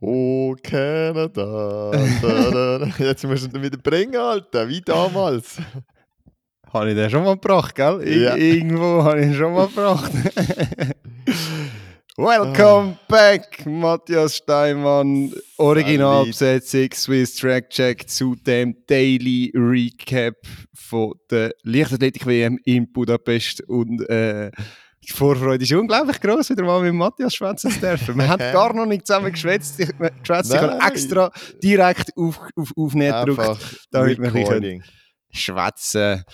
Oh, 0.00 0.54
Canada. 0.62 1.90
da, 2.20 2.50
da. 2.78 2.86
Jetzt 2.98 3.24
musst 3.24 3.50
du 3.50 3.56
ihn 3.56 3.62
wieder 3.62 3.78
bringen, 3.78 4.16
Alter, 4.16 4.68
wie 4.68 4.82
damals. 4.82 5.56
Habe 6.72 6.90
ich 6.90 6.96
den 6.96 7.08
schon 7.08 7.24
mal 7.24 7.34
gebracht, 7.34 7.74
gell? 7.74 8.02
Ir 8.02 8.22
Ja. 8.22 8.36
Irgendwo 8.36 9.02
habe 9.02 9.20
ich 9.20 9.26
ihn 9.28 9.34
schon 9.34 9.54
mal 9.54 9.68
gebracht. 9.68 10.12
Welcome 12.18 12.98
back, 13.08 13.64
Matthias 13.64 14.36
Steinmann. 14.36 15.32
Originalbesetzung, 15.58 16.88
Swiss 16.92 17.36
Track 17.36 17.70
Check 17.70 18.08
zu 18.10 18.34
dem 18.34 18.74
Daily 18.86 19.52
Recap 19.54 20.34
von 20.74 21.14
der 21.30 21.52
Leichtathletik-WM 21.62 22.58
in 22.64 22.92
Budapest. 22.92 23.62
Und 23.68 24.02
äh, 24.10 24.50
die 25.08 25.12
Vorfreude 25.12 25.62
ist 25.62 25.72
unglaublich 25.72 26.20
groß, 26.20 26.50
wieder 26.50 26.64
mal 26.64 26.82
mit 26.82 26.94
Matthias 26.94 27.34
schwätzen 27.34 27.70
zu 27.70 27.80
dürfen. 27.80 28.16
Wir 28.16 28.28
haben 28.28 28.38
gar 28.52 28.72
noch 28.74 28.86
nicht 28.86 29.06
zusammen 29.06 29.30
geschwätzt. 29.32 29.78
Ich, 29.78 29.88
geschwätzt. 29.96 30.52
ich 30.52 30.60
habe 30.60 30.78
extra 30.84 31.30
direkt 31.62 32.16
auf, 32.16 32.40
auf 32.56 32.72
Aufnehmen 32.76 33.24
gedrückt, 33.24 33.86
damit 33.90 34.18
wir 34.18 34.50
ein 34.52 34.82
schwätzen. 35.30 36.24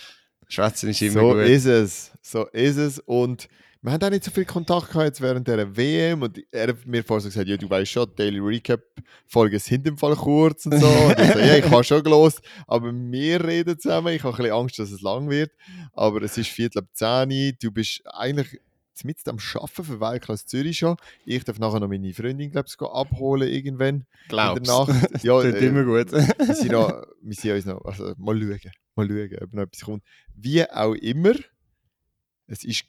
Schwätzen 0.47 0.89
ist 0.89 1.01
immer 1.01 1.13
So 1.21 1.29
gut. 1.33 1.43
ist 1.43 1.65
es. 1.65 2.11
So 2.21 2.45
ist 2.47 2.77
es. 2.77 2.99
Und 2.99 3.47
wir 3.83 3.91
haben 3.91 4.01
auch 4.01 4.09
nicht 4.09 4.23
so 4.23 4.31
viel 4.31 4.45
Kontakt 4.45 4.87
gehabt 4.87 5.05
jetzt 5.05 5.21
während 5.21 5.45
der 5.45 5.75
WM. 5.75 6.21
Und 6.21 6.41
er 6.51 6.69
hat 6.69 6.85
mir 6.85 7.03
vorher 7.03 7.21
so 7.21 7.27
gesagt, 7.27 7.49
ja, 7.49 7.57
du 7.57 7.69
weißt 7.69 7.91
schon, 7.91 8.09
Daily 8.15 8.39
Recap 8.39 8.81
Folgen 9.27 9.59
sind 9.59 9.85
im 9.85 9.97
Fall 9.97 10.15
kurz 10.15 10.65
und 10.65 10.79
so. 10.79 10.87
Und 10.87 11.19
ich 11.19 11.33
so, 11.33 11.39
ja, 11.39 11.57
ich 11.57 11.69
habe 11.69 11.83
schon 11.83 12.01
gelost, 12.01 12.41
aber 12.65 12.93
wir 12.93 13.43
reden 13.43 13.77
zusammen. 13.77 14.13
Ich 14.13 14.23
habe 14.23 14.33
ein 14.33 14.37
bisschen 14.37 14.53
Angst, 14.53 14.79
dass 14.79 14.91
es 14.91 15.01
lang 15.01 15.29
wird. 15.29 15.51
Aber 15.91 16.21
es 16.21 16.37
ist 16.37 16.47
Viertel 16.47 16.79
ab 16.79 16.85
10 16.93 17.29
Uhr. 17.29 17.51
Du 17.61 17.71
bist 17.71 18.01
eigentlich 18.05 18.57
mit 19.03 19.17
am 19.27 19.37
Arbeiten 19.55 19.83
für 19.83 19.99
Weltklasse 19.99 20.45
Zürich 20.45 20.77
schon. 20.77 20.95
Ich 21.25 21.43
darf 21.43 21.59
nachher 21.59 21.81
noch 21.81 21.89
meine 21.89 22.13
Freundin, 22.13 22.51
glaube 22.51 22.69
ich, 22.69 22.81
abholen 22.81 23.49
irgendwann 23.49 23.95
in 23.95 24.05
Glaubst 24.29 24.65
der 24.65 24.73
Nacht. 24.73 25.23
Ja, 25.23 25.41
Tut 25.41 25.55
äh, 25.55 25.67
immer 25.67 25.83
gut. 25.83 26.11
wir 26.11 26.55
sind, 26.55 26.71
noch, 26.71 27.03
wir 27.21 27.35
sind 27.35 27.51
uns 27.51 27.65
noch, 27.65 27.83
also 27.83 28.13
mal 28.17 28.39
schauen, 28.39 28.71
mal 28.95 29.07
schauen, 29.07 29.37
ob 29.41 29.53
noch 29.53 29.63
etwas 29.63 29.81
kommt. 29.81 30.03
Wie 30.35 30.63
auch 30.69 30.93
immer, 30.93 31.33
es 32.47 32.63
ist 32.63 32.85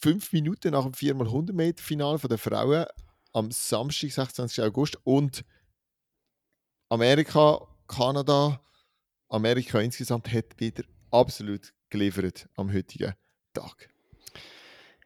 fünf 0.00 0.32
Minuten 0.32 0.72
nach 0.72 0.84
dem 0.84 0.92
4x100 0.92 1.52
Meter 1.52 1.82
Finale 1.82 2.18
der 2.18 2.38
Frauen 2.38 2.86
am 3.32 3.50
Samstag, 3.50 4.12
26. 4.12 4.62
August 4.64 4.98
und 5.04 5.44
Amerika, 6.88 7.66
Kanada, 7.88 8.60
Amerika 9.28 9.80
insgesamt 9.80 10.32
hat 10.32 10.58
wieder 10.58 10.84
absolut 11.10 11.72
geliefert 11.90 12.48
am 12.56 12.72
heutigen 12.72 13.14
Tag. 13.52 13.90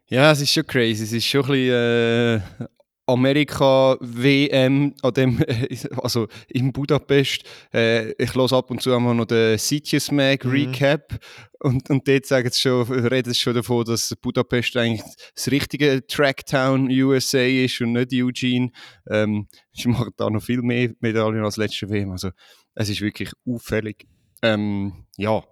Ja, 0.06 0.32
es 0.32 0.40
ist 0.40 0.52
schon 0.52 0.66
crazy. 0.66 1.04
Es 1.04 1.12
ist 1.12 1.26
schon 1.26 1.44
ein 1.44 1.48
bisschen 1.48 2.62
äh, 2.62 2.68
Amerika-WM 3.08 4.94
an 5.02 5.14
dem, 5.14 5.42
also 6.02 6.28
in 6.48 6.72
Budapest. 6.72 7.42
Äh, 7.72 8.12
ich 8.12 8.34
höre 8.34 8.52
ab 8.52 8.70
und 8.70 8.82
zu 8.82 8.94
einmal 8.94 9.14
noch 9.14 9.24
den 9.26 9.58
Sitges 9.58 10.12
Mag 10.12 10.44
Mhm. 10.44 10.50
Recap 10.50 11.18
und, 11.60 11.90
und 11.90 12.06
dort 12.06 12.26
sagen 12.26 12.50
sie 12.50 12.60
schon, 12.60 12.82
reden 12.82 13.32
sie 13.32 13.38
schon 13.38 13.54
davon, 13.54 13.84
dass 13.84 14.14
Budapest 14.20 14.76
eigentlich 14.76 15.02
das 15.34 15.50
richtige 15.50 16.06
Tracktown 16.06 16.88
USA 16.90 17.38
ist 17.38 17.80
und 17.80 17.92
nicht 17.92 18.12
Eugene. 18.12 18.70
Ähm, 19.08 19.48
sie 19.72 19.88
machen 19.88 20.12
da 20.16 20.30
noch 20.30 20.42
viel 20.42 20.62
mehr 20.62 20.92
Medaillen 21.00 21.44
als 21.44 21.56
letzte 21.56 21.88
WM. 21.88 22.12
Also 22.12 22.30
es 22.74 22.88
ist 22.88 23.00
wirklich 23.00 23.32
auffällig. 23.46 24.06
Ähm, 24.42 25.06
ja. 25.16 25.42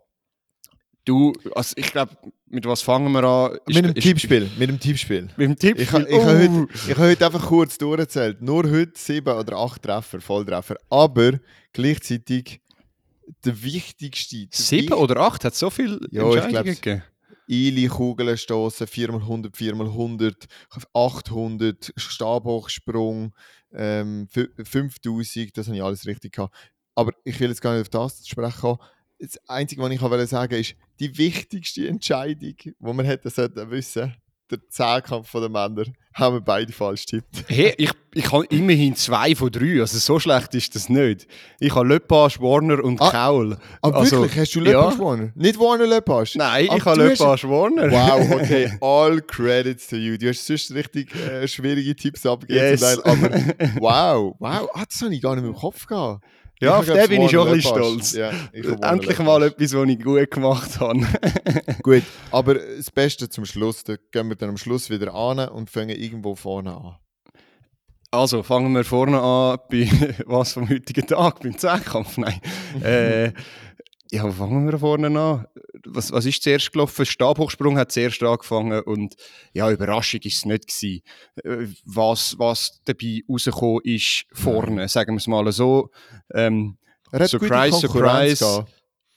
Du, 1.05 1.33
also 1.55 1.75
ich 1.77 1.91
glaube, 1.91 2.17
mit 2.49 2.65
was 2.67 2.83
fangen 2.83 3.13
wir 3.13 3.25
an? 3.25 3.59
mit 3.67 3.85
dem 3.85 3.95
Tippspiel, 3.95 4.51
mit 4.59 4.69
dem 4.69 4.79
Tippspiel. 4.81 5.29
Mit 5.37 5.49
dem 5.49 5.57
Tippspiel? 5.57 5.83
Ich, 5.83 5.93
ha- 5.93 6.01
ich, 6.09 6.15
Oh. 6.15 6.25
habe 6.25 6.39
heute, 6.39 6.69
ich 6.75 6.91
habe 6.91 7.01
heute 7.11 7.27
einfach 7.27 7.47
kurz 7.47 7.79
durchgezählt. 7.79 8.41
Nur 8.43 8.71
heute 8.71 8.93
sieben 8.95 9.37
oder 9.37 9.57
acht 9.59 9.83
Treffer, 9.83 10.21
Volltreffer. 10.21 10.77
Aber 10.91 11.41
gleichzeitig 11.73 12.61
der 13.45 13.63
wichtigste. 13.63 14.47
Der 14.47 14.49
Sieben 14.53 14.93
oder 14.95 15.17
acht 15.21 15.45
hat 15.45 15.55
so 15.55 15.71
viel 15.71 15.99
Ja, 16.11 16.29
ich 16.31 16.37
Entscheidungen 16.37 16.75
gegeben. 16.77 17.03
Eile 17.49 17.89
Kugeln 17.89 18.37
stoßen, 18.37 18.87
4x100, 18.89 19.55
4x100, 19.55 20.47
800, 20.93 21.93
Stabhochsprung, 21.97 23.33
ähm, 23.73 24.27
fü- 24.33 24.49
5000, 24.65 25.57
das 25.57 25.67
habe 25.67 25.77
ich 25.77 25.83
alles 25.83 26.07
richtig 26.07 26.35
gehabt. 26.35 26.55
Aber 26.95 27.13
ich 27.25 27.39
will 27.39 27.49
jetzt 27.51 27.61
gar 27.61 27.73
nicht 27.75 27.83
auf 27.83 27.89
das 27.89 28.27
sprechen 28.27 28.61
kommen. 28.61 28.79
Das 29.19 29.39
Einzige, 29.49 29.81
was 29.83 29.91
ich 29.93 30.01
wollte 30.03 30.27
sagen 30.27 30.55
ist, 30.55 30.75
die 31.01 31.17
wichtigste 31.17 31.89
Entscheidung, 31.89 32.55
die 32.59 32.75
wir 32.79 33.05
hätten 33.05 33.31
sollten 33.31 33.71
wissen, 33.71 34.15
der 34.51 34.59
Zehnkampf 34.69 35.33
der 35.33 35.49
Männer, 35.49 35.85
haben 36.15 36.37
wir 36.37 36.41
beide 36.41 36.73
falsch 36.73 37.05
getippt. 37.07 37.45
Hey, 37.49 37.75
ich, 37.79 37.91
ich 38.15 38.31
habe 38.31 38.47
immerhin 38.47 38.95
zwei 38.95 39.35
von 39.35 39.51
drei, 39.51 39.81
also 39.81 39.99
so 39.99 40.21
schlecht 40.21 40.55
ist 40.55 40.75
das 40.77 40.89
nicht. 40.89 41.27
Ich 41.59 41.75
habe 41.75 41.89
Lepage, 41.89 42.39
Warner 42.41 42.83
und 42.85 43.01
Ah, 43.01 43.11
Kaul. 43.11 43.57
Aber 43.83 43.97
Also, 43.99 44.21
wirklich, 44.23 44.39
hast 44.39 44.55
du 44.55 44.61
ja. 44.61 44.65
Lepage 44.85 44.99
Warner? 45.01 45.33
Nicht 45.35 45.59
Warner 45.59 45.87
Lepage? 45.87 46.37
Nein, 46.39 46.69
Aber 46.69 46.79
ich 46.79 46.85
habe 46.85 46.99
du 47.03 47.11
hast- 47.11 47.19
Lepage, 47.19 47.49
Warner. 47.49 47.91
Wow, 47.91 48.41
okay, 48.41 48.71
all 48.81 49.21
credits 49.23 49.89
to 49.89 49.97
you. 49.97 50.17
Du 50.17 50.29
hast 50.29 50.47
sonst 50.47 50.73
richtig 50.73 51.13
äh, 51.17 51.49
schwierige 51.49 51.97
Tipps 51.97 52.25
abgegeben. 52.25 52.61
Yes. 52.79 52.99
aber 53.01 53.31
wow, 53.81 54.37
wow, 54.39 54.69
ah, 54.75 54.85
das 54.89 55.03
habe 55.03 55.13
ich 55.15 55.21
gar 55.23 55.35
nicht 55.35 55.43
mehr 55.43 55.53
im 55.53 55.59
Kopf 55.59 55.87
gehabt. 55.87 56.25
Ja, 56.61 56.81
Ich 56.83 56.91
auf 56.91 56.97
den 56.97 57.09
bin 57.09 57.23
ich 57.23 57.31
schon 57.31 57.49
ein 57.49 57.55
bisschen 57.55 57.77
stolz. 57.77 58.13
Ja, 58.15 58.31
Endlich 58.53 59.19
mal 59.19 59.43
etwas, 59.43 59.75
was 59.75 59.89
ich 59.89 60.03
gut 60.03 60.31
gemacht 60.31 60.81
habe. 60.81 61.07
Gut, 61.83 62.03
aber 62.31 62.55
das 62.55 62.91
Beste 62.91 63.29
zum 63.29 63.45
Schluss, 63.45 63.85
da 63.85 63.97
gehen 64.11 64.29
wir 64.29 64.37
dann 64.37 64.51
am 64.51 64.57
Schluss 64.57 64.89
wieder 64.89 65.15
an 65.15 65.39
und 65.51 65.69
fangen 65.69 65.91
irgendwo 65.91 66.35
vorne 66.35 66.75
an. 66.75 66.97
Also, 68.11 68.43
fangen 68.43 68.73
wir 68.75 68.85
vorne 68.85 69.21
an 69.21 69.59
bei 69.71 69.91
was 70.27 70.55
vom 70.55 70.69
heutigen 70.69 71.07
Tag, 71.07 71.41
beim 71.41 71.59
Zehnkampf. 71.59 72.17
Nein. 72.17 72.41
äh, 72.83 73.27
ja, 74.11 74.25
wo 74.25 74.31
fangen 74.33 74.71
wir 74.71 74.79
vorne 74.79 75.09
an? 75.09 75.47
Was, 75.89 76.13
was 76.13 76.27
ist 76.27 76.43
zuerst 76.43 76.73
gelaufen? 76.73 77.07
Stabhochsprung 77.07 77.79
hat 77.79 77.93
zuerst 77.93 78.23
angefangen 78.23 78.83
und 78.83 79.15
ja, 79.53 79.71
Überraschung 79.71 80.21
ist 80.23 80.39
es 80.39 80.45
nicht 80.45 80.69
gewesen. 80.69 81.03
Äh, 81.45 81.69
Was, 81.85 82.39
was 82.39 82.81
dabei 82.85 83.23
rausgekommen 83.29 83.81
ist 83.85 84.25
vorne, 84.33 84.89
sagen 84.89 85.15
wir 85.15 85.19
es 85.19 85.27
mal 85.27 85.51
so. 85.53 85.91
Ähm, 86.33 86.79
Surprise, 87.13 87.79
surprise. 87.79 88.67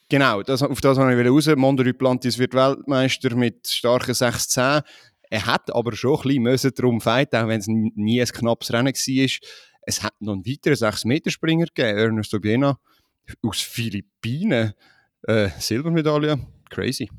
Genau, 0.10 0.42
das, 0.42 0.64
auf 0.64 0.82
das 0.82 0.98
wollte 0.98 1.22
ich 1.22 1.28
raus. 1.28 1.56
Mondo 1.56 1.84
Duplantis 1.84 2.38
wird 2.40 2.54
Weltmeister 2.54 3.36
mit 3.36 3.68
starken 3.68 4.14
6-10. 4.14 4.84
Er 5.30 5.46
hat 5.46 5.74
aber 5.74 5.96
schon 5.96 6.20
ein 6.26 6.44
bisschen 6.44 6.74
darum 6.76 7.00
fighten, 7.00 7.36
auch 7.36 7.48
wenn 7.48 7.60
es 7.60 7.68
nie 7.68 8.20
ein 8.20 8.28
knappes 8.28 8.74
Rennen 8.74 8.94
war. 8.94 9.30
Es 9.84 10.04
hat 10.04 10.14
noch 10.20 10.34
einen 10.34 10.46
weiteren 10.46 10.76
6-Meter-Springer 10.76 11.66
gegeben, 11.66 11.98
Ernest 11.98 12.34
Obiena 12.34 12.80
aus 13.44 13.62
Philippinen. 13.62 14.74
Äh, 15.24 15.50
Silbermedaille, 15.60 16.40
crazy. 16.70 17.10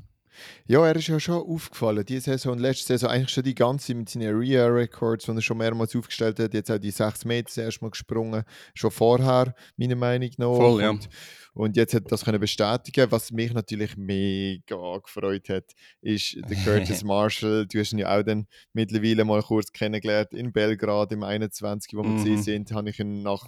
Ja, 0.65 0.85
er 0.87 0.95
ist 0.95 1.07
ja 1.07 1.19
schon 1.19 1.35
aufgefallen. 1.43 2.05
Diese 2.05 2.31
Saison 2.31 2.53
und 2.53 2.59
letzte 2.59 2.87
Saison 2.87 3.09
eigentlich 3.09 3.29
schon 3.29 3.43
die 3.43 3.53
ganze 3.53 3.93
mit 3.93 4.09
seinen 4.09 4.33
Area-Records, 4.33 5.25
die 5.25 5.31
er 5.31 5.41
schon 5.41 5.57
mehrmals 5.57 5.95
aufgestellt 5.95 6.39
hat. 6.39 6.53
Jetzt 6.53 6.71
auch 6.71 6.77
die 6.77 6.91
6 6.91 7.25
Meter 7.25 7.43
das 7.43 7.57
erste 7.57 7.83
Mal 7.83 7.91
gesprungen. 7.91 8.43
Schon 8.73 8.91
vorher, 8.91 9.53
meiner 9.77 9.95
Meinung 9.95 10.29
nach. 10.37 10.55
Voll, 10.55 10.81
ja. 10.81 10.89
und, 10.89 11.09
und 11.53 11.75
jetzt 11.75 11.93
hat 11.93 12.05
er 12.05 12.09
das 12.09 12.23
können 12.23 12.39
bestätigen. 12.39 13.11
Was 13.11 13.31
mich 13.31 13.53
natürlich 13.53 13.97
mega 13.97 14.97
gefreut 14.97 15.49
hat, 15.49 15.65
ist 16.01 16.37
der 16.49 16.57
Curtis 16.63 17.03
Marshall. 17.03 17.67
Du 17.67 17.79
hast 17.79 17.91
ihn 17.91 17.99
ja 17.99 18.17
auch 18.17 18.23
dann 18.23 18.47
mittlerweile 18.73 19.25
mal 19.25 19.43
kurz 19.43 19.71
kennengelernt 19.71 20.33
in 20.33 20.51
Belgrad 20.53 21.11
im 21.11 21.23
21, 21.23 21.93
wo 21.93 22.03
wir 22.03 22.09
Mhm. 22.09 22.41
sind. 22.41 22.71
Habe 22.71 22.89
ich 22.89 22.99
ihn 22.99 23.21
nach 23.21 23.45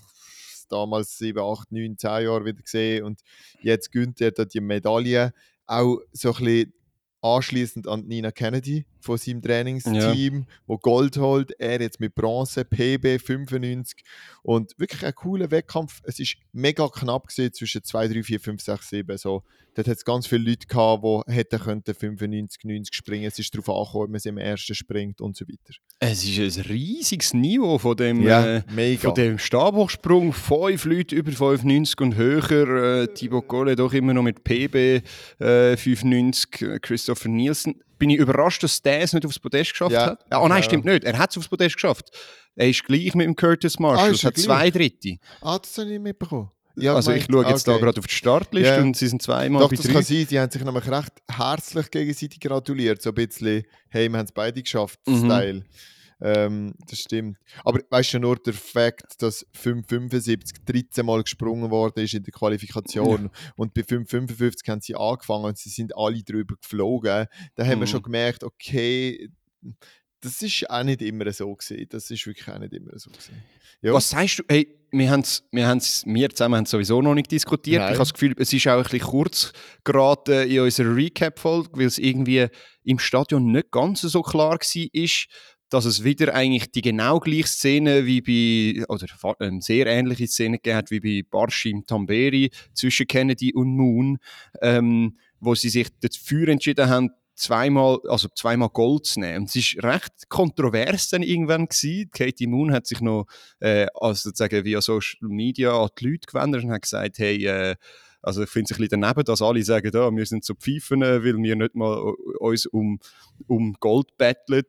damals 0.70 1.18
7, 1.18 1.40
8, 1.40 1.72
9, 1.72 1.97
10 1.97 2.24
Jahren 2.25 2.46
wieder 2.46 2.62
gesehen. 2.62 3.03
Und 3.06 3.22
jetzt 3.62 3.91
gönnt 3.91 4.20
er 4.22 4.31
da 4.31 4.46
die 4.46 4.59
Medaille 4.62 5.34
auch 5.68 6.00
so 6.12 6.34
ein 6.34 6.44
bisschen 6.44 6.74
anschließend 7.22 7.88
an 7.88 8.06
Nina 8.06 8.31
Kennedy 8.31 8.85
von 9.03 9.18
seinem 9.18 9.41
Trainingsteam, 9.41 10.46
wo 10.66 10.78
Gold 10.78 11.18
holt. 11.18 11.52
Er 11.59 11.81
jetzt 11.81 12.00
mit 12.00 12.16
Bronze, 12.16 12.66
PB 12.66 13.19
95 13.19 14.03
und 14.41 14.74
wirklich 14.78 15.05
ein 15.05 15.14
cooler 15.16 15.52
Wettkampf. 15.52 16.02
Es 16.03 16.20
ist 16.20 16.35
mega 16.52 16.88
knapp 16.88 17.28
gewesen 17.28 17.53
zwischen 17.53 17.84
2, 17.84 18.08
3, 18.08 18.23
4, 18.23 18.40
5, 18.40 18.61
6, 18.61 18.90
7. 18.90 19.17
So, 19.17 19.44
dort 19.76 19.88
hat 19.88 19.97
es 19.97 20.05
ganz 20.05 20.28
viele 20.28 20.50
Leute 20.50 20.67
gehabt, 20.67 21.03
die 21.03 21.34
hätten 21.34 21.59
könnten 21.59 21.94
95, 21.94 22.64
90 22.64 22.96
springen. 22.96 23.26
Es 23.26 23.40
ist 23.40 23.53
darauf 23.53 23.70
angekommen, 23.70 24.03
ob 24.03 24.09
man 24.09 24.16
es 24.17 24.26
im 24.26 24.38
ersten 24.38 24.76
springt 24.76 25.22
und 25.22 25.35
so 25.35 25.46
weiter. 25.47 25.73
Es 26.00 26.23
ist 26.23 26.58
ein 26.58 26.66
riesiges 26.66 27.34
Niveau 27.34 27.78
von 27.78 27.96
dem, 27.96 28.22
Ja, 28.22 28.58
äh, 28.58 28.97
von 28.97 29.14
dem 29.16 29.38
Stabhochsprung. 29.38 30.34
Fünf 30.34 30.85
Leute 30.85 31.16
über 31.16 31.32
95 31.32 32.02
und 32.02 32.16
höher. 32.16 33.03
Äh, 33.03 33.08
Thibaut 33.14 33.47
Colle 33.47 33.76
doch 33.76 33.94
immer 33.94 34.14
noch 34.14 34.23
mit 34.23 34.44
PB 34.44 35.02
äh, 35.40 35.78
95. 35.78 36.61
äh, 36.61 36.79
Christopher 36.79 37.29
Nielsen. 37.29 37.82
Bin 37.99 38.09
ich 38.09 38.17
überrascht, 38.17 38.63
dass 38.63 38.81
der 38.81 39.01
es 39.01 39.13
nicht 39.13 39.25
aufs 39.25 39.40
Podest 39.40 39.72
geschafft 39.72 39.91
Ja, 39.93 40.05
hat? 40.07 40.25
oh 40.31 40.47
nein, 40.47 40.57
ja. 40.57 40.63
stimmt 40.63 40.85
nicht. 40.85 41.03
Er 41.03 41.17
hat 41.17 41.31
es 41.31 41.37
aufs 41.37 41.47
Podest 41.47 41.75
geschafft. 41.75 42.09
Er 42.55 42.69
ist 42.69 42.84
gleich 42.84 43.13
mit 43.16 43.25
dem 43.25 43.35
Curtis 43.35 43.79
Marshall. 43.79 44.09
Ah, 44.09 44.11
es 44.11 44.23
er 44.23 44.28
hat 44.28 44.37
zwei 44.37 44.69
Dritte. 44.72 45.17
Ah, 45.41 45.57
das 45.59 45.78
habe 45.78 45.87
ich 45.87 45.93
nicht 45.93 46.01
mitbekommen. 46.03 46.51
Ja, 46.75 46.95
also 46.95 47.11
ich 47.11 47.25
schaue 47.31 47.45
jetzt 47.47 47.67
da 47.67 47.73
okay. 47.73 47.81
gerade 47.84 47.99
auf 47.99 48.07
die 48.07 48.16
Startliste 48.16 48.67
Ja. 48.75 48.81
und 48.81 48.97
sie 48.97 49.07
sind 49.07 49.22
zweimal 49.22 49.61
Doch, 49.61 49.69
bei 49.69 49.75
das 49.75 49.85
drei. 49.85 49.93
kann 49.93 50.03
sein. 50.03 50.28
Die 50.29 50.40
haben 50.40 50.51
sich 50.51 50.63
nämlich 50.63 50.87
recht 50.90 51.11
herzlich 51.29 51.91
gegenseitig 51.91 52.40
gratuliert. 52.40 52.99
So 53.01 53.09
ein 53.09 53.16
bisschen, 53.16 53.63
hey, 53.90 54.09
wir 54.09 54.17
haben 54.17 54.25
es 54.25 54.31
beide 54.31 54.61
geschafft, 54.61 54.99
Mhm. 55.05 55.25
Style. 55.25 55.66
Ähm, 56.23 56.73
das 56.87 56.99
stimmt. 56.99 57.37
Aber 57.66 57.81
weißt 57.90 58.14
du 58.14 58.20
nur 58.20 58.37
der 58.37 58.53
Fakt, 58.53 59.22
dass 59.22 59.46
5,75 59.61 60.64
13 60.66 61.05
Mal 61.05 61.22
gesprungen 61.22 61.70
worden 61.70 62.02
ist 62.02 62.14
in 62.14 62.23
der 62.23 62.31
Qualifikation 62.31 63.25
ja. 63.25 63.53
und 63.58 63.73
bei 63.73 63.81
5,55 63.81 64.70
haben 64.70 64.79
sie 64.79 64.96
angefangen 64.96 65.43
und 65.43 65.58
sie 65.58 65.70
sind 65.70 65.96
alle 65.97 66.23
drüber 66.23 66.55
geflogen, 66.55 67.28
da 67.55 67.66
haben 67.66 67.75
mhm. 67.75 67.81
wir 67.81 67.87
schon 67.87 68.03
gemerkt, 68.03 68.46
okay, 68.46 69.29
das 70.22 70.41
ist 70.41 70.70
auch 70.70 70.84
nicht 70.84 71.02
immer 71.02 71.29
so 71.34 71.53
gesehen. 71.53 71.85
Das 71.90 72.09
ist 72.09 72.26
wirklich 72.26 72.47
auch 72.47 72.58
nicht 72.58 72.73
immer 72.73 72.97
so 72.97 73.09
gesehen. 73.11 73.43
Ja. 73.81 73.91
Was 73.91 74.09
sagst 74.09 74.40
du? 74.40 74.43
Hey, 74.47 74.79
wir 74.91 75.11
haben 75.11 75.19
es 75.19 75.43
wir, 75.52 75.66
wir 76.05 76.29
zusammen 76.29 76.55
haben 76.55 76.66
sowieso 76.66 77.02
noch 77.02 77.14
nicht 77.14 77.29
diskutiert. 77.29 77.81
Nein. 77.81 77.90
Ich 77.91 77.99
habe 77.99 78.08
das 78.08 78.14
Gefühl, 78.14 78.34
es 78.37 78.53
ist 78.53 78.66
auch 78.67 78.78
ein 78.78 78.84
bisschen 78.84 79.02
kurz 79.02 79.52
geraten 79.84 80.47
in 80.47 80.61
unserer 80.61 80.96
Recap-Folge, 80.96 81.72
weil 81.73 81.87
es 81.87 81.97
irgendwie 81.97 82.47
im 82.84 82.99
Stadion 82.99 83.52
nicht 83.52 83.72
ganz 83.72 84.02
so 84.02 84.22
klar 84.22 84.52
war, 84.52 85.09
dass 85.73 85.85
es 85.85 86.03
wieder 86.03 86.35
eigentlich 86.35 86.72
die 86.72 86.84
genau 86.84 87.20
gleiche 87.20 87.47
Szene 87.47 88.05
wie 88.05 88.22
bei, 88.22 88.85
oder 88.87 89.08
eine 89.40 89.59
sehr 89.59 89.87
ähnliche 89.87 90.28
Szene 90.28 90.59
gegeben 90.59 90.85
wie 90.90 90.99
bei 91.23 91.28
Barshim 91.28 91.84
Tamberi 91.87 92.52
zwischen 92.75 93.08
Kennedy 93.08 93.53
und 93.55 93.75
Moon, 93.75 94.20
ähm, 94.61 95.17
wo 95.40 95.55
sie 95.55 95.70
sich 95.70 95.87
dafür 95.99 96.49
entschieden 96.49 96.90
haben, 96.90 97.09
zweimal, 97.34 97.97
also 98.08 98.28
zweimal 98.35 98.70
Gold 98.70 99.08
zu 99.08 99.20
nehmen. 99.20 99.40
Und 99.40 99.55
es 99.55 99.75
war 99.78 99.93
recht 99.96 100.29
kontrovers 100.29 101.09
dann 101.09 101.23
irgendwann 101.23 101.67
gewesen. 101.67 102.11
Katie 102.11 102.46
Moon 102.46 102.72
hat 102.72 102.85
sich 102.85 103.02
noch, 103.02 103.26
äh, 103.59 103.87
also 103.96 104.29
sozusagen 104.29 104.64
via 104.66 104.79
Social 104.79 105.28
Media 105.28 105.72
an 105.76 105.90
die 105.99 106.05
Leute 106.05 106.28
gewendet 106.28 106.64
und 106.64 106.72
hat 106.72 106.84
gesagt, 106.84 107.17
hey, 107.17 107.43
äh, 107.47 107.76
also 108.23 108.41
ich 108.43 108.49
finde 108.49 108.72
es 108.72 108.78
ein 108.78 108.81
bisschen 108.81 109.02
daneben, 109.02 109.23
dass 109.25 109.41
alle 109.41 109.61
sagen, 109.64 109.91
ja, 109.93 110.09
wir 110.16 110.25
sind 110.25 110.46
so 110.46 110.55
Pfeifen, 110.55 111.02
weil 111.02 111.23
wir 111.23 111.55
nicht 111.55 111.75
mal 111.75 111.97
uns 112.40 112.66
um, 112.66 112.99
um 113.47 113.73
Gold 113.73 114.17
betteln. 114.17 114.64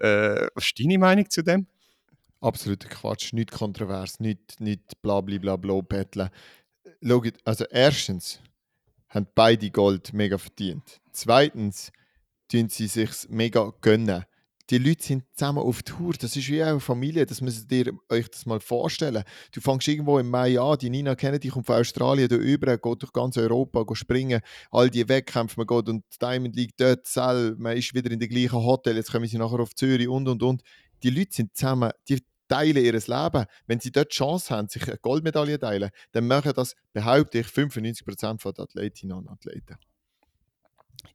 Äh, 0.00 0.48
was 0.54 0.64
ist 0.64 0.80
deine 0.80 0.98
Meinung 0.98 1.28
zu 1.28 1.42
dem? 1.42 1.66
Absoluter 2.40 2.88
Quatsch, 2.88 3.34
nicht 3.34 3.50
kontrovers, 3.50 4.18
nicht, 4.18 4.60
nicht 4.60 5.00
bla 5.02 5.20
bla 5.20 5.38
bla 5.38 5.56
bla 5.56 5.80
betteln. 5.82 6.30
Also 7.44 7.64
erstens 7.70 8.40
haben 9.10 9.26
beide 9.34 9.70
Gold 9.70 10.14
mega 10.14 10.38
verdient. 10.38 11.00
Zweitens 11.12 11.92
tun 12.48 12.70
sie 12.70 12.86
sich 12.86 13.10
mega 13.28 13.72
gönnen. 13.82 14.24
Die 14.70 14.78
Leute 14.78 15.04
sind 15.04 15.24
zusammen 15.34 15.60
auf 15.60 15.84
Tour. 15.84 16.14
Das 16.18 16.34
ist 16.34 16.48
wie 16.48 16.60
eine 16.60 16.80
Familie. 16.80 17.24
Das 17.24 17.40
müsst 17.40 17.70
ihr 17.70 17.92
euch 18.08 18.28
das 18.28 18.46
mal 18.46 18.58
vorstellen. 18.58 19.22
Du 19.52 19.60
fängst 19.60 19.86
irgendwo 19.86 20.18
im 20.18 20.28
Mai 20.28 20.58
an. 20.58 20.76
Die 20.78 20.90
Nina 20.90 21.14
Kennedy 21.14 21.48
kommt 21.48 21.66
von 21.66 21.76
Australien 21.76 22.28
da 22.28 22.34
über, 22.34 22.76
geht 22.76 23.02
durch 23.02 23.12
ganz 23.12 23.36
Europa, 23.36 23.84
geht 23.84 23.96
springen. 23.96 24.40
All 24.72 24.90
die 24.90 25.08
Wettkämpfe, 25.08 25.60
man 25.60 25.68
geht 25.68 25.88
und 25.88 26.04
Diamond 26.20 26.56
liegt 26.56 26.80
dort, 26.80 27.06
Zell, 27.06 27.54
man 27.58 27.76
ist 27.76 27.94
wieder 27.94 28.10
in 28.10 28.18
dem 28.18 28.28
gleichen 28.28 28.58
Hotel. 28.64 28.96
Jetzt 28.96 29.12
kommen 29.12 29.28
sie 29.28 29.38
nachher 29.38 29.60
auf 29.60 29.74
Zürich 29.74 30.08
und 30.08 30.26
und 30.26 30.42
und. 30.42 30.62
Die 31.04 31.10
Leute 31.10 31.32
sind 31.32 31.56
zusammen. 31.56 31.92
Die 32.08 32.24
teilen 32.48 32.84
ihr 32.84 32.92
Leben. 32.92 33.44
Wenn 33.66 33.80
sie 33.80 33.92
dort 33.92 34.10
die 34.10 34.16
Chance 34.16 34.54
haben, 34.54 34.68
sich 34.68 34.86
eine 34.88 34.98
Goldmedaille 34.98 35.54
zu 35.54 35.66
teilen, 35.66 35.90
dann 36.10 36.26
machen 36.26 36.52
das, 36.56 36.74
behaupte 36.92 37.38
ich, 37.38 37.46
95% 37.46 38.52
der 38.52 38.64
Athletinnen 38.64 39.16
und 39.16 39.28
Athleten. 39.28 39.76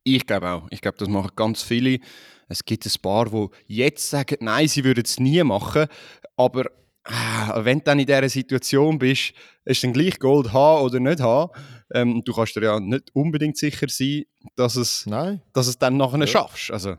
Ich 0.04 0.25
glaube 0.25 0.50
auch. 0.50 0.68
Ich 0.72 0.81
glaube, 0.81 0.98
das 0.98 1.07
machen 1.07 1.31
ganz 1.36 1.63
viele. 1.63 2.00
Es 2.48 2.66
gibt 2.66 2.86
ein 2.86 3.01
paar, 3.01 3.30
die 3.30 3.50
jetzt 3.68 4.10
sagen, 4.10 4.38
nein, 4.42 4.68
sie 4.68 4.83
würden 4.83 5.04
es 5.06 5.19
nie 5.19 5.42
machen. 5.44 5.88
Aber 6.36 6.66
äh, 7.06 7.63
wenn 7.63 7.80
du 7.80 7.86
dann 7.86 8.00
in 8.00 8.06
dieser 8.06 8.30
Situation 8.30 9.00
bist, 9.00 9.33
ist 9.66 9.83
dann 9.83 9.94
gleich 9.94 10.19
Gold 10.19 10.51
haben 10.54 10.83
oder 10.83 11.00
nicht 11.00 11.19
haben. 11.19 11.51
Ähm, 11.94 12.24
du 12.24 12.33
kannst 12.33 12.56
dir 12.56 12.63
ja 12.63 12.80
nicht 12.80 13.10
unbedingt 13.13 13.57
sicher 13.57 13.88
sein, 13.89 14.24
dass 14.56 14.75
es, 14.75 15.06
nein. 15.06 15.42
dass 15.54 15.68
es 15.68 15.78
dann 15.78 15.98
nachher 15.98 16.19
ja. 16.19 16.27
schaffst. 16.27 16.72
Also, 16.72 16.95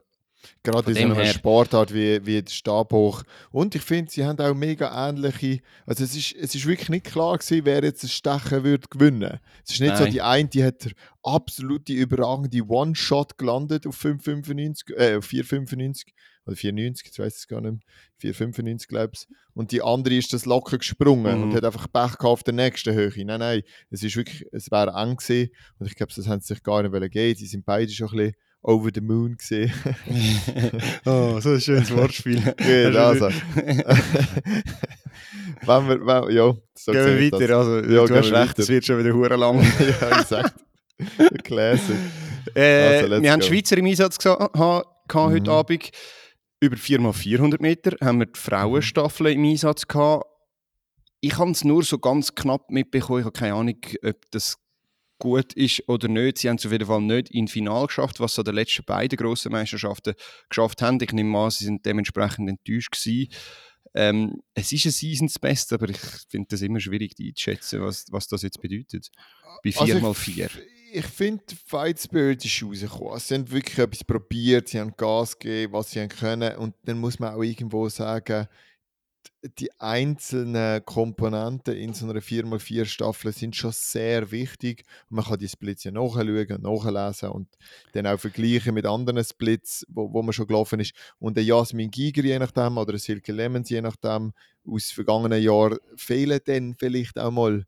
Gerade 0.63 0.91
in 0.91 0.97
so 0.97 1.03
einer 1.03 1.15
her. 1.17 1.33
Sportart 1.33 1.93
wie, 1.93 2.25
wie 2.25 2.43
der 2.43 2.53
Stabhoch. 2.53 3.23
Und 3.51 3.75
ich 3.75 3.83
finde, 3.83 4.11
sie 4.11 4.25
haben 4.25 4.39
auch 4.39 4.55
mega 4.55 5.09
ähnliche. 5.09 5.61
Also, 5.87 6.05
es 6.05 6.17
ist, 6.17 6.35
es 6.35 6.55
ist 6.55 6.67
wirklich 6.67 6.89
nicht 6.89 7.07
klar 7.07 7.39
gewesen, 7.39 7.65
wer 7.65 7.83
jetzt 7.83 8.05
das 8.05 8.13
Stechen 8.13 8.65
würde 8.65 8.87
gewinnen. 8.89 9.41
Es 9.65 9.75
ist 9.75 9.81
nicht 9.81 9.91
Nein. 9.91 9.99
so, 9.99 10.07
die 10.07 10.23
eine, 10.23 10.49
die 10.49 10.65
hat 10.65 10.91
absolute 11.23 11.93
überragende 11.93 12.63
One-Shot 12.63 13.39
gelandet 13.39 13.87
auf 13.87 14.03
5,95, 14.03 14.95
äh, 14.97 15.17
auf 15.17 15.27
4,95 15.27 16.07
oder 16.47 16.57
4,90, 16.57 17.03
ich 17.11 17.19
weiß 17.19 17.37
es 17.37 17.49
gar 17.49 17.61
nicht 17.61 17.85
mehr. 18.21 18.35
4,95 18.35 18.89
glaube 18.89 19.13
ich. 19.15 19.27
Und 19.55 19.73
die 19.73 19.83
andere 19.83 20.15
ist 20.15 20.33
das 20.33 20.47
locker 20.47 20.79
gesprungen 20.79 21.39
mhm. 21.39 21.43
und 21.45 21.55
hat 21.55 21.65
einfach 21.65 21.87
Pech 21.93 22.19
gehabt 22.19 22.25
auf 22.25 22.43
der 22.43 22.55
nächsten 22.55 22.95
Höhe. 22.95 23.13
Nein, 23.25 23.41
nein, 23.41 23.63
es 23.91 24.03
ist 24.03 24.17
wirklich, 24.17 24.45
es 24.53 24.71
wäre 24.71 24.93
eng 25.01 25.17
gewesen 25.17 25.51
und 25.79 25.87
ich 25.87 25.95
glaube, 25.95 26.13
das 26.15 26.27
haben 26.27 26.41
sie 26.41 26.55
sich 26.55 26.63
gar 26.63 26.83
nicht 26.83 27.13
geben. 27.13 27.39
Sie 27.39 27.47
sind 27.47 27.65
beide 27.65 27.91
schon 27.91 28.09
ein 28.09 28.17
bisschen 28.17 28.35
Over 28.65 28.91
the 28.95 29.01
Moon 29.01 29.37
gesehen. 29.37 29.73
oh, 31.05 31.41
so 31.41 31.51
ein 31.51 31.61
schönes 31.61 31.91
Wortspiel. 31.97 32.41
Gut, 32.41 32.97
also. 32.97 33.29
wenn 35.63 35.89
wir, 35.89 36.07
wenn, 36.07 36.37
ja, 36.37 36.55
so 36.75 36.93
gehen 36.93 37.19
wir 37.19 37.33
weiter. 37.33 37.57
Also, 37.57 37.81
ja, 37.81 38.07
du 38.07 38.17
hast 38.17 38.33
recht, 38.33 38.59
es 38.61 38.69
wird 38.69 38.85
schon 38.85 38.99
wieder 39.01 39.13
hure 39.13 39.35
lang. 39.35 39.61
ja, 40.01 40.21
exakt. 40.21 40.55
Classic. 41.43 41.97
Äh, 42.55 43.01
also, 43.03 43.23
wir 43.23 43.33
haben 43.33 43.43
Schweizer 43.43 43.77
im 43.79 43.87
Einsatz 43.87 44.19
gehabt, 44.19 44.57
heute 45.13 45.41
mhm. 45.41 45.49
Abend. 45.49 45.91
Über 46.61 46.77
4x400 46.77 47.61
Meter 47.61 47.97
haben 48.01 48.21
wir 48.21 48.27
die 48.27 48.39
Frauenstaffel 48.39 49.27
im 49.29 49.45
Einsatz 49.45 49.89
gehabt. 49.89 50.27
Ich 51.21 51.37
habe 51.37 51.51
es 51.51 51.65
nur 51.65 51.83
so 51.83 51.99
ganz 51.99 52.33
knapp 52.37 52.71
mitbekommen. 52.71 53.19
Ich 53.21 53.25
habe 53.25 53.37
keine 53.37 53.55
Ahnung, 53.55 53.79
ob 54.05 54.17
das 54.31 54.57
gut 55.23 55.53
ist 55.53 55.89
oder 55.89 56.09
nicht. 56.09 56.39
Sie 56.39 56.49
haben 56.49 56.57
es 56.57 56.67
auf 56.67 56.73
jeden 56.73 56.87
Fall 56.87 57.01
nicht 57.01 57.31
in 57.31 57.47
Final 57.47 57.87
geschafft, 57.87 58.19
was 58.19 58.35
so 58.35 58.43
die 58.43 58.51
letzten 58.51 58.85
beiden 58.85 59.17
grossen 59.17 59.53
Meisterschaften 59.53 60.15
geschafft 60.49 60.83
haben. 60.83 60.99
Ich 61.01 61.13
nehme 61.13 61.39
an, 61.39 61.51
sie 61.53 61.65
sind 61.65 61.87
dementsprechend 61.87 62.49
enttäuscht 62.49 62.91
gewesen. 62.91 63.33
Ähm, 63.95 64.43
es 64.55 64.73
ist 64.73 64.85
ein 64.87 64.91
Seasons 64.91 65.39
Best, 65.39 65.73
aber 65.73 65.89
ich 65.89 65.99
finde 66.29 66.49
das 66.51 66.63
immer 66.63 66.81
schwierig 66.81 67.13
einzuschätzen, 67.21 67.83
was, 67.83 68.07
was 68.11 68.27
das 68.27 68.43
jetzt 68.43 68.61
bedeutet. 68.61 69.13
Bei 69.63 69.71
4x4. 69.71 70.43
Also 70.43 70.59
ich, 70.59 70.95
ich 70.95 71.07
finde, 71.07 71.45
Fight 71.67 72.01
Spirit 72.01 72.45
ist 72.45 72.61
rausgekommen. 72.61 73.21
Sie 73.21 73.35
haben 73.35 73.51
wirklich 73.51 73.79
etwas 73.79 74.03
probiert, 74.03 74.69
sie 74.69 74.81
haben 74.81 74.97
Gas 74.97 75.39
gegeben, 75.39 75.73
was 75.73 75.93
sie 75.93 76.01
haben 76.01 76.09
können. 76.09 76.57
Und 76.57 76.75
dann 76.83 76.99
muss 76.99 77.21
man 77.21 77.33
auch 77.33 77.43
irgendwo 77.43 77.89
sagen, 77.89 78.49
die 79.59 79.71
einzelnen 79.81 80.85
Komponenten 80.85 81.75
in 81.75 81.95
so 81.95 82.09
einer 82.09 82.21
4x4 82.21 82.85
Staffel 82.85 83.33
sind 83.33 83.57
schon 83.57 83.73
sehr 83.73 84.31
wichtig. 84.31 84.85
man 85.09 85.25
kann 85.25 85.39
die 85.39 85.49
Splits 85.49 85.85
ja 85.85 85.91
nachschauen 85.91 86.47
und 86.53 86.63
nachlesen 86.63 87.31
und 87.31 87.49
dann 87.93 88.07
auch 88.07 88.21
vergleichen 88.21 88.75
mit 88.75 88.87
anderen 88.87 89.25
Splits, 89.25 89.85
wo, 89.89 90.13
wo 90.13 90.23
man 90.23 90.33
schon 90.33 90.47
gelaufen 90.47 90.81
ist. 90.81 90.95
Und 91.19 91.37
der 91.37 91.45
Jasmin 91.45 91.91
Giger 91.91 92.23
je 92.23 92.39
nachdem 92.39 92.79
oder 92.79 92.97
Silke 92.99 93.33
Lemons 93.33 93.69
je 93.69 93.81
nachdem 93.81 94.33
aus 94.67 94.91
vergangenen 94.91 95.43
Jahren 95.43 95.79
fehlen 95.97 96.41
dann 96.45 96.75
vielleicht 96.79 97.19
auch 97.19 97.33
mal 97.33 97.67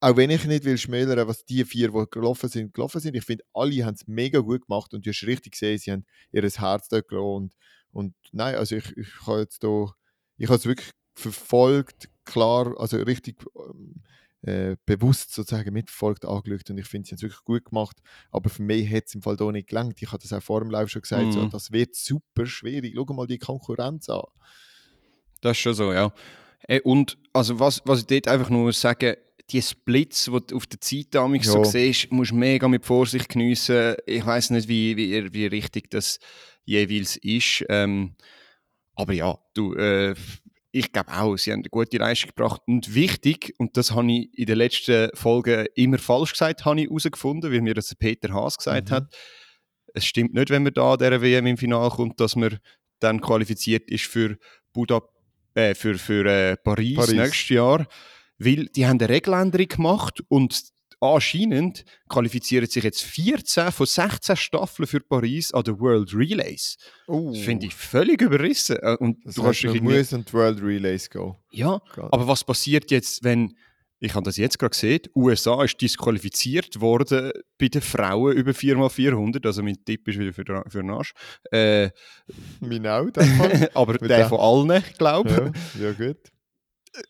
auch 0.00 0.16
wenn 0.16 0.30
ich 0.30 0.44
nicht 0.44 0.64
will 0.64 0.78
schmälern, 0.78 1.26
was 1.26 1.44
die 1.44 1.64
vier, 1.64 1.90
die 1.90 2.04
gelaufen 2.10 2.48
sind, 2.48 2.72
gelaufen 2.72 3.00
sind, 3.00 3.16
ich 3.16 3.24
finde, 3.24 3.44
alle 3.52 3.84
haben 3.84 3.94
es 3.94 4.06
mega 4.06 4.38
gut 4.38 4.66
gemacht 4.66 4.94
und 4.94 5.04
du 5.04 5.10
hast 5.10 5.24
richtig 5.24 5.52
gesehen, 5.52 5.78
sie 5.78 5.90
haben 5.90 6.06
ihr 6.30 6.42
Herz 6.42 6.88
dort 6.88 7.08
gelassen 7.08 7.26
und, 7.26 7.54
und 7.90 8.14
nein, 8.32 8.54
also 8.54 8.76
ich, 8.76 8.96
ich 8.96 9.08
kann 9.24 9.40
jetzt 9.40 9.60
hier 9.60 9.92
ich 10.38 10.48
habe 10.48 10.56
es 10.56 10.66
wirklich 10.66 10.90
verfolgt, 11.14 12.08
klar, 12.24 12.74
also 12.78 12.96
richtig 12.98 13.36
ähm, 13.56 14.02
äh, 14.42 14.76
bewusst 14.86 15.34
sozusagen 15.34 15.72
mitverfolgt, 15.72 16.24
angeschaut 16.24 16.70
und 16.70 16.78
ich 16.78 16.86
finde, 16.86 17.08
sie 17.08 17.12
haben 17.12 17.16
es 17.16 17.22
wirklich 17.22 17.44
gut 17.44 17.64
gemacht, 17.64 17.96
aber 18.30 18.48
für 18.50 18.62
mich 18.62 18.90
hat 18.90 19.06
es 19.06 19.14
im 19.14 19.22
Fall 19.22 19.36
hier 19.36 19.52
nicht 19.52 19.68
gelangt. 19.68 20.00
Ich 20.00 20.08
habe 20.08 20.22
das 20.22 20.32
auch 20.32 20.42
vor 20.42 20.60
dem 20.60 20.70
Lauf 20.70 20.88
schon 20.88 21.02
gesagt, 21.02 21.26
mm. 21.26 21.32
so, 21.32 21.40
mhm. 21.40 21.50
das 21.50 21.72
wird 21.72 21.96
super 21.96 22.46
schwierig. 22.46 22.94
Schau 22.94 23.12
mal 23.12 23.26
die 23.26 23.38
Konkurrenz 23.38 24.08
an. 24.08 24.22
Das 25.40 25.52
ist 25.52 25.58
schon 25.58 25.74
so, 25.74 25.92
ja. 25.92 26.12
Äh, 26.62 26.80
und 26.80 27.18
also 27.32 27.58
was, 27.58 27.82
was 27.84 28.00
ich 28.00 28.06
dort 28.06 28.28
einfach 28.28 28.50
nur 28.50 28.72
sagen 28.72 29.16
die 29.50 29.62
Splits, 29.62 30.24
die 30.24 30.40
du 30.46 30.56
auf 30.56 30.66
der 30.66 30.80
Zeit 30.80 31.06
damals 31.12 31.46
so 31.46 31.64
siehst, 31.64 32.12
musst 32.12 32.32
du 32.32 32.36
mega 32.36 32.68
mit 32.68 32.84
Vorsicht 32.84 33.30
geniessen. 33.30 33.96
Ich 34.06 34.24
weiß 34.24 34.50
nicht, 34.50 34.68
wie, 34.68 34.96
wie, 34.96 35.32
wie 35.32 35.46
richtig 35.46 35.90
das 35.90 36.18
jeweils 36.64 37.16
ist. 37.16 37.64
Ähm, 37.70 38.14
aber 38.98 39.12
ja, 39.12 39.38
du, 39.54 39.74
äh, 39.74 40.14
ich 40.72 40.92
glaube 40.92 41.12
auch, 41.12 41.36
sie 41.36 41.52
haben 41.52 41.60
eine 41.60 41.68
gute 41.70 41.98
Leistung 41.98 42.30
gebracht. 42.34 42.60
Und 42.66 42.94
wichtig, 42.94 43.54
und 43.58 43.76
das 43.76 43.92
habe 43.92 44.10
ich 44.10 44.36
in 44.36 44.46
den 44.46 44.58
letzten 44.58 45.10
Folgen 45.14 45.66
immer 45.76 45.98
falsch 45.98 46.32
gesagt, 46.32 46.64
habe 46.64 46.80
ich 46.80 46.88
herausgefunden, 46.88 47.52
weil 47.52 47.60
mir 47.60 47.74
das 47.74 47.94
Peter 47.94 48.34
Haas 48.34 48.58
gesagt 48.58 48.90
mhm. 48.90 48.94
hat. 48.94 49.16
Es 49.94 50.04
stimmt 50.04 50.34
nicht, 50.34 50.50
wenn 50.50 50.64
man 50.64 50.74
da 50.74 50.96
der 50.96 51.22
WM 51.22 51.46
im 51.46 51.56
Finale 51.56 51.90
kommt, 51.90 52.18
dass 52.20 52.34
man 52.34 52.58
dann 52.98 53.20
qualifiziert 53.20 53.88
ist 53.88 54.06
für 54.06 54.36
Buda, 54.72 55.00
äh, 55.54 55.76
für, 55.76 55.96
für 55.96 56.26
äh, 56.26 56.56
Paris, 56.56 56.96
Paris 56.96 57.12
nächstes 57.12 57.48
Jahr. 57.50 57.86
Weil 58.38 58.66
die 58.66 58.84
haben 58.84 58.98
eine 58.98 59.08
Regeländerung 59.08 59.68
gemacht 59.68 60.24
und 60.26 60.60
anscheinend 61.00 61.84
qualifizieren 62.08 62.66
sich 62.66 62.84
jetzt 62.84 63.02
14 63.02 63.72
von 63.72 63.86
16 63.86 64.36
Staffeln 64.36 64.86
für 64.86 65.00
Paris 65.00 65.52
an 65.52 65.62
den 65.62 65.78
World 65.78 66.14
Relays. 66.14 66.76
Uh. 67.06 67.32
Das 67.32 67.42
finde 67.42 67.66
ich 67.66 67.74
völlig 67.74 68.20
überrissen. 68.20 68.76
Äh, 68.80 68.96
und 68.98 69.24
das 69.24 69.36
du 69.36 69.44
heißt, 69.44 69.62
kannst 69.62 69.82
man 69.82 69.96
muss 69.96 70.12
an 70.12 70.24
die 70.24 70.32
World 70.32 70.62
Relays 70.62 71.08
gehen. 71.08 71.34
Ja, 71.50 71.80
God. 71.94 72.12
aber 72.12 72.26
was 72.26 72.44
passiert 72.44 72.90
jetzt, 72.90 73.22
wenn 73.22 73.54
ich 74.00 74.14
habe 74.14 74.24
das 74.24 74.36
jetzt 74.36 74.58
gerade 74.58 74.70
gesehen, 74.70 75.00
die 75.04 75.10
USA 75.16 75.64
ist 75.64 75.80
disqualifiziert 75.80 76.80
worden 76.80 77.32
bei 77.58 77.68
den 77.68 77.82
Frauen 77.82 78.36
über 78.36 78.52
4x400, 78.52 79.44
also 79.44 79.62
mein 79.62 79.84
Tipp 79.84 80.06
ist 80.06 80.18
wieder 80.18 80.32
für, 80.32 80.44
für 80.68 80.82
den 80.82 80.90
Arsch. 80.90 81.12
Äh, 81.50 81.90
Mein 82.60 82.86
auch, 82.86 83.08
aber 83.74 83.98
der 83.98 84.28
von 84.28 84.38
allen, 84.70 84.84
glaube 84.96 85.52
ich. 85.52 85.80
ja, 85.80 85.88
ja, 85.88 85.92
gut. 85.92 86.30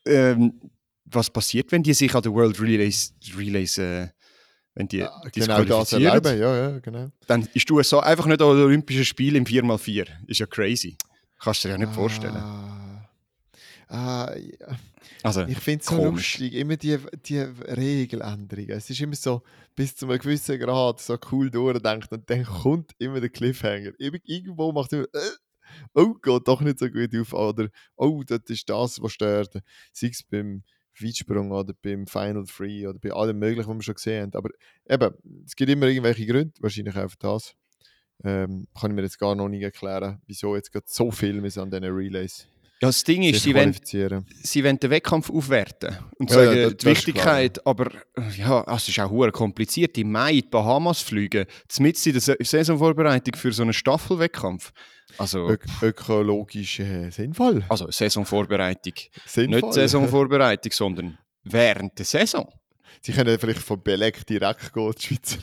ähm, 0.07 0.61
was 1.11 1.31
passiert, 1.31 1.71
wenn 1.73 1.83
die 1.83 1.95
sich 1.95 2.15
an 2.15 2.23
den 2.23 2.33
World 2.33 2.61
Relays, 2.61 3.15
Relays 3.37 3.79
äh, 3.79 4.09
wenn 4.75 4.89
die 4.89 4.99
Ja, 4.99 5.21
genau 5.33 5.65
das 5.65 5.93
erleben, 5.93 6.39
ja, 6.41 6.57
ja, 6.71 6.79
genau. 6.79 7.11
Dann 7.27 7.49
ist 7.55 7.69
die 7.69 7.73
USA 7.73 8.01
einfach 8.01 8.27
nicht 8.27 8.41
an 8.41 8.57
den 8.57 8.65
Olympischen 8.65 9.05
Spielen 9.05 9.37
im 9.37 9.45
4x4. 9.45 10.07
Ist 10.27 10.39
ja 10.41 10.47
crazy. 10.47 10.97
Kannst 11.41 11.65
du 11.65 11.69
dir 11.69 11.73
ja 11.73 11.79
nicht 11.79 11.93
vorstellen. 11.95 12.37
Ah, 12.37 13.09
ah, 13.89 14.35
ja. 14.37 14.77
Also, 15.23 15.43
Ich 15.47 15.59
finde 15.59 15.81
es 15.83 15.87
so 15.89 15.97
lustig, 16.05 16.55
immer 16.55 16.77
die, 16.77 16.97
die 17.27 17.39
Regeländerungen. 17.39 18.71
Es 18.71 18.89
ist 18.91 19.01
immer 19.01 19.17
so, 19.17 19.43
bis 19.75 19.97
zu 19.97 20.07
einem 20.07 20.19
gewissen 20.19 20.59
Grad 20.61 21.01
so 21.01 21.17
cool 21.33 21.51
durchdenkt 21.51 22.13
und 22.13 22.29
dann 22.31 22.45
kommt 22.45 22.93
immer 22.99 23.21
der 23.21 23.31
Cliffhanger. 23.31 23.93
Irgend- 23.99 24.23
Irgendwo 24.29 24.71
macht 24.73 24.93
immer, 24.93 25.05
äh, 25.13 25.31
oh, 25.95 26.15
geht 26.15 26.47
doch 26.47 26.61
nicht 26.61 26.79
so 26.79 26.89
gut 26.89 27.15
auf. 27.17 27.33
Oder, 27.33 27.69
oh, 27.97 28.23
das 28.25 28.41
ist 28.49 28.69
das, 28.69 29.01
was 29.03 29.13
stört. 29.13 29.59
Sei 29.93 30.09
es 30.09 30.23
beim 30.23 30.63
Weitsprung 31.03 31.51
oder 31.53 31.73
beim 31.83 32.07
Final 32.07 32.47
Free 32.47 32.87
oder 32.87 32.99
bei 32.99 33.11
allem 33.13 33.39
Möglichen, 33.39 33.69
was 33.69 33.77
wir 33.77 33.83
schon 33.83 33.95
gesehen 33.95 34.23
haben. 34.23 34.35
Aber 34.35 34.51
eben, 34.89 35.15
es 35.47 35.55
gibt 35.57 35.71
immer 35.71 35.87
irgendwelche 35.87 36.27
Gründe, 36.27 36.53
wahrscheinlich 36.61 36.97
auch 36.97 37.11
für 37.11 37.17
das. 37.19 37.55
Ähm, 38.25 38.67
kann 38.79 38.91
ich 38.91 38.95
mir 38.97 39.03
jetzt 39.03 39.19
gar 39.19 39.35
noch 39.37 39.49
nicht 39.49 39.63
erklären, 39.63 40.21
wieso 40.27 40.57
jetzt 40.57 40.73
gerade 40.73 40.87
so 40.89 41.11
viel 41.11 41.35
müssen 41.41 41.61
an 41.61 41.71
diesen 41.71 41.85
Relays 41.85 42.47
ja, 42.81 42.87
das 42.89 43.03
Ding 43.03 43.25
ist, 43.25 43.43
sie 43.43 43.53
wollen, 43.57 43.75
sie 44.45 44.63
wollen 44.63 44.79
den 44.79 44.91
Wettkampf 44.91 45.31
aufwerten 45.31 45.97
und 46.17 46.31
Ja, 46.31 46.37
ja, 46.37 46.45
sagen, 46.45 46.63
das- 46.63 46.69
die 46.71 46.77
ist 46.77 46.85
Wichtigkeit, 46.87 47.67
aber 47.67 47.91
ja, 48.37 48.65
es 48.77 48.89
ist 48.89 49.01
auch 49.01 49.11
hure 49.11 49.33
kompliziert. 49.33 49.99
Im 49.99 50.13
Mai 50.13 50.35
in 50.35 50.41
die 50.43 50.47
Bahamas 50.49 51.01
fliegen, 51.03 51.47
mitten 51.81 52.09
in 52.09 52.13
der 52.13 52.21
Sa- 52.23 52.37
Saisonvorbereitung 52.41 53.35
für 53.35 53.53
so 53.53 53.63
einen 53.63 53.73
Staffelwettkampf. 53.73 54.71
Also, 55.19 55.49
Ök 55.49 55.65
ökologisch 55.83 56.81
äh, 56.81 57.11
sinnvoll. 57.11 57.65
also 57.69 57.91
Saisonvorbereitung. 57.91 58.95
sinnvoll. 59.27 59.61
Nicht 59.61 59.75
Saisonvorbereitung, 59.75 60.73
sondern 60.73 61.19
während 61.45 61.99
der 61.99 62.07
Saison. 62.07 62.49
Sie 63.01 63.13
können 63.13 63.39
vielleicht 63.39 63.61
von 63.61 63.83
Beleg 63.83 64.27
direkt 64.27 64.73
gehen, 64.73 64.93
die 64.99 65.03
Schweizer, 65.07 65.39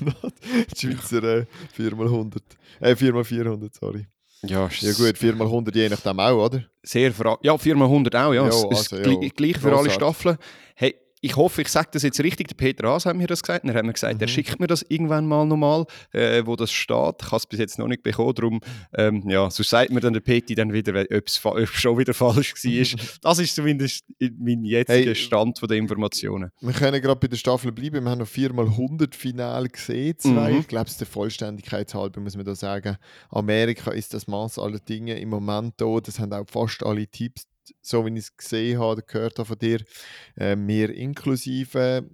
die 0.71 0.77
Schweizer 0.77 1.23
äh, 1.23 1.45
4x100. 1.77 2.41
Äh, 2.81 2.91
4x400, 2.93 3.69
sorry. 3.79 4.07
Ja, 4.43 4.69
Ja 4.79 4.91
gut, 4.93 5.15
4x100 5.15 5.75
je 5.75 5.89
nachdem 5.89 6.19
auch, 6.19 6.45
oder? 6.45 6.63
Sehr 6.83 7.11
Ja, 7.41 7.53
4x100 7.55 8.25
auch, 8.25 8.33
ja. 8.33 8.33
Ja, 8.33 8.41
also, 8.43 8.69
ja, 8.71 9.29
gleich, 9.29 9.57
für 9.57 9.75
alle. 9.75 9.89
Staffeln. 9.89 10.37
Hey, 10.75 10.95
ich 11.25 11.35
hoffe, 11.35 11.61
ich 11.61 11.69
sage 11.69 11.89
das 11.91 12.03
jetzt 12.03 12.19
richtig. 12.21 12.47
Der 12.49 12.55
Peter 12.55 12.87
Haas 12.87 13.05
hat 13.05 13.15
mir 13.15 13.27
das 13.27 13.41
gesagt. 13.41 13.65
Er 13.65 13.73
hat 13.73 13.83
mir 13.85 13.93
gesagt, 13.93 14.21
er 14.21 14.27
Mhm. 14.27 14.31
schickt 14.31 14.59
mir 14.59 14.67
das 14.67 14.83
irgendwann 14.87 15.25
mal 15.27 15.45
nochmal, 15.45 15.85
äh, 16.11 16.43
wo 16.45 16.55
das 16.55 16.71
steht. 16.71 17.15
Ich 17.21 17.25
habe 17.27 17.37
es 17.37 17.45
bis 17.47 17.59
jetzt 17.59 17.79
noch 17.79 17.87
nicht 17.87 18.03
bekommen. 18.03 18.33
Darum, 18.35 18.61
ähm, 18.93 19.27
ja, 19.29 19.49
so 19.49 19.63
sagt 19.63 19.91
mir 19.91 19.99
dann 20.01 20.13
der 20.13 20.19
Peti 20.21 20.55
dann 20.55 20.71
wieder, 20.71 20.93
ob 21.01 21.27
es 21.27 21.41
schon 21.73 21.97
wieder 21.97 22.13
falsch 22.13 22.53
war. 22.53 22.99
das 23.21 23.39
ist 23.39 23.55
zumindest 23.55 24.05
in- 24.19 24.37
mein 24.39 24.63
jetziger 24.63 25.05
Hey, 25.07 25.15
Stand 25.15 25.59
von 25.59 25.67
der 25.67 25.77
Informationen. 25.77 26.51
Wir 26.61 26.73
können 26.73 27.01
gerade 27.01 27.19
bei 27.19 27.27
der 27.27 27.37
Staffel 27.37 27.71
bleiben. 27.71 28.03
Wir 28.03 28.11
haben 28.11 28.19
noch 28.19 28.27
4x100 28.27 29.15
Final 29.15 29.67
gesehen, 29.67 30.17
zwei. 30.19 30.51
Mhm. 30.53 30.59
Ich 30.59 30.67
glaube, 30.67 30.89
es 30.89 30.97
der 30.97 31.07
Vollständigkeit 31.07 31.93
halber 31.93 32.21
muss 32.21 32.35
man 32.35 32.45
da 32.45 32.55
sagen. 32.55 32.97
Amerika 33.29 33.91
ist 33.91 34.13
das 34.13 34.27
Maß 34.27 34.59
aller 34.59 34.79
Dinge 34.79 35.19
im 35.19 35.29
Moment 35.29 35.73
da. 35.77 35.99
Das 35.99 36.19
haben 36.19 36.33
auch 36.33 36.45
fast 36.47 36.83
alle 36.83 37.07
Tipps, 37.07 37.47
so 37.81 38.05
wie 38.05 38.13
ich 38.13 38.25
es 38.25 38.37
gesehen 38.37 38.79
habe, 38.79 38.93
oder 38.93 39.01
gehört 39.01 39.37
habe 39.39 39.47
von 39.47 39.57
dir. 39.57 39.83
Äh, 40.35 40.55
wir 40.57 40.89
inklusive. 40.89 42.09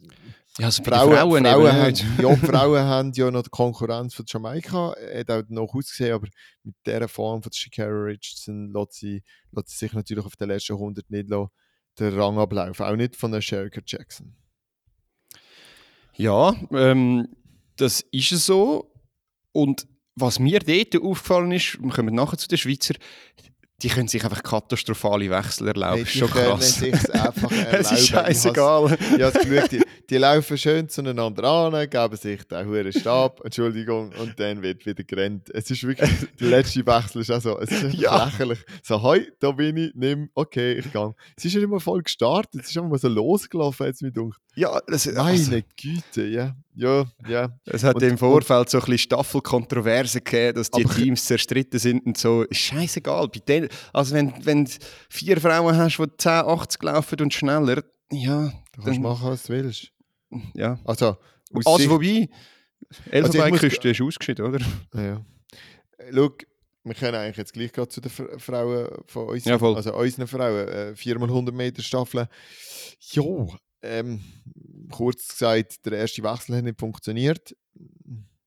Ja, 0.58 0.66
also 0.66 0.84
Frauen, 0.84 1.16
Frauen, 1.16 1.46
Frauen, 1.46 1.72
haben, 1.72 1.96
ja, 2.22 2.36
Frauen 2.48 2.84
haben 2.84 3.12
ja 3.14 3.32
noch 3.32 3.44
die 3.44 3.50
Konkurrenz 3.50 4.14
von 4.14 4.26
Jamaika, 4.28 4.94
hat 5.16 5.32
auch 5.32 5.44
noch 5.48 5.74
ausgesehen, 5.74 6.14
aber 6.14 6.28
mit 6.64 6.76
dieser 6.86 7.08
Form 7.08 7.42
von 7.42 7.54
Shakira 7.54 7.88
Richardson 7.88 8.74
lässt 8.74 8.94
sie, 8.94 9.24
lässt 9.52 9.70
sie 9.70 9.78
sich 9.78 9.94
natürlich 9.94 10.26
auf 10.26 10.36
den 10.36 10.50
letzten 10.50 10.74
100 10.74 11.10
nicht 11.10 11.30
lassen, 11.30 11.52
den 12.00 12.20
Rang 12.20 12.38
ablaufen. 12.38 12.86
Auch 12.86 12.96
nicht 12.96 13.16
von 13.16 13.32
der 13.32 13.42
Sherika 13.42 13.82
Jackson. 13.86 14.36
Ja, 16.16 16.54
ähm, 16.72 17.30
das 17.78 18.02
ist 18.12 18.32
es 18.32 18.46
so. 18.46 18.92
Und 19.54 19.88
was 20.16 20.40
mir 20.40 20.60
dort 20.60 20.96
aufgefallen 21.02 21.52
ist, 21.52 21.82
wir 21.82 21.92
kommen 21.92 22.14
nachher 22.14 22.38
zu 22.38 22.48
den 22.48 22.58
Schweizer, 22.58 22.96
die 23.82 23.90
können 23.90 24.08
sich 24.08 24.24
einfach 24.24 24.44
katastrophale 24.44 25.30
Wechsel 25.30 25.70
erlauben. 25.70 26.02
Ist 26.04 26.14
die 26.14 26.20
schon 26.20 26.30
können 26.30 26.48
krass. 26.58 26.76
sich's 26.76 27.10
einfach 27.10 27.52
erlauben. 27.52 27.78
es 27.80 27.92
ist 27.92 28.08
scheißegal. 28.08 28.98
Geschaut, 28.98 29.72
die, 29.72 29.82
die 30.10 30.18
laufen 30.18 30.58
schön 30.58 30.90
zueinander 30.90 31.44
an, 31.46 31.90
geben 31.90 32.16
sich 32.18 32.44
den 32.44 32.68
hohen 32.68 32.92
Stab, 32.94 33.42
Entschuldigung, 33.46 34.12
und 34.20 34.40
dann 34.40 34.62
wird 34.62 34.86
wieder 34.86 35.04
gerannt. 35.04 35.50
Es 35.54 35.72
ist 35.72 35.84
wirklich, 35.84 36.10
der 36.40 36.48
letzte 36.48 36.86
Wechsel 36.86 37.22
ist 37.22 37.32
auch 37.32 37.42
so, 37.42 37.60
es 37.60 37.72
ist 37.72 37.94
Ja. 37.96 38.26
lächerlich. 38.26 38.60
So, 38.84 39.02
hi, 39.02 39.32
da 39.40 39.52
bin 39.52 39.78
ich, 39.78 39.92
nimm, 39.96 40.30
okay, 40.34 40.74
ich 40.74 40.92
gehe. 40.92 41.16
Es 41.36 41.46
ist 41.46 41.54
ja 41.54 41.66
mal 41.68 41.80
voll 41.80 42.02
gestartet, 42.04 42.62
es 42.62 42.70
ist 42.70 42.78
einfach 42.78 42.90
mal 42.92 43.00
so 43.00 43.08
losgelaufen, 43.08 43.88
jetzt 43.88 44.02
mir 44.02 44.12
gedacht. 44.12 44.40
Ja, 44.56 44.80
das, 44.88 45.06
Meine 45.06 45.22
also, 45.22 45.60
Güte, 45.82 46.24
ja. 46.28 46.56
Ja, 46.74 47.06
ja. 47.28 47.50
es 47.66 47.84
hat 47.84 47.96
Und- 47.96 48.04
im 48.04 48.18
Vorfeld 48.18 48.70
so 48.70 48.78
ein 48.78 48.82
bisschen 48.82 48.98
Staffelkontroversen 49.00 50.24
gegeben, 50.24 50.56
dass 50.56 50.72
die 50.72 50.86
Teams 50.86 51.26
zerstritten 51.26 51.80
sind 51.80 52.06
und 52.06 52.18
so. 52.18 52.46
Scheißegal. 52.50 53.28
Bei 53.28 53.40
denen, 53.40 53.70
also 53.94 54.16
wenn, 54.16 54.34
wenn 54.46 54.66
du 54.66 54.72
vier 55.10 55.40
Frauen 55.42 55.76
hast, 55.76 55.98
die 55.98 56.06
10, 56.18 56.32
80 56.32 56.84
laufen 56.84 57.20
und 57.22 57.34
schneller, 57.34 57.84
ja, 58.12 58.52
Du 58.74 58.82
kannst 58.84 59.00
machen, 59.02 59.30
was 59.30 59.44
du 59.44 59.54
willst. 59.54 59.92
ja. 60.54 60.80
Also, 60.86 61.18
aus 61.54 61.66
Also 61.66 61.78
Sicht- 61.78 61.90
wobei, 61.90 62.30
muss- 62.30 63.00
Elfenbeinküste 63.12 63.90
ist 63.90 64.02
ausgeschieden, 64.02 64.46
oder? 64.46 64.60
Ja. 64.96 65.26
Äh, 65.98 66.12
Schau, 66.14 66.30
wir 66.84 66.96
können 66.96 67.16
eigentlich 67.16 67.38
jetzt 67.38 67.54
gleich 67.54 67.72
gerade 67.74 67.90
zu 67.90 68.02
den 68.02 68.10
Fra- 68.10 68.38
Frauen 68.40 68.88
von 69.08 69.28
uns, 69.28 69.46
Ja, 69.46 69.60
voll. 69.60 69.76
also 69.76 69.94
unseren 69.94 70.26
Frauen, 70.28 70.68
äh, 70.68 70.94
4x100 70.96 71.52
Meter 71.54 71.82
Staffeln. 71.84 72.28
Jo, 73.12 73.54
ähm, 73.82 74.22
kurz 74.92 75.28
gesagt, 75.30 75.86
der 75.86 75.94
erste 75.94 76.24
Wechsel 76.24 76.58
hat 76.58 76.64
nicht 76.64 76.80
funktioniert. 76.80 77.56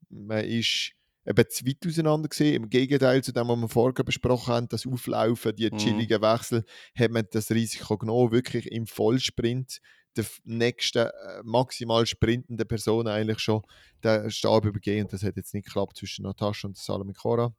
Man 0.08 0.44
ist 0.44 0.92
eben 1.26 1.44
zu 1.50 1.66
weit 1.66 1.86
auseinander 1.86 2.28
gesehen. 2.28 2.54
Im 2.64 2.70
Gegenteil 2.70 3.22
zu 3.24 3.32
dem, 3.32 3.48
was 3.48 3.58
wir 3.58 3.68
vorher 3.68 4.04
besprochen 4.04 4.52
haben, 4.52 4.68
das 4.68 4.86
Auflaufen, 4.86 5.56
die 5.56 5.70
Mhm. 5.70 5.78
chilligen 5.78 6.20
Wechsel, 6.22 6.64
hat 6.96 7.10
man 7.10 7.24
das 7.30 7.50
Risiko 7.50 7.96
genommen, 7.96 8.32
wirklich 8.32 8.70
im 8.70 8.86
Vollsprint 8.86 9.80
der 10.16 10.26
nächsten 10.44 11.06
äh, 11.08 11.42
maximal 11.42 12.06
sprintenden 12.06 12.68
Person 12.68 13.08
eigentlich 13.08 13.40
schon 13.40 13.62
den 14.04 14.30
Stab 14.30 14.64
übergehen. 14.64 15.04
Und 15.06 15.12
das 15.12 15.24
hat 15.24 15.36
jetzt 15.36 15.54
nicht 15.54 15.66
geklappt 15.66 15.96
zwischen 15.96 16.22
Natascha 16.24 16.68
und 16.68 16.76
Salome 16.76 17.14
Cora. 17.14 17.52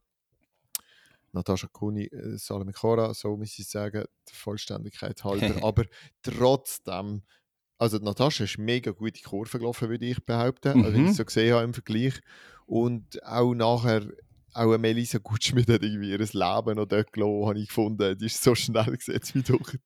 Natascha 1.34 1.68
Kuni, 1.68 2.06
äh, 2.06 2.38
Salome 2.38 2.72
Cora, 2.72 3.14
so 3.14 3.36
muss 3.36 3.60
ich 3.60 3.68
sagen, 3.68 4.06
der 4.30 4.36
Vollständigkeit 4.36 5.22
halber. 5.26 5.36
Aber 5.66 5.84
trotzdem, 6.24 7.24
also 7.78 7.98
Natascha 7.98 8.44
ist 8.46 8.58
mega 8.58 8.92
gute 8.92 9.22
Kurve 9.22 9.60
gelaufen, 9.60 9.90
würde 9.90 10.06
ich 10.06 10.24
behaupten, 10.26 10.78
also, 10.84 10.94
wenn 10.96 11.04
ich 11.04 11.08
Mhm. 11.08 11.08
es 11.12 11.18
so 11.18 11.26
gesehen 11.26 11.54
habe 11.54 11.64
im 11.66 11.74
Vergleich. 11.74 12.20
Und 12.66 13.24
auch 13.24 13.54
nachher, 13.54 14.08
auch 14.56 14.78
Melissa 14.78 15.18
Gutschmidt 15.20 15.68
hat 15.70 15.84
irgendwie 15.84 16.12
ihr 16.12 16.18
Leben 16.20 16.76
noch 16.76 16.86
dort 16.86 17.12
gelassen, 17.12 17.46
habe 17.46 17.60
ich 17.60 17.68
gefunden. 17.68 18.18
Die 18.18 18.26
ist 18.26 18.42
so 18.42 18.56
schnell 18.56 18.96
gesetzt 18.98 19.36
wie 19.36 19.42
durch. 19.44 19.78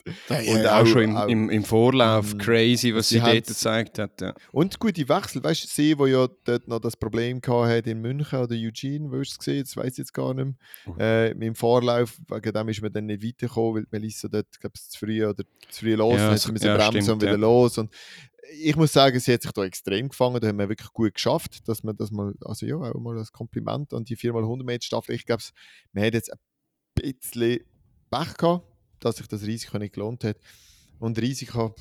Und 0.48 0.66
auch, 0.68 0.86
schon 0.86 1.02
im, 1.04 1.18
auch- 1.18 1.28
im, 1.28 1.50
im 1.50 1.64
Vorlauf 1.64 2.34
Mm, 2.34 2.38
crazy, 2.38 2.94
was 2.94 3.10
sie 3.10 3.16
sie 3.20 3.22
dort 3.22 3.48
gezeigt 3.48 4.00
hat. 4.00 4.22
Ja. 4.22 4.34
Und 4.52 4.80
gute 4.80 5.08
Wechsel, 5.10 5.44
weißt 5.44 5.64
du, 5.64 5.68
sie, 5.68 5.98
wo 5.98 6.06
ja 6.06 6.28
dort 6.46 6.68
noch 6.68 6.80
das 6.80 6.96
Problem 6.96 7.42
hatte 7.46 7.90
in 7.90 8.02
München 8.02 8.40
oder 8.40 8.56
Eugene, 8.56 9.10
wo 9.10 9.16
du 9.16 9.22
es 9.22 9.38
gesehen, 9.38 9.64
das 9.64 9.76
weiß 9.76 9.92
ich 9.94 9.98
jetzt 10.00 10.14
gar 10.14 10.34
nicht 10.34 10.56
Oh. 10.86 10.94
mehr. 10.94 11.36
Äh, 11.36 11.46
Im 11.46 11.56
Vorlauf, 11.56 12.18
wegen 12.30 12.54
dem 12.54 12.70
ist 12.70 12.82
man 12.82 12.92
dann 12.94 13.06
nicht 13.08 13.24
weitergekommen, 13.24 13.76
weil 13.76 13.86
Melissa 13.92 14.28
dort, 14.28 14.60
glaube 14.60 14.74
ich, 14.76 14.90
zu 14.90 15.00
früh 15.00 15.26
oder 15.26 15.44
zu 15.70 15.80
früh 15.82 15.96
los, 15.96 16.14
Ja, 16.14 16.18
dann 16.26 16.32
hat 16.32 16.40
sie 16.40 16.52
müssen 16.52 16.66
ja, 16.68 16.76
bremsen 16.78 17.02
stimmt, 17.02 17.10
und 17.16 17.22
wieder 17.22 17.32
ja. 17.32 17.38
los. 17.38 17.78
Und 17.78 17.92
ich 18.52 18.76
muss 18.76 18.94
sagen, 18.94 19.20
sie 19.20 19.34
hat 19.34 19.42
sich 19.42 19.52
da 19.52 19.64
extrem 19.64 20.10
gefangen, 20.10 20.40
da 20.40 20.48
haben 20.48 20.60
wir 20.60 20.70
wirklich 20.70 20.92
gut 20.94 21.14
geschafft, 21.14 21.68
dass 21.68 21.84
man 21.84 21.96
das 21.96 22.12
mal, 22.12 22.34
also 22.42 22.66
ja, 22.66 22.76
auch 22.76 23.00
mal 23.00 23.18
als 23.18 23.32
Kompliment 23.32 23.94
an 23.94 24.04
die 24.04 24.18
4x100 24.18 24.64
Meter 24.64 24.84
Staffel. 24.84 25.16
Ich 25.16 25.26
glaube, 25.26 25.44
man 25.94 26.06
hat 26.06 26.14
jetzt 26.14 26.32
ein 26.32 26.40
bisschen 26.96 27.60
Pech 28.10 28.38
gehabt, 28.38 28.66
dass 29.00 29.18
sich 29.18 29.28
das 29.28 29.44
Risiko 29.44 29.78
nicht 29.78 29.94
gelohnt 29.94 30.24
hat. 30.24 30.38
Und 31.00 31.18
Risiko, 31.20 31.76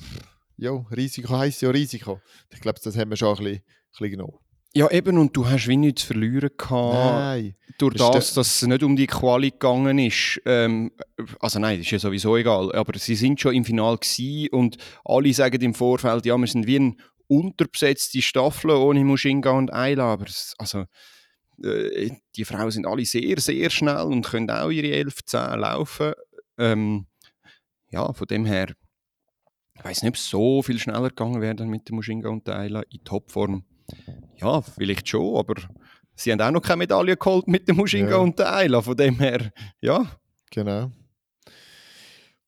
ja, 0.57 0.71
Risiko 0.71 1.37
heisst 1.37 1.61
ja 1.61 1.69
Risiko. 1.69 2.21
Ich 2.51 2.61
glaube, 2.61 2.79
das 2.83 2.97
haben 2.97 3.09
wir 3.09 3.17
schon 3.17 3.29
ein 3.29 3.43
bisschen, 3.43 3.57
ein 3.57 3.63
bisschen 3.91 4.11
genommen. 4.11 4.37
Ja, 4.75 4.89
eben, 4.91 5.17
und 5.17 5.35
du 5.35 5.47
hast 5.47 5.67
wie 5.67 5.77
nichts 5.77 6.01
zu 6.01 6.07
verlieren 6.07 6.51
gehabt. 6.55 6.93
Nein. 6.93 7.55
Durch 7.79 7.95
Das 7.95 8.11
das, 8.11 8.33
dass 8.35 8.55
es 8.55 8.67
nicht 8.67 8.83
um 8.83 8.95
die 8.95 9.07
Quali 9.07 9.49
gegangen 9.51 9.97
ist. 9.97 10.39
Ähm, 10.45 10.91
also 11.39 11.59
nein, 11.59 11.77
das 11.77 11.87
ist 11.87 11.91
ja 11.91 11.99
sowieso 11.99 12.37
egal. 12.37 12.71
Aber 12.75 12.97
sie 12.99 13.15
sind 13.15 13.39
schon 13.39 13.55
im 13.55 13.65
Finale 13.65 13.97
gewesen 13.97 14.49
und 14.51 14.77
alle 15.03 15.33
sagen 15.33 15.61
im 15.61 15.73
Vorfeld, 15.73 16.25
ja, 16.25 16.37
wir 16.37 16.47
sind 16.47 16.67
wie 16.67 16.75
eine 16.75 16.95
unterbesetzte 17.27 18.21
Staffel 18.21 18.71
ohne 18.71 19.03
Mushinga 19.03 19.49
und 19.51 19.73
Ayla. 19.73 20.13
Aber 20.13 20.25
es, 20.25 20.53
also, 20.59 20.85
äh, 21.63 22.11
die 22.35 22.45
Frauen 22.45 22.69
sind 22.69 22.85
alle 22.85 23.05
sehr, 23.05 23.39
sehr 23.39 23.69
schnell 23.71 24.03
und 24.03 24.25
können 24.27 24.51
auch 24.51 24.69
ihre 24.69 24.95
11, 24.95 25.25
10 25.25 25.59
laufen. 25.59 26.13
Ähm, 26.59 27.07
ja, 27.89 28.13
von 28.13 28.27
dem 28.27 28.45
her 28.45 28.67
Ich 29.73 29.83
weiß 29.83 30.03
nicht, 30.03 30.09
ob 30.09 30.15
es 30.15 30.29
so 30.29 30.61
viel 30.61 30.77
schneller 30.77 31.09
gegangen 31.09 31.41
wäre 31.41 31.55
dann 31.55 31.69
mit 31.69 31.89
dem 31.89 31.95
Mushinga 31.95 32.29
und 32.29 32.45
der 32.45 32.57
Ayla 32.57 32.83
in 32.89 33.03
Topform. 33.03 33.63
Ja, 34.37 34.61
vielleicht 34.61 35.07
schon, 35.07 35.35
aber 35.37 35.55
sie 36.15 36.31
haben 36.31 36.41
auch 36.41 36.51
noch 36.51 36.61
keine 36.61 36.77
Medaille 36.77 37.17
geholt 37.17 37.47
mit 37.47 37.67
dem 37.67 37.77
Mushinga 37.77 38.11
Ja. 38.11 38.17
und 38.17 38.37
der 38.39 38.53
Ayla. 38.53 38.81
Von 38.81 38.95
dem 38.97 39.17
her, 39.19 39.51
ja. 39.81 40.05
Genau. 40.51 40.91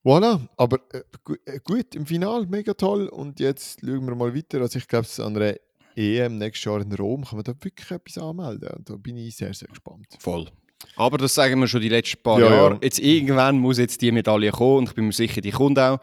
Voilà, 0.04 0.40
aber 0.56 0.78
äh, 0.92 1.02
äh, 1.46 1.60
gut, 1.62 1.94
im 1.94 2.06
Final 2.06 2.46
mega 2.46 2.74
toll. 2.74 3.06
Und 3.08 3.38
jetzt 3.38 3.80
schauen 3.80 4.04
wir 4.06 4.14
mal 4.16 4.34
weiter. 4.34 4.60
Also 4.60 4.78
ich 4.78 4.88
glaube, 4.88 5.06
an 5.18 5.36
einer 5.36 5.54
EM 5.94 6.38
nächstes 6.38 6.64
Jahr 6.64 6.80
in 6.80 6.92
Rom 6.92 7.24
kann 7.24 7.36
man 7.36 7.44
da 7.44 7.52
wirklich 7.60 7.88
etwas 7.90 8.18
anmelden. 8.18 8.68
Und 8.70 8.90
da 8.90 8.96
bin 8.96 9.16
ich 9.16 9.36
sehr, 9.36 9.54
sehr 9.54 9.68
gespannt. 9.68 10.06
Voll. 10.18 10.48
Aber 10.96 11.18
das 11.18 11.34
sagen 11.34 11.60
wir 11.60 11.68
schon 11.68 11.80
die 11.80 11.88
letzten 11.88 12.20
paar 12.20 12.40
Ja, 12.40 12.50
Jahre. 12.50 12.74
ja. 12.74 12.80
Jetzt 12.82 12.98
irgendwann 12.98 13.58
muss 13.58 13.78
jetzt 13.78 14.02
die 14.02 14.10
Medaille 14.10 14.50
kommen 14.50 14.78
und 14.78 14.88
ich 14.88 14.94
bin 14.96 15.06
mir 15.06 15.12
sicher, 15.12 15.40
die 15.40 15.52
kommt 15.52 15.78
auch. 15.78 16.00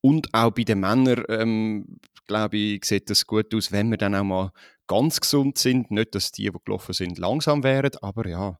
Und 0.00 0.32
auch 0.32 0.52
bei 0.52 0.62
den 0.62 0.78
Männern, 0.78 1.24
ähm, 1.28 1.98
glaube 2.28 2.56
ich, 2.56 2.84
sieht 2.84 3.10
das 3.10 3.26
gut 3.26 3.52
aus, 3.52 3.72
wenn 3.72 3.90
wir 3.90 3.98
dann 3.98 4.14
auch 4.14 4.22
mal 4.22 4.52
ganz 4.90 5.20
gesund 5.20 5.56
sind. 5.56 5.90
Nicht, 5.90 6.14
dass 6.14 6.32
die, 6.32 6.50
die 6.50 6.58
gelaufen 6.64 6.92
sind, 6.92 7.18
langsam 7.18 7.62
wären, 7.62 7.92
aber 8.02 8.26
ja, 8.28 8.58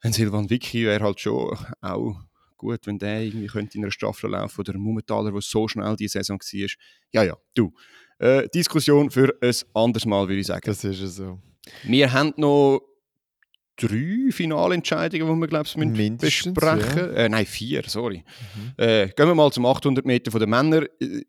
ein 0.00 0.12
Silvan 0.12 0.50
Vicky 0.50 0.84
wäre 0.84 1.02
halt 1.02 1.20
schon 1.20 1.56
auch 1.80 2.16
gut, 2.58 2.80
wenn 2.86 2.98
der 2.98 3.22
irgendwie 3.22 3.46
könnte 3.46 3.78
in 3.78 3.84
einer 3.84 3.90
Staffel 3.90 4.30
laufen 4.30 4.60
oder 4.60 4.74
ein 4.74 4.80
Mummentaler, 4.80 5.32
der 5.32 5.40
so 5.40 5.66
schnell 5.68 5.96
die 5.96 6.08
Saison 6.08 6.38
war. 6.38 6.68
Ja, 7.12 7.22
ja, 7.22 7.36
du. 7.54 7.72
Äh, 8.18 8.48
Diskussion 8.54 9.10
für 9.10 9.34
ein 9.40 9.54
anderes 9.74 10.04
Mal, 10.04 10.28
würde 10.28 10.40
ich 10.40 10.46
sagen. 10.46 10.62
Das 10.64 10.84
ist 10.84 11.00
ja 11.00 11.06
so. 11.06 11.40
Wir 11.84 12.12
haben 12.12 12.34
noch 12.36 12.80
drei 13.76 14.28
Finalentscheidungen, 14.30 15.34
die 15.34 15.40
wir, 15.40 15.48
glaube 15.48 15.66
ich, 15.66 16.16
besprechen 16.18 17.14
Äh, 17.14 17.28
nein, 17.28 17.46
vier, 17.46 17.82
sorry. 17.86 18.24
Mhm. 18.54 18.84
Äh, 18.84 19.08
gehen 19.08 19.26
wir 19.26 19.34
mal 19.34 19.50
zum 19.50 19.66
800 19.66 20.04
Meter 20.04 20.30
von 20.30 20.40
den 20.40 20.50
Männern. 20.50 20.86
Äh, 21.00 21.22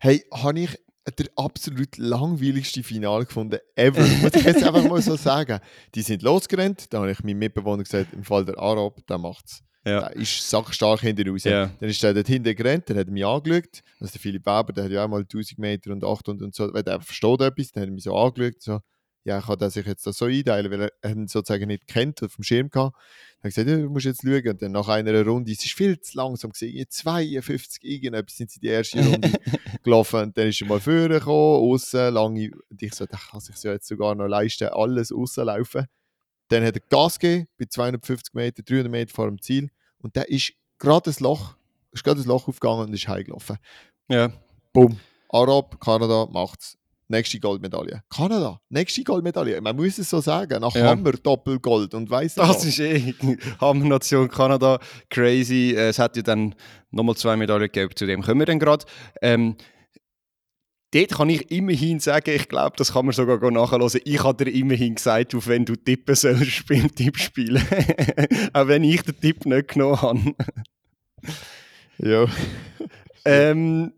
Hey, 0.00 0.24
habe 0.32 0.60
ich 0.60 0.78
der 1.10 1.26
absolut 1.36 1.96
langweiligste 1.98 2.82
Final 2.82 3.24
gefunden 3.24 3.58
ever. 3.74 4.00
Muss 4.22 4.34
ich 4.34 4.44
jetzt 4.44 4.62
einfach 4.62 4.84
mal 4.84 5.02
so 5.02 5.16
sagen. 5.16 5.60
Die 5.94 6.02
sind 6.02 6.22
losgerannt, 6.22 6.92
da 6.92 7.00
habe 7.00 7.10
ich 7.10 7.22
meinem 7.22 7.38
Mitbewohner 7.38 7.82
gesagt, 7.82 8.12
im 8.12 8.24
Fall 8.24 8.44
der 8.44 8.58
Arab, 8.58 9.06
der 9.06 9.18
macht's. 9.18 9.62
Ja. 9.84 10.08
Der 10.08 10.16
ist 10.16 10.48
sackstark 10.48 11.00
hinten 11.00 11.28
raus. 11.28 11.44
Ja. 11.44 11.70
Dann 11.80 11.88
ist 11.88 12.02
der 12.02 12.12
dort 12.12 12.26
hinten 12.26 12.54
gerannt, 12.54 12.88
der 12.88 12.96
hat 12.96 13.08
mich 13.08 13.24
angeschaut. 13.24 13.82
Also 14.00 14.12
der 14.12 14.20
Philipp 14.20 14.44
Weber, 14.44 14.72
der 14.72 14.84
hat 14.84 14.90
ja 14.90 15.04
auch 15.04 15.08
mal 15.08 15.20
1000 15.20 15.58
Meter 15.58 15.92
und 15.92 16.04
800 16.04 16.42
und 16.44 16.54
so. 16.54 16.72
Weil 16.72 16.82
der 16.82 17.00
versteht 17.00 17.40
etwas, 17.40 17.72
dann 17.72 17.82
hat 17.82 17.88
er 17.88 17.92
mich 17.92 18.04
so 18.04 18.16
angeschaut. 18.16 18.60
So, 18.60 18.80
ja, 19.28 19.42
kann 19.42 19.58
der 19.58 19.68
sich 19.68 19.84
jetzt 19.86 20.06
das 20.06 20.16
so 20.16 20.24
einteilen, 20.24 20.70
weil 20.70 20.90
er 21.02 21.10
ihn 21.10 21.28
sozusagen 21.28 21.68
nicht 21.68 21.86
kennt, 21.86 22.22
auf 22.22 22.36
dem 22.36 22.44
Schirm 22.44 22.70
gehabt. 22.70 22.96
Dann 22.96 23.50
hat 23.50 23.58
er 23.58 23.64
gesagt, 23.64 23.68
ja, 23.68 23.76
du 23.76 23.90
musst 23.90 24.06
jetzt 24.06 24.22
schauen. 24.22 24.48
Und 24.48 24.62
dann 24.62 24.72
nach 24.72 24.88
einer 24.88 25.22
Runde, 25.26 25.52
es 25.52 25.62
ist 25.64 25.74
viel 25.74 26.00
zu 26.00 26.16
langsam 26.16 26.50
gewesen, 26.50 26.86
52 26.88 27.84
irgendetwas 27.84 28.38
sind 28.38 28.50
sie 28.50 28.58
die 28.58 28.68
erste 28.68 29.04
Runde 29.04 29.30
gelaufen. 29.84 30.20
Und 30.20 30.38
dann 30.38 30.48
ist 30.48 30.62
er 30.62 30.66
mal 30.66 30.80
vorne 30.80 31.18
gekommen, 31.18 31.72
außen, 31.72 32.14
lange. 32.14 32.50
Und 32.70 32.82
ich 32.82 32.94
so, 32.94 33.04
der 33.04 33.18
kann 33.18 33.40
sich 33.40 33.62
ja 33.62 33.72
jetzt 33.72 33.86
sogar 33.86 34.14
noch 34.14 34.28
leisten, 34.28 34.68
alles 34.68 35.12
rauslaufen. 35.14 35.86
Dann 36.48 36.64
hat 36.64 36.76
er 36.76 36.82
Gas 36.88 37.18
gegeben, 37.18 37.48
bei 37.58 37.66
250 37.66 38.32
Meter, 38.32 38.62
300 38.62 38.90
Meter 38.90 39.14
vor 39.14 39.26
dem 39.26 39.42
Ziel. 39.42 39.68
Und 39.98 40.16
der 40.16 40.30
ist 40.30 40.54
gerade 40.78 41.10
ein 41.10 41.16
Loch, 41.20 41.54
ist 41.92 42.02
gerade 42.02 42.22
ein 42.22 42.26
Loch 42.26 42.48
aufgegangen 42.48 42.86
und 42.86 42.94
ist 42.94 43.06
heimgelaufen. 43.06 43.58
ja. 44.08 44.32
Bumm. 44.72 44.98
Arab, 45.30 45.78
Kanada 45.80 46.26
macht's. 46.30 46.77
Nächste 47.10 47.40
Goldmedaille. 47.40 48.02
Kanada, 48.14 48.60
nächste 48.68 49.02
Goldmedaille. 49.02 49.60
Man 49.62 49.74
muss 49.76 49.98
es 49.98 50.10
so 50.10 50.20
sagen. 50.20 50.60
Nach 50.60 50.74
Ja. 50.74 50.88
Hammer 50.90 51.12
Doppelgold 51.12 51.94
und 51.94 52.10
nicht 52.10 52.36
Das 52.36 52.48
was. 52.50 52.64
ist 52.66 52.78
eh 52.80 53.14
Hammer-Nation 53.60 54.28
Kanada. 54.28 54.78
Crazy. 55.08 55.74
Äh, 55.74 55.88
Es 55.88 55.98
hat 55.98 56.16
ja 56.16 56.22
dann 56.22 56.54
nochmal 56.90 57.16
zwei 57.16 57.36
Medaillen 57.36 57.62
gegeben, 57.72 57.96
zu 57.96 58.04
dem 58.06 58.22
kommen 58.22 58.40
wir 58.40 58.46
dann 58.46 58.58
gerade. 58.58 58.84
Ähm, 59.22 59.56
dort 60.92 61.10
kann 61.10 61.30
ich 61.30 61.50
immerhin 61.50 61.98
sagen, 61.98 62.30
ich 62.34 62.46
glaube, 62.48 62.76
das 62.76 62.92
kann 62.92 63.06
man 63.06 63.14
sogar 63.14 63.38
nachhören. 63.50 63.90
Ich 64.04 64.22
habe 64.22 64.44
dir 64.44 64.50
immerhin 64.50 64.94
gesagt, 64.96 65.34
auf 65.34 65.48
wenn 65.48 65.64
du 65.64 65.76
tippen 65.76 66.14
sollst 66.14 66.66
beim 66.68 66.94
Tippspielen. 66.94 67.62
Auch 68.52 68.68
wenn 68.68 68.84
ich 68.84 69.00
den 69.02 69.18
Tipp 69.18 69.46
nicht 69.46 69.68
genommen 69.68 70.02
habe. 70.02 70.34
Ja. 71.98 72.26
Ähm, 73.24 73.92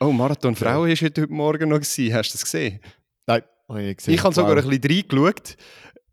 oh, 0.00 0.12
Marathon 0.12 0.54
Frauen 0.56 0.88
war 0.88 0.96
heute 0.96 1.26
Morgen 1.28 1.68
noch. 1.68 1.76
Gewesen. 1.80 2.14
Hast 2.14 2.30
du 2.30 2.32
das 2.34 2.44
gesehen? 2.44 2.80
Nein, 3.26 3.42
habe 3.68 3.80
ich 3.80 3.86
nicht 3.86 3.96
gesehen. 3.98 4.14
Ich 4.14 4.22
habe 4.22 4.34
sogar 4.34 4.56
ein 4.56 4.68
bisschen 4.68 4.92
reingeschaut. 5.08 5.56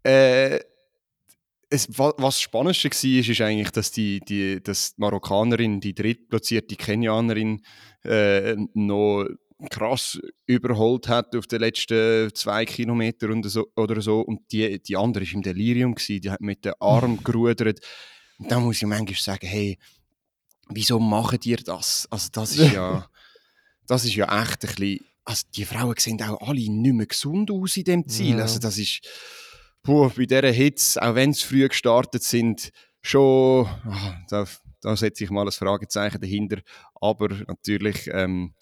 Äh, 0.03 0.59
es, 1.69 1.87
wa- 1.97 2.13
was 2.17 2.35
das 2.35 2.41
Spannendste 2.41 2.89
war, 2.89 3.29
ist, 3.29 3.41
eigentlich, 3.41 3.71
dass 3.71 3.91
die, 3.91 4.19
die, 4.19 4.61
dass 4.61 4.95
die 4.95 5.01
Marokkanerin, 5.01 5.79
die 5.79 5.93
drittplatzierte 5.95 6.75
Kenianerin, 6.75 7.61
äh, 8.03 8.55
noch 8.73 9.25
krass 9.69 10.19
überholt 10.45 11.07
hat 11.07 11.35
auf 11.37 11.47
den 11.47 11.61
letzten 11.61 12.29
zwei 12.35 12.65
Kilometern 12.65 13.31
und 13.31 13.49
so, 13.49 13.65
oder 13.77 14.01
so. 14.01 14.19
Und 14.19 14.41
die, 14.51 14.81
die 14.83 14.97
andere 14.97 15.25
war 15.25 15.33
im 15.33 15.41
Delirium, 15.41 15.95
gewesen, 15.95 16.21
die 16.21 16.29
hat 16.31 16.41
mit 16.41 16.65
dem 16.65 16.73
Arm 16.79 17.23
gerudert. 17.23 17.79
Und 18.39 18.51
da 18.51 18.59
muss 18.59 18.81
ich 18.81 18.87
manchmal 18.87 19.15
sagen, 19.15 19.47
hey, 19.47 19.77
wieso 20.69 20.99
machen 20.99 21.39
ihr 21.45 21.57
das? 21.57 22.07
Also 22.11 22.27
das 22.33 22.57
ist 22.57 22.71
ja, 22.73 23.07
das 23.87 24.05
ist 24.05 24.15
ja 24.15 24.41
echt 24.41 24.63
ein 24.63 24.69
bisschen, 24.75 24.99
also 25.25 25.43
die 25.55 25.65
Frauen 25.65 25.95
sehen 25.97 26.21
auch 26.21 26.47
alle 26.47 26.59
nicht 26.69 26.93
mehr 26.93 27.05
gesund 27.05 27.51
aus 27.51 27.77
in 27.77 27.83
dem 27.83 28.07
Ziel. 28.07 28.37
Ja. 28.37 28.43
Also 28.43 28.59
das 28.59 28.77
ist, 28.77 29.01
puh, 29.81 30.09
bei 30.09 30.25
dieser 30.25 30.51
Hitze, 30.51 31.01
auch 31.01 31.15
wenn 31.15 31.33
sie 31.33 31.45
früh 31.45 31.67
gestartet 31.67 32.23
sind, 32.23 32.71
schon, 33.01 33.65
ah, 33.65 34.17
da, 34.29 34.45
da 34.81 34.95
setze 34.95 35.23
ich 35.23 35.29
mal 35.29 35.45
ein 35.45 35.51
Fragezeichen 35.51 36.21
dahinter. 36.21 36.61
Aber 36.95 37.29
natürlich, 37.47 38.09
ähm, 38.11 38.53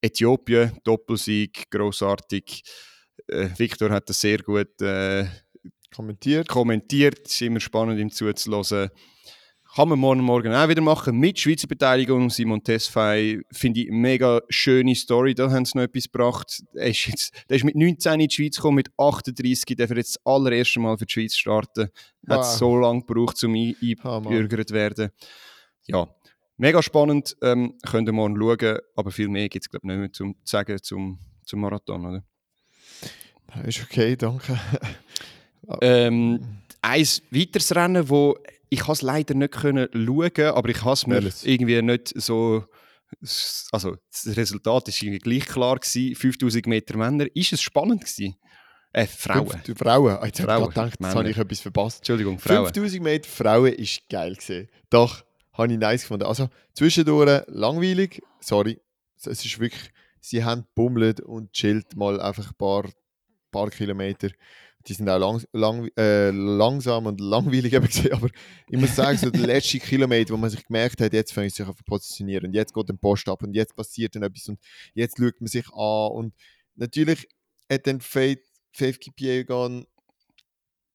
Äthiopien, 0.00 0.78
Doppelsieg, 0.84 1.70
großartig. 1.70 2.64
Äh, 3.28 3.48
Victor 3.56 3.90
hat 3.90 4.08
das 4.08 4.20
sehr 4.20 4.38
gut 4.38 4.80
äh, 4.82 5.26
kommentiert. 5.94 6.48
kommentiert. 6.48 7.26
Es 7.26 7.34
ist 7.34 7.42
immer 7.42 7.60
spannend, 7.60 8.00
ihm 8.00 8.10
zuzuhören. 8.10 8.90
Kann 9.74 9.88
man 9.88 9.98
morgen 9.98 10.20
Morgen 10.20 10.52
auch 10.52 10.68
wieder 10.68 10.82
machen 10.82 11.16
mit 11.16 11.38
Schweizer 11.38 11.66
Beteiligung. 11.66 12.28
Simon 12.28 12.62
Tesfaye 12.62 13.40
finde 13.50 13.80
ich 13.80 13.88
eine 13.88 13.96
mega 13.96 14.42
schöne 14.50 14.94
Story. 14.94 15.34
Da 15.34 15.50
haben 15.50 15.64
sie 15.64 15.78
noch 15.78 15.84
etwas 15.84 16.12
gebracht. 16.12 16.62
Er 16.74 16.88
ist, 16.88 17.06
jetzt, 17.06 17.32
der 17.48 17.56
ist 17.56 17.64
mit 17.64 17.74
19 17.74 18.20
in 18.20 18.28
die 18.28 18.34
Schweiz 18.34 18.56
gekommen, 18.56 18.76
mit 18.76 18.90
38 18.98 19.74
darf 19.76 19.88
er 19.88 19.96
jetzt 19.96 20.16
das 20.16 20.26
allererste 20.26 20.78
Mal 20.78 20.98
für 20.98 21.06
die 21.06 21.12
Schweiz 21.14 21.36
starten. 21.36 21.88
Hat 22.28 22.40
Wow. 22.40 22.44
so 22.44 22.76
lange 22.76 23.00
gebraucht, 23.02 23.42
um 23.44 23.54
eingebürgert 23.54 24.68
zu 24.68 24.74
werden. 24.74 25.08
Ja, 25.86 26.06
mega 26.58 26.82
spannend. 26.82 27.34
Ähm, 27.40 27.78
könnt 27.82 28.06
ihr 28.06 28.12
morgen 28.12 28.36
schauen, 28.36 28.78
aber 28.94 29.10
viel 29.10 29.28
mehr 29.28 29.48
gibt 29.48 29.64
es, 29.64 29.70
glaube 29.70 29.86
ich, 29.86 29.88
nicht 29.88 29.98
mehr 29.98 30.12
zum 30.12 30.34
zu 30.44 30.50
sagen 30.50 30.76
zum, 30.82 31.18
zum 31.46 31.60
Marathon. 31.60 32.04
Oder? 32.04 32.24
Ist 33.66 33.82
okay, 33.82 34.16
danke. 34.16 34.60
Ähm, 35.80 36.58
ein 36.82 37.06
weiteres 37.30 37.74
Rennen, 37.74 38.08
wo 38.10 38.36
ich 38.72 38.88
es 38.88 39.02
leider 39.02 39.34
nicht 39.34 39.52
können 39.52 39.88
schauen, 39.92 40.46
aber 40.54 40.68
ich 40.68 40.82
habe 40.82 40.92
es 40.94 41.06
mir 41.06 41.16
Welches? 41.22 41.44
irgendwie 41.44 41.80
nicht 41.82 42.12
so 42.20 42.64
also 43.72 43.96
das 44.10 44.36
Resultat 44.36 44.88
ist 44.88 45.02
irgendwie 45.02 45.18
gleich 45.18 45.46
klar 45.46 45.76
gewesen, 45.78 46.14
5000 46.14 46.66
Meter 46.66 46.96
Männer. 46.96 47.26
Ist 47.34 47.52
es 47.52 47.60
spannend 47.60 48.00
gewesen? 48.00 48.36
Äh, 48.94 49.06
Frauen. 49.06 49.48
Fünf- 49.62 49.78
Frauen. 49.78 50.16
Ah, 50.16 50.24
Jetzt 50.26 50.40
habe 50.40 50.50
Frauen, 50.52 50.62
ich 50.62 50.68
gedacht, 50.74 50.96
jetzt 51.00 51.14
habe 51.14 51.30
ich 51.30 51.36
etwas 51.36 51.60
verpasst. 51.60 51.98
Entschuldigung, 51.98 52.38
Frauen. 52.38 52.64
5000 52.64 53.02
Meter 53.02 53.28
Frauen 53.28 53.72
ist 53.74 54.08
geil 54.08 54.34
gesehen. 54.34 54.68
Doch, 54.88 55.24
habe 55.52 55.72
ich 55.72 55.78
nice 55.78 56.02
gefunden. 56.02 56.24
Also 56.24 56.48
zwischendurch 56.74 57.42
langweilig, 57.48 58.22
sorry. 58.40 58.80
Es 59.16 59.26
ist 59.44 59.58
wirklich, 59.60 59.90
sie 60.20 60.42
haben 60.42 60.64
bummelt 60.74 61.20
und 61.20 61.52
chillt 61.52 61.94
mal 61.96 62.18
einfach 62.20 62.48
ein 62.48 62.56
paar, 62.56 62.84
paar 63.50 63.68
Kilometer. 63.70 64.28
Die 64.86 64.94
sind 64.94 65.08
auch 65.08 65.18
lang, 65.18 65.44
lang, 65.52 65.88
äh, 65.96 66.30
langsam 66.30 67.06
und 67.06 67.20
langweilig 67.20 67.72
eben 67.74 67.86
gesehen, 67.86 68.12
aber 68.12 68.28
ich 68.68 68.78
muss 68.78 68.96
sagen, 68.96 69.18
so 69.18 69.30
der 69.30 69.46
letzte 69.46 69.78
Kilometer, 69.80 70.34
wo 70.34 70.36
man 70.36 70.50
sich 70.50 70.64
gemerkt 70.64 71.00
hat, 71.00 71.12
jetzt 71.12 71.32
fängt 71.32 71.54
sich 71.54 71.66
auf 71.66 71.76
zu 71.76 71.84
positionieren 71.84 72.46
und 72.46 72.54
jetzt 72.54 72.74
geht 72.74 72.88
der 72.88 72.94
Post 72.94 73.28
ab 73.28 73.42
und 73.42 73.54
jetzt 73.54 73.76
passiert 73.76 74.14
dann 74.14 74.22
etwas 74.22 74.48
und 74.48 74.58
jetzt 74.94 75.18
schaut 75.18 75.40
man 75.40 75.48
sich 75.48 75.68
an 75.72 76.12
und 76.12 76.34
natürlich 76.74 77.28
hat 77.70 77.86
dann 77.86 78.00
Faith, 78.00 78.42
Faith 78.72 79.00
Kipiegon 79.00 79.86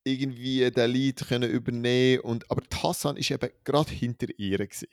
irgendwie 0.07 0.71
den 0.71 0.91
Lead 0.91 1.27
können 1.27 1.49
übernehmen 1.49 2.21
und 2.21 2.49
aber 2.49 2.63
Hassan 2.81 3.17
ist 3.17 3.31
eben 3.31 3.49
gerade 3.63 3.91
hinter 3.91 4.27
ihr 4.37 4.57
gewesen. 4.57 4.87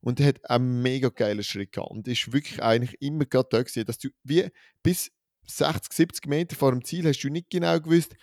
und 0.00 0.20
er 0.20 0.28
hat 0.28 0.50
einen 0.50 0.82
mega 0.82 1.10
geilen 1.10 1.42
Schritt 1.42 1.72
gehabt 1.72 1.90
und 1.90 2.08
ist 2.08 2.32
wirklich 2.32 2.62
eigentlich 2.62 3.00
immer 3.00 3.26
gerade 3.26 3.48
da 3.50 3.62
gewesen, 3.62 3.84
dass 3.84 3.98
du 3.98 4.08
wie 4.22 4.48
bis 4.82 5.10
60, 5.46 5.92
70 5.92 6.26
Meter 6.26 6.56
vor 6.56 6.70
dem 6.72 6.84
Ziel 6.84 7.06
hast 7.06 7.20
du 7.20 7.28
nicht 7.28 7.50
genau 7.50 7.78
gewusst, 7.78 8.16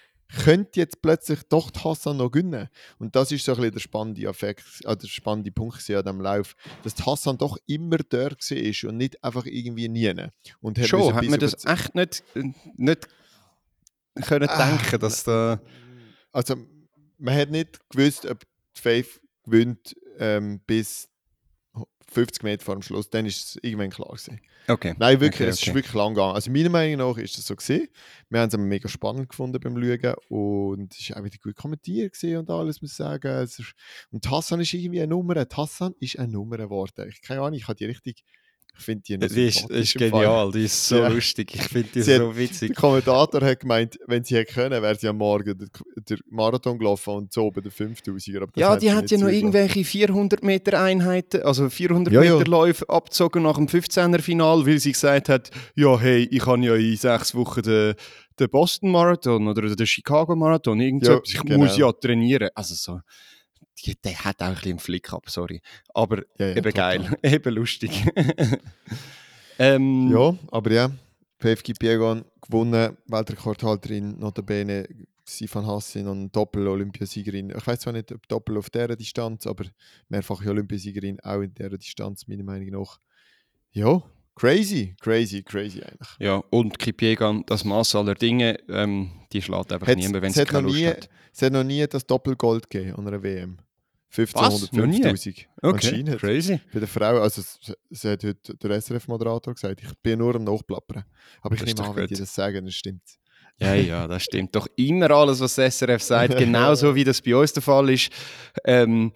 könnte 0.44 0.80
jetzt 0.80 1.02
plötzlich 1.02 1.41
doch 1.50 1.72
die 1.72 1.80
Hassan 1.80 2.17
noch 2.17 2.32
gewinnen. 2.32 2.70
Und 3.00 3.15
das 3.15 3.32
ist 3.32 3.46
so 3.46 3.52
ein 3.52 3.58
bisschen 3.58 3.74
der 3.74 3.80
spannende 3.80 4.24
Effekt, 4.26 4.63
äh, 4.84 4.96
der 4.96 5.08
spannende 5.08 5.52
Punkt 5.52 5.78
an 5.89 6.04
diesem 6.04 6.22
Lauf, 6.22 6.56
dass 6.84 6.96
die 6.96 7.04
Hassan 7.04 7.38
doch 7.38 7.58
immer 7.67 7.98
dort 7.98 8.41
war 8.50 8.89
und 8.89 8.98
nicht 8.98 9.24
einfach 9.24 9.46
irgendwie 9.46 9.89
nie. 9.89 10.13
Und 10.62 10.80
hat 10.80 10.88
Schon, 10.88 11.13
hat 11.13 11.26
man 11.26 11.39
das 11.39 11.65
echt 11.65 11.96
nicht, 11.96 12.24
nicht 12.76 13.08
können 14.26 14.50
Ah, 14.50 14.67
denken, 14.67 15.00
dass 15.00 15.24
da... 15.24 15.62
also 16.32 16.56
man 17.17 17.36
hat 17.36 17.50
nicht 17.50 17.80
gewusst, 17.89 18.26
ob 18.26 18.39
die 18.76 18.82
Faith 18.82 19.22
gewinnt 19.44 19.96
ähm, 20.17 20.60
bis 20.65 21.10
50 22.12 22.43
Meter 22.43 22.63
vor 22.63 22.76
dem 22.76 22.82
Schluss, 22.82 23.10
dann 23.10 23.26
ist 23.26 23.43
es 23.43 23.60
irgendwann 23.63 23.89
klar 23.89 24.10
gewesen. 24.10 24.41
Okay. 24.67 24.93
Nein, 25.00 25.19
wirklich, 25.19 25.41
Okay, 25.41 25.50
es 25.50 25.62
ist 25.65 25.74
wirklich 25.74 25.93
lang 25.93 26.13
gegangen. 26.13 26.36
Also 26.36 26.52
meiner 26.52 26.69
Meinung 26.69 27.10
nach 27.10 27.17
ist 27.17 27.38
das 27.38 27.45
so 27.45 27.56
gesehen. 27.56 27.88
Wir 28.30 28.41
haben 28.41 28.50
es 28.50 28.54
aber 28.54 28.63
mega 28.63 28.89
spannend 28.89 29.30
gefunden 29.30 29.60
beim 29.60 29.76
Schauen 29.76 30.15
und 30.30 30.93
es 30.93 31.00
ist 31.00 31.15
auch 31.15 31.24
wieder 31.24 31.38
gut 31.41 31.56
kommentiert 31.56 32.13
gewesen 32.13 32.38
und 32.38 32.50
alles, 32.50 32.82
muss 32.82 32.91
ich 32.91 32.97
sagen. 32.97 33.43
Ist, 33.43 33.74
und 34.12 34.30
Hassan 34.30 34.60
ist 34.60 34.74
irgendwie 34.74 35.02
eine 35.02 35.10
Nummer. 35.10 35.34
Die 35.45 35.56
Hassan 35.56 35.95
ist 36.00 36.19
eine 36.19 36.32
Nummer 36.32 36.58
geworden. 36.58 37.08
Ich 37.10 37.21
keine 37.21 37.41
Ahnung, 37.41 37.54
ich 37.54 37.67
habe 37.67 37.76
die 37.76 37.86
richtig, 37.86 38.24
ich 38.78 38.84
finde 38.86 39.04
die 39.08 39.18
noch 39.18 39.28
Die 39.28 39.48
ist, 39.48 39.70
ist 39.70 39.94
genial, 39.96 40.52
die 40.52 40.64
ist 40.66 40.88
so 40.88 40.98
Ja. 40.98 41.08
lustig. 41.10 41.54
Ich 41.54 41.62
finde 41.64 41.90
die 41.94 42.02
Sie 42.04 42.14
so 42.16 42.18
Der 42.30 42.36
witzig. 42.38 42.76
Kommentator 42.76 43.42
hat 43.42 43.60
gemeint, 43.60 44.00
wenn 44.08 44.24
sie 44.24 44.36
hätte 44.36 44.54
können, 44.54 44.82
wäre 44.82 44.96
sie 44.96 45.08
am 45.08 45.18
Morgen 45.18 45.58
der, 45.58 45.68
der 46.10 46.18
Marathon 46.30 46.80
gelaufen 46.80 47.14
und 47.14 47.32
so 47.34 47.44
oben 47.46 47.62
der 47.62 47.72
5000er. 47.72 48.38
aber 48.38 48.48
das 48.48 48.60
Ja, 48.62 48.76
die 48.78 48.92
hat 48.92 49.04
nicht 49.04 49.12
ja 49.12 49.18
noch 49.20 49.28
irgendwelche 49.28 49.84
400 49.84 50.44
Meter 50.44 50.82
Einheiten, 50.82 51.44
also 51.44 51.70
400 51.70 52.14
Ja, 52.14 52.24
ja. 52.24 52.38
Meter 52.38 52.50
Läufe 52.50 52.90
abgezogen 52.90 53.44
nach 53.44 53.56
dem 53.58 53.68
15er 53.68 54.20
Final, 54.22 54.66
weil 54.66 54.80
sie 54.80 54.94
gesagt 54.94 55.30
hat, 55.30 55.52
ja 55.76 56.00
hey, 56.00 56.28
ich 56.32 56.46
habe 56.46 56.66
ja 56.66 56.76
in 56.76 56.98
sechs 56.98 57.36
Wochen 57.36 57.62
den, 57.62 57.94
den 58.40 58.50
Boston 58.50 58.90
Marathon 58.92 59.48
oder 59.48 59.76
den 59.76 59.86
Chicago 59.86 60.36
Marathon, 60.36 60.80
irgend 60.80 61.06
Ja, 61.06 61.16
etwas. 61.18 61.30
ich 61.34 61.42
genau. 61.42 61.58
muss 61.60 61.78
ja 61.78 61.92
trainieren. 61.92 62.50
Also 62.56 62.74
so, 62.74 63.00
die, 63.82 63.96
der 64.02 64.24
hat 64.24 64.41
auch 64.41 64.48
ein 64.48 64.54
bisschen 64.56 64.72
einen 64.72 64.80
Flick 64.80 65.12
ab, 65.13 65.30
sorry. 65.30 65.62
Aber 65.94 66.17
Ja, 66.38 66.48
ja, 66.48 66.52
eben 66.56 66.63
total. 66.63 67.00
geil, 67.00 67.17
eben 67.24 67.54
lustig. 67.56 67.91
ähm, 69.60 70.10
Ja, 70.12 70.36
aber 70.52 70.72
ja, 70.72 70.91
PFG 71.39 71.74
Piegon 71.80 72.26
gewonnen, 72.41 72.98
Weltrekordhalterin, 73.08 74.20
notabene 74.20 74.88
Sifan 75.26 75.65
Hassin 75.65 76.08
und 76.08 76.36
Doppel-Olympiasiegerin. 76.36 77.54
Ich 77.56 77.65
weiß 77.65 77.80
zwar 77.82 77.94
nicht, 77.94 78.12
ob 78.12 78.28
Doppel 78.28 78.58
auf 78.58 78.70
dieser 78.70 78.96
Distanz, 78.96 79.48
aber 79.48 79.65
mehrfache 80.10 80.50
Olympiasiegerin 80.50 81.20
auch 81.22 81.41
in 81.41 81.54
dieser 81.54 81.78
Distanz, 81.78 82.28
meiner 82.28 82.44
Meinung 82.44 82.82
nach. 82.82 83.00
Ja, 83.72 84.02
crazy, 84.36 84.96
crazy, 85.00 85.41
crazy 85.44 85.82
eigentlich. 85.82 86.10
Ja, 86.20 86.44
und 86.50 86.78
Kipiegan, 86.80 87.44
das 87.46 87.63
Maß 87.63 87.96
aller 87.96 88.15
Dinge, 88.15 88.58
ähm, 88.67 89.12
die 89.32 89.41
schlägt 89.41 89.72
einfach 89.72 89.88
niemand, 89.96 90.22
wenn 90.22 90.32
es 90.32 90.46
keine 90.46 90.67
Lust 90.67 90.76
nie- 90.76 90.88
hat. 90.88 91.10
Es 91.34 91.41
hat 91.41 91.54
noch 91.54 91.63
nie 91.63 91.86
das 91.88 92.06
Doppelgold 92.06 92.70
gegeben 92.70 92.98
an 92.98 93.08
einer 93.08 93.24
WM. 93.24 93.58
Was? 94.12 94.71
Noch 94.74 94.86
nie? 94.86 95.04
1500, 95.04 95.19
5000. 95.19 95.47
Okay, 95.62 95.88
Anscheinend. 95.88 96.19
crazy. 96.19 96.60
Bei 96.74 96.80
den 96.80 96.88
Frauen, 96.88 97.21
also 97.21 97.41
es, 97.89 98.04
hat 98.04 98.24
heute 98.24 98.56
der 98.58 98.82
SRF-Moderator 98.82 99.54
gesagt, 99.54 99.82
ich 99.82 99.93
bin 100.04 100.19
nur 100.19 100.36
am 100.36 100.43
Nachplappern. 100.43 101.06
Aber 101.41 101.56
ich 101.56 101.62
Das 101.62 101.74
nehme 101.74 101.88
an, 101.88 101.95
wenn 101.95 102.08
die 102.08 102.15
das 102.15 102.34
sagen, 102.36 102.65
dann 102.65 102.71
stimmt 102.71 103.02
Ja, 103.58 103.74
ja, 103.74 104.08
das 104.08 104.24
stimmt. 104.24 104.56
Doch 104.56 104.67
immer 104.76 105.10
alles, 105.12 105.39
was 105.39 105.56
das 105.56 105.78
SRF 105.78 106.04
sagt, 106.04 106.38
genauso 106.38 106.93
wie 106.93 107.06
das 107.06 107.21
bei 107.21 107.36
uns 107.36 107.54
der 107.54 107.63
Fall 107.63 107.89
ist. 107.89 108.10
Ähm, 108.65 109.13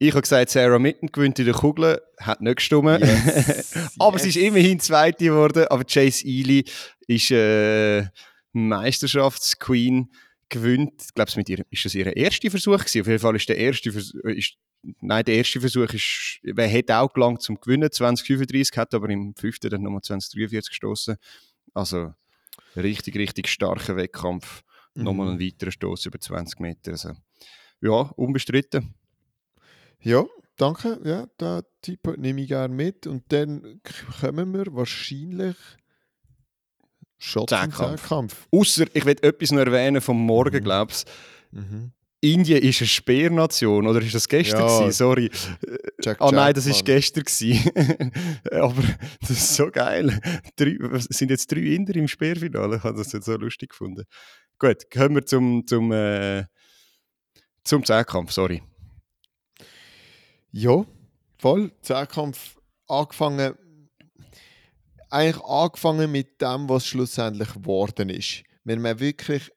ich 0.00 0.10
habe 0.10 0.22
gesagt, 0.22 0.50
Sarah 0.50 0.80
Mitten 0.80 1.06
gewinnt 1.06 1.38
in 1.38 1.44
der 1.44 1.54
Kugel, 1.54 2.00
hat 2.18 2.40
nicht 2.40 2.56
gestimmt. 2.56 3.00
Yes, 3.00 3.94
aber 3.98 4.18
sie 4.18 4.30
ist 4.30 4.34
yes. 4.34 4.48
immerhin 4.48 4.80
Zweite 4.80 5.24
geworden. 5.26 5.66
Aber 5.68 5.84
Chase 5.84 6.26
Ely 6.26 6.64
ist 7.06 7.30
äh, 7.30 8.04
Meisterschaftsqueen 8.52 10.10
gewinnt. 10.54 11.02
Ich 11.02 11.14
glaube, 11.14 11.30
mit 11.36 11.48
ihr 11.48 11.64
ist 11.70 11.84
das 11.84 11.94
ihr 11.94 12.16
erster 12.16 12.50
Versuch 12.50 12.78
gewesen. 12.78 13.00
Auf 13.02 13.06
jeden 13.06 13.18
Fall 13.18 13.36
ist 13.36 13.48
der 13.48 13.56
erste 13.58 13.92
Versuch, 13.92 14.20
ist, 14.24 14.54
nein, 15.00 15.24
der 15.24 15.34
erste 15.36 15.60
Versuch 15.60 15.92
ist, 15.92 16.38
wer 16.42 16.66
hätte 16.68 16.96
auch 16.96 17.12
gelangt 17.12 17.42
zum 17.42 17.60
Gewinnen, 17.60 17.90
2035, 17.90 18.76
hat 18.76 18.94
aber 18.94 19.08
im 19.10 19.34
fünften 19.34 19.70
dann 19.70 19.82
nochmal 19.82 20.02
2043 20.02 20.70
gestoßen. 20.70 21.16
Also 21.74 22.14
richtig, 22.76 23.16
richtig 23.16 23.48
starker 23.48 23.96
Wettkampf. 23.96 24.62
Nochmal 24.94 25.30
ein 25.30 25.34
Mhm. 25.36 25.40
weiterer 25.40 25.72
Stoß 25.72 26.06
über 26.06 26.20
20 26.20 26.60
Meter. 26.60 26.92
Also, 26.92 27.12
ja, 27.80 28.12
unbestritten. 28.16 28.94
Ja, 30.00 30.24
danke. 30.56 31.00
Ja, 31.04 31.26
den 31.40 31.62
Tipp 31.82 32.16
nehme 32.16 32.42
ich 32.42 32.48
gerne 32.48 32.72
mit. 32.72 33.06
Und 33.08 33.24
dann 33.32 33.80
kommen 34.20 34.52
wir 34.54 34.66
wahrscheinlich 34.72 35.56
Zehnkampf. 37.18 37.76
Zehnkampf. 38.02 38.46
Außer 38.50 38.86
ich 38.92 39.04
will 39.04 39.16
etwas 39.22 39.50
noch 39.52 39.60
erwähnen 39.60 40.00
vom 40.00 40.18
Morgen, 40.24 40.56
Mhm. 40.58 40.64
glaubst 40.64 41.08
Mhm. 41.52 41.92
Indien 42.20 42.62
ist 42.62 42.80
eine 42.80 42.88
Speernation, 42.88 43.86
oder 43.86 44.00
ist 44.00 44.14
das 44.14 44.26
gestern? 44.26 44.60
Ja. 44.60 44.66
gewesen? 44.78 44.92
Sorry. 44.92 45.30
Jack 46.02 46.16
Ah 46.22 46.30
nein, 46.32 46.54
das 46.54 46.64
Jack, 46.64 46.74
ist 46.74 46.78
Mann. 46.78 46.96
gestern 46.96 47.24
gewesen. 47.24 48.12
Aber 48.52 48.82
das 49.20 49.30
ist 49.30 49.54
so 49.56 49.70
geil. 49.70 50.18
Drei, 50.56 50.78
es 50.94 51.04
sind 51.10 51.30
jetzt 51.30 51.52
drei 51.52 51.60
Inder 51.60 51.94
im 51.96 52.08
Speerfinale. 52.08 52.76
Ich 52.78 52.82
habe 52.82 52.96
das 52.96 53.12
jetzt 53.12 53.26
so 53.26 53.36
lustig 53.36 53.68
gefunden. 53.70 54.04
Gut, 54.58 54.90
kommen 54.90 55.16
wir 55.16 55.26
zum, 55.26 55.66
zum, 55.66 55.92
äh, 55.92 56.44
zum 57.62 57.84
Zehnkampf, 57.84 58.32
sorry. 58.32 58.62
Ja, 60.50 60.84
voll. 61.38 61.72
Zehnkampf 61.82 62.56
angefangen. 62.88 63.54
Eigentlich 65.10 65.42
angefangen 65.44 66.10
mit 66.10 66.40
dem, 66.40 66.68
was 66.68 66.86
schlussendlich 66.86 67.52
geworden 67.52 68.08
ist. 68.10 68.42
Wir 68.64 68.76
haben 68.76 69.00
wirklich 69.00 69.50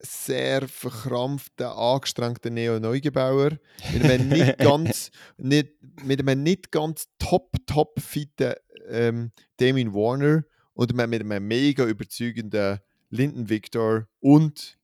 sehr 0.00 0.68
verkrampften, 0.68 1.66
angestrengten 1.66 2.54
Neo-Neugebauer. 2.54 3.58
Mit 3.92 4.04
einem 4.04 4.28
nicht 4.28 4.58
ganz, 4.58 5.10
nicht, 5.38 5.70
mit 6.04 6.20
einem 6.20 6.42
nicht 6.42 6.70
ganz 6.70 7.08
top, 7.18 7.52
top 7.66 8.00
fitten 8.00 8.54
ähm, 8.88 9.32
Damien 9.56 9.94
Warner 9.94 10.44
und 10.74 10.94
mit 10.94 11.20
einem 11.20 11.46
mega 11.48 11.84
überzeugenden 11.86 12.80
Linden 13.08 13.48
Victor 13.48 14.06
und 14.20 14.76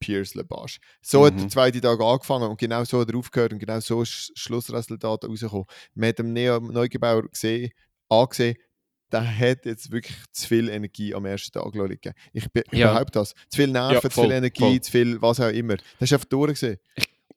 Piers 0.00 0.34
Lepage. 0.34 0.78
So 1.02 1.26
hat 1.26 1.34
Mhm. 1.34 1.38
der 1.40 1.48
zweite 1.48 1.80
Tag 1.80 2.00
angefangen 2.00 2.48
und 2.48 2.58
genau 2.58 2.84
so 2.84 3.00
hat 3.00 3.10
er 3.10 3.16
aufgehört 3.16 3.52
und 3.52 3.58
genau 3.58 3.80
so 3.80 4.02
ist 4.02 4.30
das 4.30 4.42
Schlussresultat 4.42 5.24
rausgekommen. 5.24 5.66
Man 5.94 6.08
hat 6.08 6.18
dem 6.18 6.32
Neo 6.32 6.60
Neugebauer 6.60 7.28
gesehen, 7.28 7.70
angesehen, 8.08 8.56
der 9.12 9.38
hat 9.38 9.64
jetzt 9.64 9.90
wirklich 9.90 10.16
zu 10.32 10.46
viel 10.46 10.68
Energie 10.68 11.14
am 11.14 11.24
ersten 11.24 11.52
Tag 11.52 11.74
liegen. 11.74 12.12
Ich, 12.32 12.50
be 12.50 12.62
ich 12.70 12.78
Ja. 12.78 12.92
behaupte 12.92 13.18
das. 13.18 13.34
Zu 13.48 13.56
viel 13.56 13.68
Nerven, 13.68 13.94
Ja, 13.94 14.00
zu 14.02 14.10
voll, 14.10 14.24
viel 14.26 14.32
Energie, 14.36 14.60
voll. 14.60 14.80
zu 14.80 14.90
viel 14.90 15.22
was 15.22 15.40
auch 15.40 15.48
immer. 15.48 15.76
Das 15.76 16.10
ist 16.10 16.12
einfach 16.12 16.26
durchgesehen. 16.26 16.78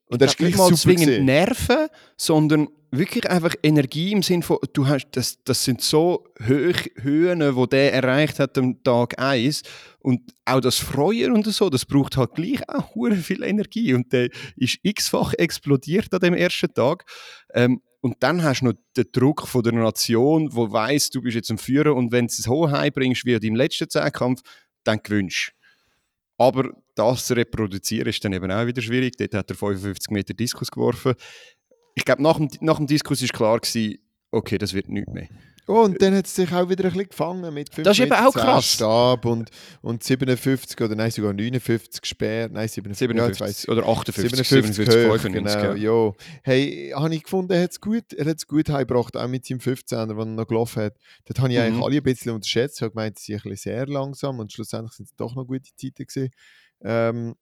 Und 0.06 0.20
er 0.20 0.28
ist 0.28 0.36
gleich 0.36 0.48
nicht 0.50 0.58
mal 0.58 0.74
zwingend 0.74 1.06
gewesen. 1.06 1.24
Nerven, 1.24 1.86
sondern 2.18 2.68
wirklich 2.90 3.30
einfach 3.30 3.54
Energie 3.62 4.12
im 4.12 4.22
Sinn 4.22 4.42
von, 4.42 4.58
du 4.74 4.86
hast, 4.86 5.08
das, 5.12 5.42
das 5.44 5.64
sind 5.64 5.80
so 5.80 6.26
Höch, 6.38 6.90
Höhen, 7.00 7.56
wo 7.56 7.64
der 7.64 7.94
erreicht 7.94 8.38
hat 8.38 8.58
am 8.58 8.82
Tag 8.84 9.18
1 9.18 9.62
und 10.00 10.20
auch 10.44 10.60
das 10.60 10.76
Freuen 10.76 11.32
und 11.32 11.46
so, 11.46 11.70
das 11.70 11.86
braucht 11.86 12.18
halt 12.18 12.34
gleich 12.34 12.60
auch 12.68 12.92
viel 13.22 13.42
Energie 13.42 13.94
und 13.94 14.12
der 14.12 14.28
ist 14.56 14.76
x-fach 14.82 15.32
explodiert 15.38 16.12
an 16.12 16.20
dem 16.20 16.34
ersten 16.34 16.74
Tag. 16.74 17.04
Ähm, 17.54 17.80
und 18.02 18.16
dann 18.20 18.42
hast 18.42 18.60
du 18.60 18.66
noch 18.66 18.74
den 18.96 19.06
Druck 19.12 19.46
von 19.46 19.62
der 19.62 19.72
Nation, 19.72 20.52
wo 20.52 20.70
weiß, 20.70 21.10
du 21.10 21.22
bist 21.22 21.36
jetzt 21.36 21.50
am 21.52 21.58
Führen 21.58 21.92
und 21.92 22.10
wenn 22.10 22.26
du 22.26 22.32
es 22.32 22.48
hoch 22.48 22.70
bringst 22.92 23.24
wie 23.24 23.34
im 23.34 23.54
letzten 23.54 23.88
Zehnkampf, 23.88 24.42
dann 24.82 25.00
gewinnst 25.02 25.52
du. 25.52 26.44
Aber 26.44 26.72
das 26.96 27.26
zu 27.26 27.34
reproduzieren 27.34 28.08
ist 28.08 28.24
dann 28.24 28.32
eben 28.32 28.50
auch 28.50 28.66
wieder 28.66 28.82
schwierig. 28.82 29.16
Dort 29.16 29.34
hat 29.34 29.50
er 29.50 29.56
55 29.56 30.10
Meter 30.10 30.34
Diskus 30.34 30.72
geworfen. 30.72 31.14
Ich 31.94 32.04
glaube, 32.04 32.22
nach 32.22 32.38
dem, 32.38 32.48
nach 32.60 32.78
dem 32.78 32.88
Diskus 32.88 33.22
ist 33.22 33.32
klar 33.32 33.60
gewesen, 33.60 33.98
okay, 34.32 34.58
das 34.58 34.74
wird 34.74 34.88
nichts 34.88 35.12
mehr. 35.12 35.28
Oh, 35.72 35.84
und 35.84 36.02
dann 36.02 36.14
hat 36.14 36.26
es 36.26 36.34
sich 36.34 36.52
auch 36.52 36.68
wieder 36.68 36.84
ein 36.84 36.90
bisschen 36.92 37.08
gefangen 37.08 37.54
mit 37.54 37.74
5 37.74 37.84
Das 37.84 37.98
ist 37.98 38.04
eben 38.04 38.12
auch 38.12 38.32
10 38.32 38.42
krass. 38.42 38.64
Stab 38.72 39.24
und, 39.24 39.50
und 39.80 40.02
57 40.04 40.80
oder 40.80 40.94
nein, 40.94 41.10
sogar 41.10 41.32
59 41.32 42.04
Speer. 42.04 42.48
Nein, 42.50 42.68
57, 42.68 43.16
ja, 43.16 43.26
jetzt 43.26 43.40
weiss 43.40 43.62
57 43.62 43.68
oder 43.70 43.88
58, 43.88 44.48
57, 44.48 44.84
57, 44.86 45.10
hoch, 45.10 45.20
95. 45.20 45.60
genau, 45.62 45.74
ja. 45.74 46.06
ja. 46.06 46.12
Hey, 46.42 46.92
habe 46.94 47.14
ich 47.14 47.22
gefunden, 47.22 47.52
er 47.52 47.62
hat 47.62 47.70
es 47.70 47.80
gut, 47.80 48.12
er 48.12 48.26
hat's 48.26 48.46
gut 48.46 48.68
heimgebracht, 48.68 49.16
auch 49.16 49.28
mit 49.28 49.46
seinem 49.46 49.60
15er, 49.60 50.06
den 50.08 50.18
er 50.18 50.24
noch 50.26 50.46
gelaufen 50.46 50.82
hat. 50.82 50.96
Dort 51.24 51.38
habe 51.40 51.52
ich 51.52 51.58
Mhm. 51.58 51.64
eigentlich 51.64 51.84
alle 51.84 51.96
ein 51.96 52.02
bisschen 52.02 52.32
unterschätzt. 52.32 52.76
Ich 52.76 52.82
habe 52.82 52.90
gemeint, 52.92 53.18
sie 53.18 53.32
sind 53.32 53.44
ein 53.46 53.50
bisschen 53.50 53.72
sehr 53.72 53.86
langsam 53.86 54.38
und 54.38 54.52
schlussendlich 54.52 54.92
sind 54.92 55.06
es 55.06 55.16
doch 55.16 55.34
noch 55.34 55.46
gute 55.46 55.70
Zeiten 55.76 56.04
gewesen. 56.06 56.30
Ähm, 56.82 57.34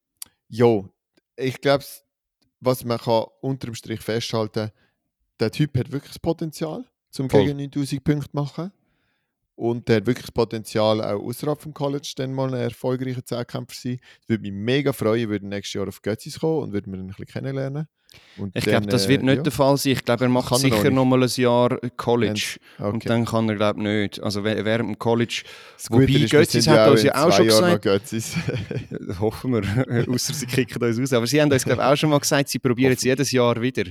ja, 0.49 0.83
ich 1.37 1.61
glaube, 1.61 1.85
was 2.61 2.85
man 2.85 2.99
kann 2.99 3.25
unterm 3.41 3.75
Strich 3.75 4.01
festhalten 4.01 4.71
der 5.41 5.51
Typ 5.51 5.77
hat 5.79 5.91
wirklich 5.91 6.13
das 6.13 6.19
Potenzial, 6.19 6.85
um 7.19 7.29
gegen 7.29 7.57
9000 7.57 8.05
Punkte 8.05 8.31
zu 8.31 8.37
machen. 8.37 8.73
Und 9.57 9.89
der 9.89 9.97
hat 9.97 10.07
wirklich 10.07 10.27
das 10.27 10.33
Potenzial, 10.33 11.03
auch 11.03 11.23
außerhalb 11.23 11.61
vom 11.61 11.75
College 11.75 12.13
dann 12.17 12.33
mal 12.33 12.55
ein 12.55 12.63
erfolgreicher 12.63 13.25
Zehnkämpfer 13.25 13.75
zu 13.75 13.89
sein. 13.89 14.01
Das 14.21 14.29
würde 14.31 14.43
mich 14.43 14.53
mega 14.53 14.93
freuen, 14.93 15.29
würde 15.29 15.47
nächstes 15.47 15.75
Jahr 15.75 15.89
auf 15.89 16.01
Götzis 16.01 16.41
kommen 16.41 16.63
und 16.63 16.73
würden 16.73 16.93
wir 16.93 16.99
ihn 16.99 17.05
ein 17.05 17.09
bisschen 17.09 17.27
kennenlernen. 17.27 17.87
Und 18.37 18.57
Ich 18.57 18.65
glaube, 18.65 18.87
das 18.87 19.07
äh, 19.07 19.09
wird 19.11 19.23
nicht 19.23 19.37
ja, 19.37 19.43
der 19.43 19.53
Fall 19.53 19.77
sein. 19.77 19.93
Ich 19.93 20.05
glaube, 20.05 20.25
er 20.25 20.29
macht 20.31 20.49
Kann 20.49 20.61
er 20.63 20.69
noch 20.71 20.77
sicher 20.77 20.85
nicht. 20.91 20.95
noch 20.95 21.05
mal 21.05 21.23
ein 21.23 21.29
Jahr 21.35 21.79
College. 21.97 22.57
Und 22.79 22.87
okay. 22.97 23.09
dann 23.09 23.25
kann 23.25 23.49
er, 23.49 23.57
glaube 23.57 23.81
ich, 23.81 23.85
nicht. 23.87 24.23
Also 24.23 24.43
während 24.45 24.89
dem 24.91 24.99
College, 24.99 25.43
Das 25.77 25.91
wobei 25.91 26.05
ist, 26.05 26.31
Götzis 26.31 26.67
hat 26.69 26.91
uns 26.91 27.03
ja 27.03 27.15
auch 27.25 27.33
schon 27.33 27.47
Jahren 27.49 27.81
gesagt- 27.81 28.13
äh, 28.13 29.15
hoffen 29.21 29.53
wir, 29.53 30.09
außer 30.09 30.35
sie 30.35 30.47
kicken 30.47 30.83
uns 30.83 30.99
aus. 30.99 31.13
Aber 31.13 31.27
sie 31.27 31.41
haben 31.41 31.53
uns, 31.53 31.65
glaube 31.65 31.83
ich, 31.83 31.87
auch 31.87 31.97
schon 31.97 32.11
mal 32.11 32.19
gesagt, 32.21 32.49
sie 32.49 32.59
probieren 32.59 32.93
es 32.95 33.03
jedes 33.03 33.31
Jahr 33.31 33.61
wieder. 33.61 33.85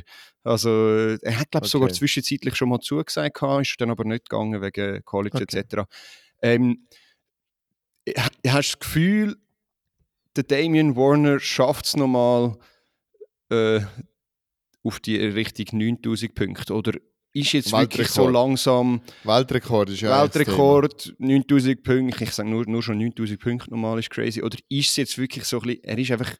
Also, 0.43 0.69
äh, 0.69 1.17
er 1.21 1.39
hat, 1.39 1.51
glaube 1.51 1.65
ich, 1.65 1.71
sogar 1.71 1.87
Okay. 1.89 1.97
zwischenzeitlich 1.97 2.55
schon 2.55 2.69
mal 2.69 2.79
zugesagt, 2.79 3.35
gehabt, 3.35 3.61
ist 3.61 3.79
dann 3.79 3.91
aber 3.91 4.03
nicht 4.05 4.29
gegangen 4.29 4.61
wegen 4.61 5.03
College 5.05 5.37
Okay. 5.43 5.59
etc. 5.59 5.83
Ähm, 6.41 6.87
ha- 8.17 8.23
hast 8.23 8.33
du 8.43 8.77
das 8.77 8.79
Gefühl, 8.79 9.35
der 10.35 10.43
Damian 10.43 10.95
Warner 10.95 11.39
schafft 11.39 11.85
es 11.85 11.95
nochmal 11.97 12.57
äh, 13.51 13.81
auf 14.83 14.99
die 14.99 15.17
Richtung 15.17 15.79
9000 15.79 16.33
Punkte? 16.35 16.73
Oder 16.73 16.93
ist 17.33 17.53
jetzt 17.53 17.71
wirklich 17.71 18.07
so 18.07 18.27
langsam. 18.27 19.01
Weltrekord 19.23 19.89
ist 19.91 20.01
ja 20.01 20.21
Weltrekord, 20.21 21.13
9000 21.19 21.83
Punkte. 21.83 22.23
Ich 22.23 22.31
sage 22.31 22.49
nur, 22.49 22.65
nur 22.67 22.81
schon 22.81 22.97
9000 22.97 23.39
Punkte 23.39 23.69
normal 23.69 23.99
ist 23.99 24.09
crazy. 24.09 24.41
Oder 24.41 24.57
ist 24.67 24.89
es 24.89 24.95
jetzt 24.95 25.17
wirklich 25.17 25.45
so 25.45 25.59
ein 25.59 25.67
bisschen, 25.67 25.83
er 25.83 25.97
ist 25.97 26.11
einfach 26.11 26.35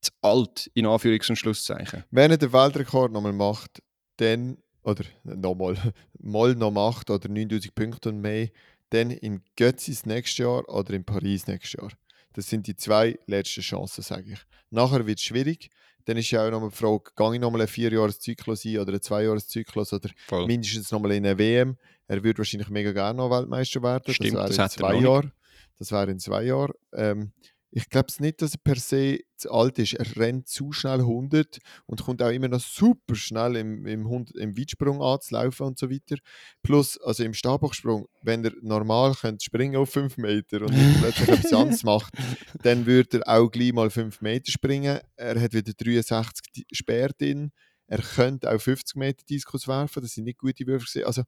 zu 0.00 0.10
alt, 0.22 0.70
in 0.74 0.86
Anführungs- 0.86 1.28
und 1.30 1.36
Schlusszeichen. 1.36 2.04
Wenn 2.10 2.30
er 2.30 2.38
den 2.38 2.52
Weltrekord 2.52 3.12
nochmal 3.12 3.32
macht, 3.32 3.82
dann, 4.16 4.58
oder 4.82 5.04
nochmal, 5.24 5.76
mal 6.18 6.54
noch 6.54 6.70
macht, 6.70 7.10
oder 7.10 7.28
9000 7.28 7.74
Punkte 7.74 8.08
und 8.10 8.20
mehr, 8.20 8.48
dann 8.90 9.10
in 9.10 9.42
Götzis 9.56 10.04
nächstes 10.04 10.38
Jahr 10.38 10.68
oder 10.68 10.94
in 10.94 11.04
Paris 11.04 11.46
nächstes 11.46 11.80
Jahr. 11.80 11.92
Das 12.32 12.48
sind 12.48 12.66
die 12.66 12.76
zwei 12.76 13.18
letzten 13.26 13.60
Chancen, 13.62 14.02
sage 14.02 14.32
ich. 14.32 14.40
Nachher 14.70 15.06
wird 15.06 15.18
es 15.18 15.24
schwierig. 15.24 15.70
Dann 16.04 16.16
ist 16.16 16.30
ja 16.30 16.46
auch 16.46 16.50
noch 16.50 16.68
die 16.68 16.76
Frage, 16.76 17.10
gehe 17.16 17.34
ich 17.34 17.40
nochmal 17.40 17.60
einen 17.62 17.68
Vierjahreszyklus 17.68 18.64
ein 18.64 18.78
oder 18.78 18.92
einen 18.92 19.02
Zweijahreszyklus 19.02 19.92
oder 19.92 20.10
Voll. 20.26 20.46
mindestens 20.46 20.90
nochmal 20.90 21.12
in 21.12 21.26
eine 21.26 21.38
WM. 21.38 21.76
Er 22.06 22.22
würde 22.24 22.38
wahrscheinlich 22.38 22.68
mega 22.68 22.92
gerne 22.92 23.16
noch 23.18 23.30
Weltmeister 23.30 23.82
werden. 23.82 24.12
Stimmt, 24.12 24.34
das 24.34 24.56
wäre 24.56 24.64
in 24.64 24.70
zwei 24.70 24.94
Jahren. 24.96 25.32
Das 25.78 25.92
wäre 25.92 26.10
in 26.10 26.18
zwei 26.18 26.42
Jahren. 26.42 26.72
Ähm, 26.92 27.32
ich 27.72 27.88
glaube 27.88 28.12
nicht, 28.18 28.42
dass 28.42 28.54
er 28.54 28.60
per 28.62 28.76
se 28.76 29.20
zu 29.36 29.50
alt 29.52 29.78
ist. 29.78 29.94
Er 29.94 30.16
rennt 30.16 30.48
zu 30.48 30.72
schnell 30.72 31.00
100 31.00 31.58
und 31.86 32.02
kommt 32.02 32.20
auch 32.22 32.30
immer 32.30 32.48
noch 32.48 32.60
super 32.60 33.14
schnell 33.14 33.56
im, 33.56 33.86
im, 33.86 34.26
im 34.34 34.58
Weitsprung 34.58 35.00
anzulaufen 35.00 35.66
und 35.66 35.78
so 35.78 35.88
weiter. 35.88 36.16
Plus, 36.62 36.98
also 37.00 37.22
im 37.22 37.32
Stabhochsprung, 37.32 38.06
wenn 38.22 38.44
er 38.44 38.52
normal 38.60 39.14
könnte 39.14 39.44
springen 39.44 39.76
auf 39.76 39.90
5 39.90 40.16
Meter 40.16 40.62
und 40.62 40.74
plötzlich 41.00 41.28
etwas 41.28 41.52
anderes 41.52 41.84
macht, 41.84 42.14
dann 42.62 42.86
würde 42.86 43.18
er 43.18 43.38
auch 43.38 43.48
gleich 43.48 43.72
mal 43.72 43.90
5 43.90 44.20
Meter 44.20 44.50
springen. 44.50 44.98
Er 45.16 45.40
hat 45.40 45.52
wieder 45.52 45.72
63 45.72 46.64
Speer 46.72 47.10
drin. 47.16 47.52
Er 47.86 48.02
könnte 48.02 48.50
auch 48.52 48.60
50 48.60 48.96
Meter 48.96 49.24
Diskus 49.28 49.68
werfen. 49.68 50.02
Das 50.02 50.14
sind 50.14 50.24
nicht 50.24 50.38
gute 50.38 50.66
Würfe. 50.66 51.06
Also, 51.06 51.22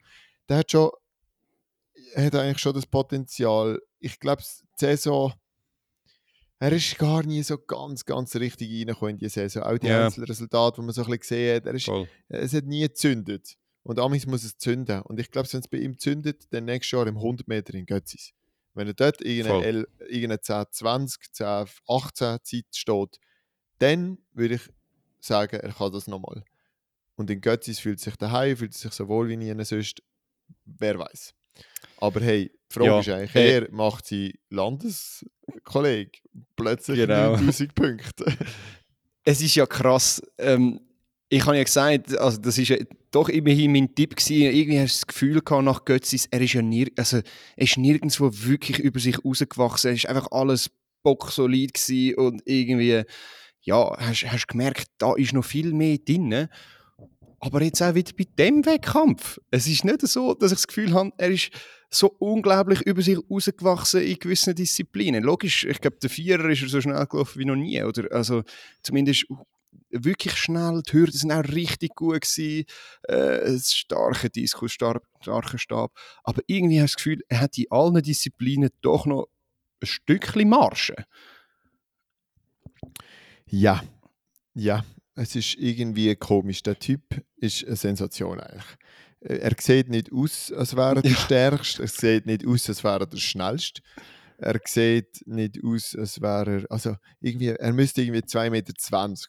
der 0.48 0.58
hat 0.58 0.72
schon, 0.72 0.90
er 2.14 2.26
hat 2.26 2.34
eigentlich 2.34 2.58
schon 2.58 2.74
das 2.74 2.86
Potenzial. 2.86 3.80
Ich 4.00 4.18
glaube, 4.18 4.42
die 4.42 4.86
Saison 4.86 5.32
er 6.62 6.70
ist 6.70 6.96
gar 6.96 7.24
nie 7.24 7.42
so 7.42 7.58
ganz, 7.58 8.04
ganz 8.04 8.36
richtig 8.36 8.70
reingekommen 8.70 9.14
in 9.14 9.18
die 9.18 9.28
Saison. 9.28 9.64
Auch 9.64 9.78
die 9.78 9.88
yeah. 9.88 10.04
Einzelresultate, 10.04 10.80
die 10.80 10.84
man 10.84 10.94
so 10.94 11.02
ein 11.02 11.06
bisschen 11.06 11.18
gesehen 11.18 11.56
hat, 11.56 11.66
er 11.66 11.74
ist, 11.74 11.90
es 12.28 12.54
hat 12.54 12.66
nie 12.66 12.82
gezündet. 12.82 13.56
Und 13.82 13.98
amigs 13.98 14.26
muss 14.26 14.44
es 14.44 14.56
zünden. 14.58 15.02
Und 15.02 15.18
ich 15.18 15.32
glaube, 15.32 15.52
wenn 15.52 15.58
es 15.58 15.66
bei 15.66 15.78
ihm 15.78 15.98
zündet, 15.98 16.46
dann 16.52 16.66
nächstes 16.66 16.92
Jahr 16.92 17.08
im 17.08 17.16
100 17.16 17.48
Meter 17.48 17.74
in 17.74 17.84
Götzis. 17.84 18.32
Wenn 18.74 18.86
er 18.86 18.94
dort 18.94 19.20
irgendeine, 19.22 19.88
irgendeine 20.08 20.40
10, 20.40 20.66
20, 20.70 21.32
10, 21.32 21.46
18 21.88 22.38
Zeit 22.44 22.66
steht, 22.70 23.18
dann 23.80 24.18
würde 24.32 24.54
ich 24.54 24.70
sagen, 25.18 25.58
er 25.58 25.72
kann 25.72 25.90
das 25.90 26.06
nochmal. 26.06 26.44
Und 27.16 27.28
in 27.28 27.40
Götzis 27.40 27.80
fühlt 27.80 27.98
sich 27.98 28.14
daheim, 28.14 28.56
fühlt 28.56 28.74
sich 28.74 28.92
so 28.92 29.08
wohl 29.08 29.28
wie 29.28 29.36
nie 29.36 29.52
sonst. 29.64 30.00
Wer 30.64 30.96
weiß. 30.96 31.34
Aber 31.98 32.20
hey, 32.20 32.50
die 32.50 32.74
Frage 32.74 32.86
ja, 32.86 33.00
ist 33.00 33.08
eigentlich, 33.08 33.34
hey. 33.34 33.50
er 33.52 33.70
macht 33.70 34.06
sein 34.06 34.32
Landeskollege 34.50 36.18
plötzlich 36.56 36.98
genau. 36.98 37.36
9000 37.36 37.74
Punkte. 37.74 38.36
es 39.24 39.40
ist 39.40 39.54
ja 39.54 39.66
krass. 39.66 40.22
Ähm, 40.38 40.80
ich 41.28 41.46
habe 41.46 41.56
ja 41.56 41.64
gesagt, 41.64 42.18
also 42.18 42.38
das 42.38 42.58
ist 42.58 42.68
ja 42.68 42.76
doch 43.10 43.28
immerhin 43.28 43.72
mein 43.72 43.94
Tipp 43.94 44.16
gewesen. 44.16 44.54
Irgendwie 44.54 44.80
hast 44.80 44.96
du 44.96 45.00
das 45.00 45.06
Gefühl 45.06 45.40
gehabt 45.40 45.64
nach 45.64 45.84
Götzis, 45.84 46.26
er 46.30 46.40
ist 46.40 46.52
ja 46.52 46.62
nir 46.62 46.88
also, 46.96 47.18
er 47.18 47.64
ist 47.64 47.78
nirgendwo 47.78 48.30
wirklich 48.32 48.78
über 48.78 49.00
sich 49.00 49.24
rausgewachsen. 49.24 49.90
Er 49.90 49.94
ist 49.94 50.06
einfach 50.06 50.28
alles 50.30 50.70
bocksolid 51.02 51.74
gewesen 51.74 52.14
und 52.16 52.42
irgendwie, 52.44 53.02
ja, 53.62 53.96
hast, 53.98 54.24
hast 54.30 54.48
gemerkt, 54.48 54.88
da 54.98 55.14
ist 55.14 55.32
noch 55.32 55.44
viel 55.44 55.72
mehr 55.72 55.98
drin. 55.98 56.48
Aber 57.44 57.60
jetzt 57.60 57.82
auch 57.82 57.96
wieder 57.96 58.12
bei 58.16 58.24
dem 58.38 58.64
Wettkampf. 58.64 59.40
Es 59.50 59.66
ist 59.66 59.84
nicht 59.84 60.00
so, 60.02 60.32
dass 60.32 60.52
ich 60.52 60.58
das 60.58 60.68
Gefühl 60.68 60.92
habe, 60.94 61.10
er 61.16 61.28
ist 61.32 61.50
so 61.90 62.06
unglaublich 62.20 62.82
über 62.82 63.02
sich 63.02 63.18
rausgewachsen 63.18 64.00
in 64.02 64.16
gewissen 64.20 64.54
Disziplinen. 64.54 65.24
Logisch, 65.24 65.64
ich 65.64 65.80
glaube, 65.80 65.96
der 66.00 66.08
Vierer 66.08 66.48
ist 66.50 66.62
er 66.62 66.68
so 66.68 66.80
schnell 66.80 67.04
gelaufen 67.04 67.40
wie 67.40 67.44
noch 67.44 67.56
nie. 67.56 67.82
Oder 67.82 68.12
also 68.12 68.44
zumindest 68.84 69.26
wirklich 69.90 70.36
schnell. 70.36 70.82
Die 70.86 70.92
Hürden 70.92 71.14
sind 71.14 71.32
auch 71.32 71.42
richtig 71.42 71.96
gut 71.96 72.20
gewesen. 72.20 72.64
Äh, 73.08 73.58
starker 73.58 74.28
Diskus, 74.28 74.74
star 74.74 75.02
starker 75.20 75.58
Stab. 75.58 75.92
Aber 76.22 76.42
irgendwie 76.46 76.76
habe 76.76 76.86
ich 76.86 76.92
das 76.92 76.96
Gefühl, 76.96 77.22
er 77.28 77.40
hat 77.40 77.58
in 77.58 77.66
allen 77.70 78.00
Disziplinen 78.04 78.70
doch 78.82 79.04
noch 79.04 79.26
ein 79.82 79.86
Stückchen 79.86 80.48
Marge. 80.48 80.94
Ja, 83.46 83.82
ja, 84.54 84.84
es 85.22 85.36
ist 85.36 85.54
irgendwie 85.54 86.14
komisch. 86.16 86.62
Der 86.62 86.78
Typ 86.78 87.02
ist 87.36 87.64
eine 87.64 87.76
Sensation 87.76 88.40
eigentlich. 88.40 88.64
Äh, 89.20 89.36
er 89.36 89.52
sieht 89.58 89.88
nicht 89.88 90.12
aus, 90.12 90.52
als 90.52 90.76
wäre 90.76 90.96
er 90.96 91.02
der 91.02 91.12
ja. 91.12 91.16
Stärkste. 91.16 91.82
Er 91.82 91.88
sieht 91.88 92.26
nicht 92.26 92.46
aus, 92.46 92.68
als 92.68 92.82
wäre 92.82 93.00
er 93.00 93.06
der 93.06 93.18
Schnellste. 93.18 93.82
Er 94.38 94.60
sieht 94.64 95.22
nicht 95.26 95.62
aus, 95.64 95.94
als 95.96 96.20
wäre 96.20 96.62
er. 96.62 96.70
Also 96.70 96.96
irgendwie, 97.20 97.48
er 97.48 97.72
müsste 97.72 98.02
irgendwie 98.02 98.22
2,20 98.22 98.50
Meter 98.50 98.72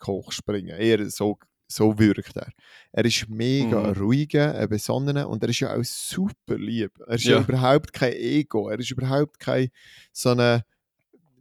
hoch 0.08 0.32
springen. 0.32 0.76
Eher 0.76 1.08
so, 1.12 1.38
so 1.68 2.00
wirkt 2.00 2.36
er. 2.38 2.52
Er 2.92 3.06
ist 3.06 3.30
mega 3.30 3.94
mhm. 3.94 4.02
ruhiger, 4.02 4.56
ein 4.56 4.70
besonnener 4.70 5.30
und 5.30 5.44
er 5.44 5.50
ist 5.50 5.60
ja 5.60 5.76
auch 5.76 5.84
super 5.84 6.58
lieb. 6.58 6.92
Er 7.06 7.16
ist 7.16 7.26
ja, 7.26 7.38
ja 7.38 7.42
überhaupt 7.42 7.94
kein 7.94 8.14
Ego. 8.14 8.70
Er 8.70 8.80
ist 8.80 8.90
überhaupt 8.90 9.40
kein 9.40 9.70
so 10.12 10.30
eine 10.32 10.66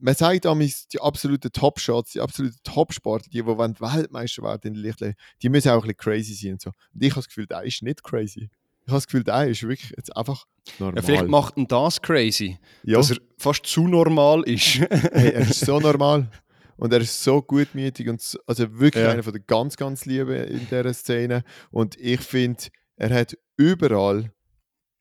man 0.02 0.14
sagt 0.14 0.44
damals, 0.44 0.88
die 0.88 1.00
absoluten 1.00 1.52
Top-Shots, 1.52 2.12
die 2.12 2.20
absoluten 2.20 2.56
Top-Sportler, 2.64 3.28
die, 3.30 3.38
die 3.38 3.46
wollen 3.46 3.78
Weltmeister 3.78 4.42
werden 4.42 4.74
in 4.74 4.82
der 4.82 5.14
die 5.40 5.48
müssen 5.48 5.70
auch 5.70 5.76
ein 5.76 5.80
bisschen 5.82 5.96
crazy 5.96 6.34
sein 6.34 6.52
und 6.52 6.60
so. 6.60 6.70
Und 6.92 7.02
ich 7.02 7.10
habe 7.10 7.20
das 7.20 7.28
Gefühl, 7.28 7.46
der 7.46 7.62
ist 7.62 7.82
nicht 7.82 8.02
crazy. 8.02 8.50
Ich 8.84 8.88
habe 8.88 8.96
das 8.96 9.06
Gefühl, 9.06 9.22
der 9.22 9.46
ist 9.46 9.62
wirklich 9.62 9.94
jetzt 9.96 10.14
einfach 10.16 10.44
normal. 10.80 10.96
Ja, 10.96 11.02
vielleicht 11.02 11.28
macht 11.28 11.56
ihn 11.56 11.68
das 11.68 12.02
crazy, 12.02 12.58
ja. 12.82 12.98
dass 12.98 13.12
er 13.12 13.18
fast 13.38 13.64
zu 13.64 13.86
normal 13.86 14.42
ist. 14.42 14.80
hey, 14.80 15.30
er 15.30 15.48
ist 15.48 15.60
so 15.60 15.78
normal. 15.78 16.28
Und 16.76 16.92
er 16.92 17.00
ist 17.00 17.22
so 17.22 17.40
gutmütig 17.40 18.08
und 18.08 18.38
also 18.46 18.80
wirklich 18.80 19.04
ja. 19.04 19.10
einer 19.12 19.22
von 19.22 19.32
den 19.32 19.44
ganz, 19.46 19.76
ganz 19.76 20.04
Lieben 20.04 20.34
in 20.34 20.66
dieser 20.66 20.92
Szene. 20.94 21.44
Und 21.70 21.96
ich 21.96 22.20
finde, 22.20 22.64
er 22.96 23.14
hat 23.14 23.38
überall 23.56 24.32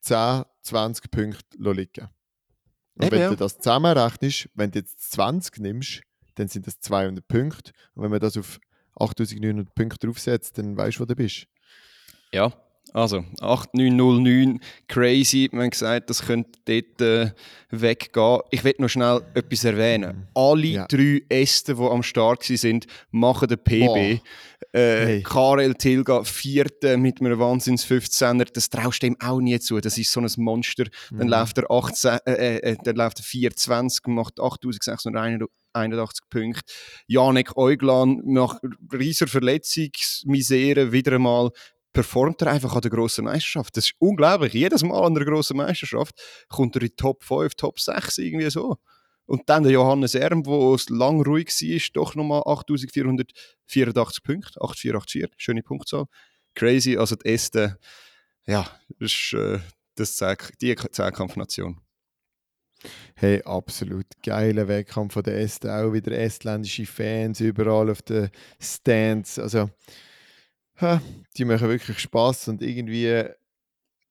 10, 0.02 0.44
20 0.62 1.10
Punkte 1.10 1.58
liegen. 1.58 2.10
Und 3.02 3.08
Eben, 3.08 3.18
wenn 3.18 3.30
du 3.32 3.36
das 3.36 3.58
zusammenrechnest, 3.58 4.50
wenn 4.54 4.70
du 4.70 4.80
jetzt 4.80 5.12
20 5.12 5.58
nimmst, 5.58 6.02
dann 6.36 6.48
sind 6.48 6.68
das 6.68 6.80
200 6.80 7.28
Punkte. 7.28 7.72
Und 7.96 8.04
wenn 8.04 8.12
man 8.12 8.20
das 8.20 8.38
auf 8.38 8.60
8900 8.96 9.74
Punkte 9.74 10.06
draufsetzt, 10.06 10.58
dann 10.60 10.78
weißt 10.78 10.98
du, 10.98 11.02
wo 11.02 11.06
du 11.06 11.16
bist. 11.16 11.48
Ja, 12.32 12.54
also 12.94 13.24
8909, 13.40 14.60
crazy. 14.88 15.50
Wir 15.52 15.62
haben 15.62 15.70
gesagt, 15.70 16.10
das 16.10 16.26
könnte 16.26 16.60
dort 16.66 17.02
äh, 17.02 17.32
weggehen. 17.70 18.40
Ich 18.52 18.64
will 18.64 18.76
noch 18.80 18.90
schnell 18.90 19.22
etwas 19.34 19.64
erwähnen. 19.64 20.18
Mhm. 20.18 20.28
Alle 20.34 20.68
ja. 20.68 20.86
drei 20.88 21.22
Äste, 21.30 21.76
die 21.76 21.82
am 21.82 22.04
Start 22.04 22.44
sind, 22.44 22.88
machen 23.12 23.48
den 23.48 23.60
PB. 23.60 24.22
Äh, 24.74 25.06
hey. 25.06 25.24
Karel 25.24 25.74
Tilga, 25.76 26.24
vierte 26.24 26.98
mit 26.98 27.22
einem 27.22 27.40
Wahnsinns 27.40 27.86
15er. 27.86 28.48
Das 28.54 28.70
traust 28.70 29.04
du 29.04 29.08
ihm 29.08 29.18
auch 29.20 29.40
nie 29.40 29.60
zu. 29.60 29.80
Das 29.80 29.98
ist 29.98 30.12
so 30.12 30.20
ein 30.20 30.30
Monster. 30.38 30.86
Mhm. 31.12 31.18
Dann 31.20 31.28
läuft 31.30 31.58
er 31.58 31.72
18, 31.72 32.20
äh, 32.26 32.32
äh, 32.32 32.58
äh, 32.58 32.78
dann 32.84 32.96
läuft 32.96 33.20
er 33.20 33.24
420, 33.24 34.08
macht 34.08 34.40
8681 34.40 36.30
Punkte. 36.30 36.62
Janek 37.08 37.58
Euglan 37.58 38.22
nach 38.26 38.60
riesiger 38.94 39.30
Verletzungsmisere 39.30 40.92
wieder 40.92 41.14
einmal 41.14 41.52
performt 41.94 42.42
er 42.42 42.52
einfach 42.52 42.76
an 42.76 42.82
der 42.82 42.92
grossen 42.92 43.26
Meisterschaft. 43.26 43.76
Das 43.78 43.86
ist 43.86 43.94
unglaublich. 44.00 44.54
Jedes 44.54 44.84
Mal 44.84 45.06
an 45.06 45.14
der 45.14 45.26
grossen 45.26 45.58
Meisterschaft 45.58 46.16
kommt 46.48 46.76
er 46.76 46.84
in 46.84 46.96
Top 46.96 47.24
5, 47.24 47.56
Top 47.56 47.80
6 47.80 48.18
irgendwie 48.20 48.50
so. 48.50 48.78
Und 49.26 49.44
dann 49.50 49.64
der 49.64 49.72
Johannes 49.72 50.16
Erm, 50.16 50.44
der 50.44 50.78
lang 50.90 51.22
ruhig 51.22 51.48
war, 51.48 51.92
doch 51.94 52.16
nochmal 52.16 52.44
8484 52.46 54.24
Punkte, 54.24 54.62
8484, 54.62 55.32
schöne 55.38 55.64
Punktzahl. 55.64 56.06
Crazy, 56.54 56.98
also 56.98 57.16
die 57.16 57.30
Este, 57.30 57.78
ja, 58.46 58.68
das 59.00 59.12
ist 59.12 59.34
äh, 59.34 59.60
das 59.96 60.16
Zeig, 60.18 60.52
die 60.60 60.76
Zehnkampfnation. 60.76 61.80
Hey, 63.16 63.42
absolut 63.44 64.08
geiler 64.24 64.68
Wettkampf 64.68 65.14
von 65.14 65.24
der 65.24 65.40
Este, 65.40 65.74
auch 65.74 65.94
wieder 65.94 66.12
estländische 66.12 66.86
Fans 66.86 67.40
überall 67.40 67.90
auf 67.90 68.02
den 68.02 68.30
Stands. 68.60 69.38
Also, 69.38 69.70
die 71.38 71.46
machen 71.46 71.70
wirklich 71.70 72.00
Spaß 72.00 72.50
und 72.50 72.62
irgendwie. 72.62 73.08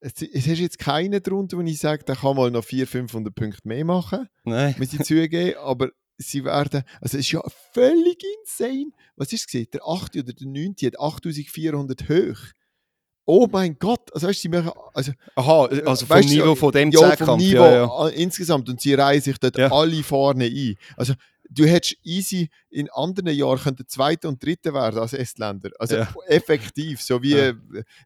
Es, 0.03 0.13
es 0.23 0.47
ist 0.47 0.59
jetzt 0.59 0.79
keiner 0.79 1.21
drunter, 1.21 1.59
wo 1.59 1.63
ich 1.63 1.79
sage, 1.79 2.05
der 2.05 2.17
kann 2.17 2.35
mal 2.35 2.51
noch 2.51 2.65
400, 2.65 2.91
500 2.91 3.35
Punkte 3.35 3.69
mehr 3.69 3.85
machen. 3.85 4.29
Nein. 4.45 4.75
Muss 4.79 4.95
ich 4.95 5.03
zugeben, 5.03 5.59
aber 5.59 5.91
sie 6.17 6.45
werden. 6.45 6.85
Also, 7.01 7.19
es 7.19 7.27
ist 7.27 7.33
ja 7.33 7.43
völlig 7.73 8.23
insane. 8.41 8.93
Was 9.17 9.33
ist 9.33 9.55
es? 9.55 9.71
Der 9.71 9.87
8. 9.87 10.17
oder 10.17 10.33
der 10.33 10.47
9. 10.47 10.75
hat 10.85 10.99
8400 10.99 12.09
hoch. 12.09 12.39
Oh 13.27 13.47
mein 13.51 13.79
Gott, 13.79 14.13
also 14.13 14.27
weißt 14.27 14.39
du, 14.39 14.43
sie 14.43 14.49
machen, 14.49 14.73
also, 14.93 15.13
Aha, 15.37 15.67
also 15.85 16.05
vom 16.05 16.21
Niveau 16.21 16.55
von 16.57 16.73
dem 16.73 16.91
ja, 16.91 17.15
vom 17.17 17.39
Niveau 17.39 17.63
ja, 17.63 17.85
ja. 17.85 18.09
insgesamt 18.09 18.69
und 18.69 18.81
sie 18.81 18.95
reihen 18.95 19.21
sich 19.21 19.39
dort 19.39 19.57
ja. 19.57 19.71
alle 19.71 20.03
vorne 20.03 20.47
ein. 20.47 20.75
Also 20.97 21.13
du 21.51 21.67
hättest 21.67 21.97
easy 22.05 22.49
in 22.71 22.89
anderen 22.91 23.35
Jahren 23.35 23.59
könnte 23.59 23.87
Zweiter 23.87 24.29
und 24.29 24.43
Dritter 24.43 24.73
werden 24.73 24.99
als 25.01 25.13
Estländer. 25.13 25.71
Also 25.79 25.97
Ja. 25.97 26.15
effektiv, 26.29 27.03
so 27.03 27.23
wie 27.23 27.35
Ja. 27.37 27.53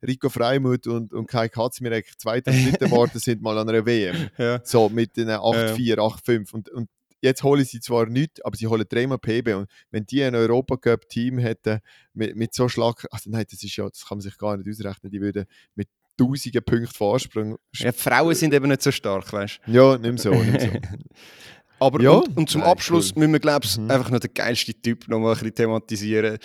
Rico 0.07 0.29
Freimuth 0.31 0.87
und, 0.87 1.13
und 1.13 1.27
Kai 1.27 1.49
Katzmirek 1.49 2.19
Zweiter 2.19 2.51
und 2.51 2.65
Dritter 2.73 2.87
geworden 2.87 3.19
sind 3.19 3.43
mal 3.43 3.57
an 3.59 3.69
einer 3.69 3.85
WM. 3.85 4.31
Ja. 4.39 4.61
So 4.65 4.89
mit 4.89 5.17
den 5.17 5.29
8-4, 5.29 5.97
8-5. 5.99 6.53
Und, 6.55 6.71
und 6.71 6.89
jetzt 7.21 7.43
holen 7.43 7.65
sie 7.65 7.81
zwar 7.81 8.07
nichts, 8.07 8.41
aber 8.43 8.57
sie 8.57 8.67
holen 8.67 8.85
dreimal 8.89 9.19
PB. 9.19 9.55
Und 9.55 9.71
wenn 9.91 10.07
die 10.07 10.23
ein 10.23 10.35
Europacup-Team 10.35 11.39
hätten 11.39 11.81
mit, 12.15 12.35
mit 12.37 12.55
so 12.55 12.69
Schlag, 12.69 13.07
also 13.11 13.31
nein, 13.31 13.45
das 13.51 13.63
ist 13.63 13.77
ja, 13.77 13.89
das 13.89 14.07
kann 14.07 14.19
man 14.19 14.23
sich 14.23 14.37
gar 14.39 14.57
nicht 14.57 14.69
ausrechnen, 14.69 15.11
die 15.13 15.21
würden 15.21 15.45
mit 15.75 15.89
tausenden 16.17 16.63
Punkten 16.65 16.87
Vorsprung. 16.95 17.57
ja, 17.75 17.93
Frauen 17.93 18.35
sind 18.35 18.55
eben 18.55 18.69
nicht 18.69 18.83
so 18.83 18.93
stark, 18.93 19.33
weißt 19.33 19.61
du. 19.67 19.73
Ja, 19.73 19.99
nimm 19.99 20.17
so, 20.17 20.31
nimm 20.33 20.61
so. 20.61 20.69
Aber 21.81 22.01
Ja. 22.01 22.11
und, 22.13 22.37
und 22.37 22.49
zum 22.51 22.61
Nein, 22.63 22.71
Abschluss 22.71 23.13
cool. 23.13 23.21
müssen 23.21 23.33
wir, 23.33 23.41
glaube 23.41 23.67
ich, 23.67 23.77
Mhm. 23.77 23.91
einfach 23.91 24.11
noch 24.11 24.21
den 24.21 24.33
geilsten 24.33 24.81
Typ 24.81 25.09
noch 25.09 25.19
mal 25.19 25.31
ein 25.33 25.35
bisschen 25.35 25.55
thematisieren. 25.55 26.39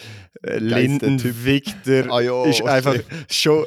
Äh, 0.44 0.58
Linden 0.58 1.18
Typ. 1.18 1.46
Victor 1.46 2.12
Ah 2.12 2.20
ja, 2.22 2.46
ist 2.46 2.62
okay. 2.62 2.70
einfach 2.70 2.96
schon. 3.30 3.66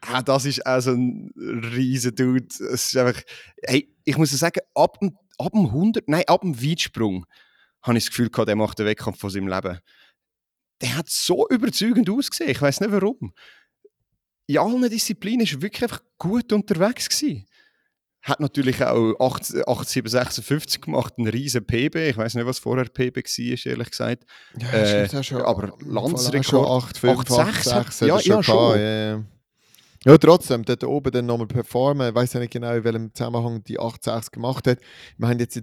Ah, 0.00 0.20
das 0.22 0.44
ist 0.44 0.66
auch 0.66 0.80
so 0.80 0.90
ein 0.90 1.32
riesen 1.74 2.14
Dude. 2.14 2.46
Es 2.72 2.86
ist 2.92 2.96
einfach, 2.96 3.22
hey, 3.62 3.88
ich 4.04 4.18
muss 4.18 4.30
sagen, 4.32 4.60
ab 4.74 4.98
dem, 5.00 5.16
ab 5.38 5.52
dem 5.52 5.66
100, 5.66 6.08
nein, 6.08 6.24
ab 6.26 6.42
dem 6.42 6.60
Weitsprung 6.62 7.24
habe 7.82 7.96
ich 7.96 8.04
das 8.04 8.10
Gefühl 8.10 8.28
gehabt, 8.28 8.48
der 8.48 8.56
macht 8.56 8.78
den 8.78 8.86
Wettkampf 8.86 9.18
von 9.18 9.30
seinem 9.30 9.48
Leben. 9.48 9.78
Der 10.82 10.96
hat 10.96 11.08
so 11.08 11.48
überzeugend 11.48 12.10
ausgesehen. 12.10 12.50
Ich 12.50 12.60
weiß 12.60 12.80
nicht 12.80 12.92
warum. 12.92 13.32
In 14.46 14.58
allen 14.58 14.90
Disziplinen 14.90 15.40
ist 15.46 15.54
er 15.54 15.62
wirklich 15.62 15.82
einfach 15.84 16.02
gut 16.18 16.52
unterwegs 16.52 17.08
gewesen. 17.08 17.46
Hat 18.24 18.40
natürlich 18.40 18.82
auch 18.82 19.14
8 19.20 19.68
8756 19.68 20.80
gemacht, 20.80 21.12
einen 21.18 21.28
riesen 21.28 21.64
PB. 21.66 21.96
Ich 22.08 22.16
weiß 22.16 22.34
nicht, 22.34 22.46
was 22.46 22.58
vorher 22.58 22.86
PB 22.86 23.16
war, 23.18 23.66
ehrlich 23.72 23.90
gesagt. 23.90 24.24
Ja, 24.58 24.70
Äh, 24.72 25.08
schon- 25.08 25.22
schon- 25.24 25.42
aber 25.42 25.72
Landsrekord 25.84 26.46
Fall 26.46 26.60
auch 26.60 26.80
schon 26.80 26.88
8, 26.88 26.98
5, 26.98 27.20
8, 27.20 27.30
8, 27.30 27.54
6, 27.64 27.98
6 27.98 28.00
hat 28.00 28.08
ja, 28.08 28.18
schon 28.20 28.32
ja, 28.36 28.42
schon. 28.42 28.78
Ja, 28.80 29.10
ja. 29.16 29.24
trotzdem, 30.18 30.64
dort 30.64 30.84
oben 30.84 31.12
dann 31.12 31.26
nochmal 31.26 31.46
performen. 31.46 32.08
Ich 32.08 32.14
weiß 32.14 32.32
ja 32.32 32.40
nicht 32.40 32.52
genau, 32.52 32.72
in 32.72 32.84
welchem 32.84 33.14
Zusammenhang 33.14 33.62
die 33.64 33.78
8, 33.78 34.02
6 34.04 34.30
gemacht 34.30 34.66
hat. 34.68 34.78
Wir 35.18 35.28
haben 35.28 35.38
jetzt 35.38 35.52
hier 35.54 35.62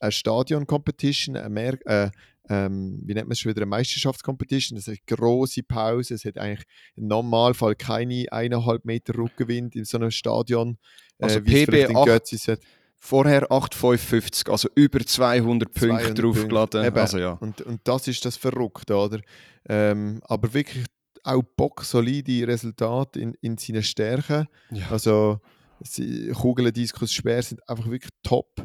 eine 0.00 0.12
Stadion-Competition, 0.12 1.36
eine 1.38 1.48
Mer 1.48 1.78
äh, 1.86 2.10
ähm, 2.48 3.00
wie 3.04 3.14
nennt 3.14 3.26
man 3.28 3.32
es 3.32 3.38
schon 3.40 3.50
wieder, 3.50 3.62
eine 3.62 3.70
Meisterschaftscompetition. 3.70 4.76
Das 4.76 4.86
ist 4.86 4.98
eine 5.08 5.16
grosse 5.16 5.62
Pause. 5.62 6.14
Es 6.14 6.24
hat 6.24 6.36
eigentlich 6.38 6.64
im 6.96 7.06
Normalfall 7.06 7.74
keine 7.74 8.26
eineinhalb 8.30 8.84
Meter 8.84 9.14
Rückenwind 9.16 9.74
in 9.76 9.84
so 9.84 9.96
einem 9.98 10.10
Stadion. 10.10 10.78
Also 11.18 11.44
wie 11.46 11.54
es 11.54 11.60
PB 11.66 11.70
vielleicht 11.70 11.90
in 11.90 11.96
8 11.96 12.06
Götzis 12.06 12.48
hat. 12.48 12.60
Vorher 12.96 13.50
8,550, 13.52 14.48
also 14.48 14.68
über 14.74 15.00
200 15.04 15.72
Punkte 15.72 15.88
200 16.14 16.18
draufgeladen. 16.18 16.84
Eben. 16.86 16.96
Also 16.96 17.18
ja. 17.18 17.32
Und, 17.32 17.60
und 17.62 17.80
das 17.84 18.08
ist 18.08 18.24
das 18.24 18.36
Verrückte, 18.36 18.94
oder? 18.96 19.20
Ähm, 19.68 20.20
aber 20.24 20.52
wirklich 20.54 20.84
auch 21.22 21.42
bocksolide 21.56 22.46
Resultate 22.46 23.20
in, 23.20 23.34
in 23.40 23.56
seinen 23.58 23.82
Stärken. 23.82 24.46
ja. 24.70 24.86
Also 24.90 25.40
sie- 25.80 26.30
Kugeldiskus 26.30 27.12
schwer 27.12 27.42
sind 27.42 27.66
einfach 27.68 27.86
wirklich 27.90 28.12
top. 28.22 28.64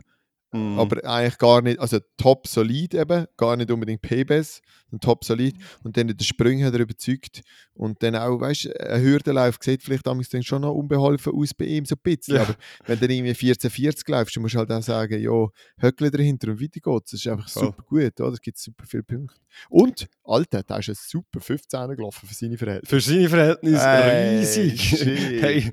Mhm. 0.52 0.80
Aber 0.80 1.04
eigentlich 1.06 1.38
gar 1.38 1.62
nicht, 1.62 1.80
also 1.80 2.00
top 2.18 2.48
solid 2.48 2.96
eben, 2.96 3.26
gar 3.38 3.56
nicht 3.56 3.70
unbedingt 3.70 4.02
PBs, 4.02 4.62
sondern 4.90 5.02
top 5.02 5.24
solid. 5.24 5.56
Und 5.84 5.96
dann 5.96 6.10
in 6.10 6.18
den 6.18 6.24
Sprüngen 6.24 6.66
hat 6.66 6.74
er 6.74 6.80
überzeugt. 6.80 7.42
Und 7.74 8.02
dann 8.02 8.16
auch, 8.16 8.40
weißt 8.40 8.66
du, 8.66 8.90
ein 8.90 9.02
Hürdenlauf 9.02 9.58
sieht 9.62 9.84
vielleicht 9.84 10.08
damals 10.08 10.30
dann 10.30 10.44
schon 10.44 10.64
noch 10.64 10.74
unbeholfen 10.74 11.34
aus 11.34 11.54
bei 11.54 11.66
ihm, 11.66 11.86
so 11.86 11.96
ein 11.96 12.02
bisschen. 12.02 12.36
Ja. 12.36 12.42
Aber 12.42 12.56
wenn 12.86 13.00
du 13.00 13.08
dann 13.08 13.16
irgendwie 13.16 13.30
1440 13.30 14.08
läufst, 14.08 14.36
dann 14.36 14.42
musst 14.42 14.56
du 14.56 14.60
halt 14.60 14.72
auch 14.72 14.82
sagen, 14.82 15.22
ja, 15.22 15.48
Höckle 15.82 16.12
dahinter 16.12 16.50
und 16.50 16.62
weiter 16.62 16.80
geht's. 16.80 17.12
Das 17.12 17.20
ist 17.20 17.28
einfach 17.28 17.48
super 17.48 17.84
gut, 17.84 18.20
oder? 18.20 18.34
Es 18.34 18.42
gibt 18.42 18.58
super 18.58 18.86
viele 18.88 19.04
Punkte. 19.04 19.36
Und, 19.70 20.08
Alter, 20.24 20.64
da 20.64 20.78
ist 20.78 20.90
ein 20.90 20.96
super 20.96 21.40
15er 21.40 21.96
gelaufen 21.96 22.28
für 22.28 22.34
seine 22.34 22.58
Verhältnisse. 22.58 22.96
Für 22.96 23.02
seine 23.02 23.30
Verhältnisse 23.30 23.88
Ey, 23.88 24.40
riesig. 24.40 24.82
shit. 24.98 25.42
Hey, 25.42 25.72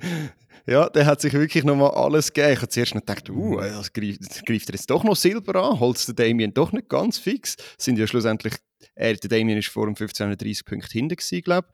ja, 0.66 0.88
der 0.88 1.06
hat 1.06 1.20
sich 1.20 1.32
wirklich 1.32 1.64
nochmal 1.64 1.90
alles 1.90 2.32
gegeben. 2.32 2.52
Ich 2.54 2.58
habe 2.58 2.68
zuerst 2.68 2.94
noch 2.94 3.02
gedacht, 3.02 3.28
uh, 3.30 3.56
das 3.60 3.92
greift, 3.92 4.20
das 4.22 4.42
greift 4.44 4.68
er 4.68 4.74
jetzt 4.74 4.90
doch 4.90 5.04
noch 5.04 5.16
Silber 5.16 5.62
an, 5.62 5.80
holt 5.80 6.06
der 6.08 6.14
Damien 6.14 6.54
doch 6.54 6.72
nicht 6.72 6.88
ganz 6.88 7.18
fix. 7.18 7.56
Sind 7.78 7.98
ja 7.98 8.06
schlussendlich, 8.06 8.54
er, 8.94 9.14
der 9.14 9.30
Damien 9.30 9.58
ist 9.58 9.68
vor 9.68 9.86
dem 9.86 9.94
1530 9.94 10.64
Punkte 10.64 10.92
hinten 10.92 11.16
gewesen, 11.16 11.42
glaube 11.42 11.68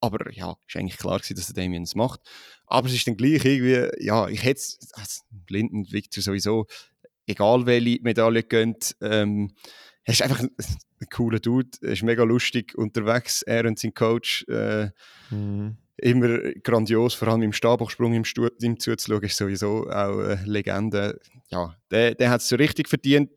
Aber 0.00 0.32
ja, 0.32 0.56
ist 0.66 0.76
eigentlich 0.76 0.98
klar 0.98 1.18
gewesen, 1.18 1.36
dass 1.36 1.46
der 1.46 1.62
Damien 1.62 1.82
es 1.82 1.94
macht. 1.94 2.20
Aber 2.66 2.88
es 2.88 2.94
ist 2.94 3.06
dann 3.06 3.16
gleich 3.16 3.44
irgendwie, 3.44 4.04
ja, 4.04 4.28
ich 4.28 4.42
hätte 4.42 4.60
es, 4.60 4.78
also 4.94 5.22
Linden, 5.48 5.90
Victor 5.92 6.22
sowieso, 6.22 6.66
egal 7.26 7.66
welche 7.66 8.00
Medaille 8.02 8.42
gönnt, 8.42 8.96
ähm, 9.00 9.52
er 10.04 10.12
ist 10.12 10.22
einfach 10.22 10.40
ein, 10.40 10.50
ein 10.58 11.08
cooler 11.10 11.40
Dude, 11.40 11.70
er 11.80 11.92
ist 11.92 12.02
mega 12.02 12.22
lustig 12.22 12.74
unterwegs, 12.76 13.42
er 13.42 13.64
und 13.66 13.78
sein 13.78 13.94
Coach, 13.94 14.44
äh, 14.48 14.90
Mhm. 15.30 15.76
Immer 15.96 16.38
grandios, 16.62 17.14
vor 17.14 17.28
allem 17.28 17.42
im 17.42 17.52
Stabhochsprung 17.52 18.12
ihm, 18.14 18.24
Stu- 18.24 18.48
ihm 18.60 18.78
zuzuschauen, 18.80 19.22
ist 19.22 19.36
sowieso 19.36 19.88
auch 19.90 20.18
eine 20.18 20.42
Legende. 20.44 21.20
Ja, 21.50 21.76
der, 21.90 22.14
der 22.14 22.30
hat 22.30 22.40
es 22.40 22.48
so 22.48 22.56
richtig 22.56 22.88
verdient. 22.88 23.30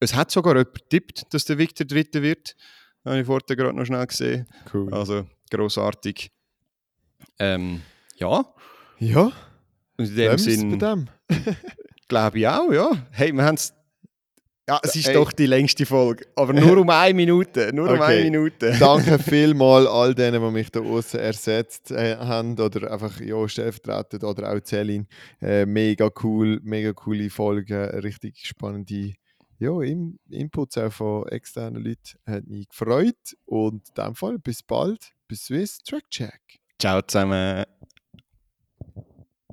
Es 0.00 0.14
hat 0.14 0.30
sogar 0.30 0.54
jemand 0.56 0.74
getippt, 0.74 1.32
dass 1.32 1.44
der 1.44 1.56
Victor 1.58 1.86
Dritter 1.86 2.20
wird. 2.22 2.56
Habe 3.04 3.20
ich 3.20 3.26
vorhin 3.26 3.56
gerade 3.56 3.76
noch 3.76 3.84
schnell 3.84 4.06
gesehen. 4.06 4.46
Cool. 4.72 4.92
Also 4.92 5.26
großartig. 5.50 6.30
Ähm, 7.38 7.82
ja, 8.16 8.44
Ja, 8.98 9.32
in 9.98 10.14
dem 10.16 10.38
Sinn 10.38 10.78
bei 10.78 10.94
dem. 10.94 11.08
glaube 12.08 12.38
ich 12.38 12.48
auch, 12.48 12.72
ja. 12.72 12.90
Hey, 13.12 13.32
wir 13.32 13.44
haben 13.44 13.54
es. 13.56 13.72
Ja, 14.66 14.80
es 14.82 14.96
ist 14.96 15.08
Ey. 15.08 15.14
doch 15.14 15.30
die 15.30 15.44
längste 15.44 15.84
Folge, 15.84 16.24
aber 16.36 16.54
nur 16.54 16.78
um 16.78 16.88
eine 16.88 17.12
Minute. 17.12 17.70
Nur 17.74 17.86
um 17.90 17.96
Okay. 18.00 18.02
eine 18.20 18.24
Minute. 18.24 18.74
Danke 18.80 19.18
vielmals 19.22 19.86
all 19.86 20.14
denen, 20.14 20.42
die 20.42 20.50
mich 20.50 20.70
da 20.70 20.80
außen 20.80 21.20
ersetzt 21.20 21.90
äh, 21.90 22.16
haben 22.16 22.58
oder 22.58 22.90
einfach 22.90 23.20
ja, 23.20 23.46
stellvertretend 23.46 24.24
oder 24.24 24.50
auch 24.54 24.60
Celine. 24.64 25.06
Äh, 25.42 25.66
mega 25.66 26.08
cool, 26.22 26.60
mega 26.62 26.94
coole 26.94 27.28
Folge, 27.28 28.02
richtig 28.02 28.46
spannende 28.46 29.12
ja, 29.58 29.80
In 29.82 30.18
Inputs 30.30 30.78
auch 30.78 30.92
von 30.92 31.28
externen 31.28 31.84
Leuten. 31.84 32.18
Hat 32.26 32.46
mich 32.46 32.68
gefreut 32.68 33.36
und 33.44 33.88
in 33.96 34.04
dem 34.04 34.14
Fall 34.14 34.38
bis 34.38 34.62
bald, 34.62 35.12
bis 35.28 35.44
Swiss 35.44 35.78
Track 35.78 36.10
Check. 36.10 36.40
Ciao 36.80 37.02
zusammen. 37.02 37.64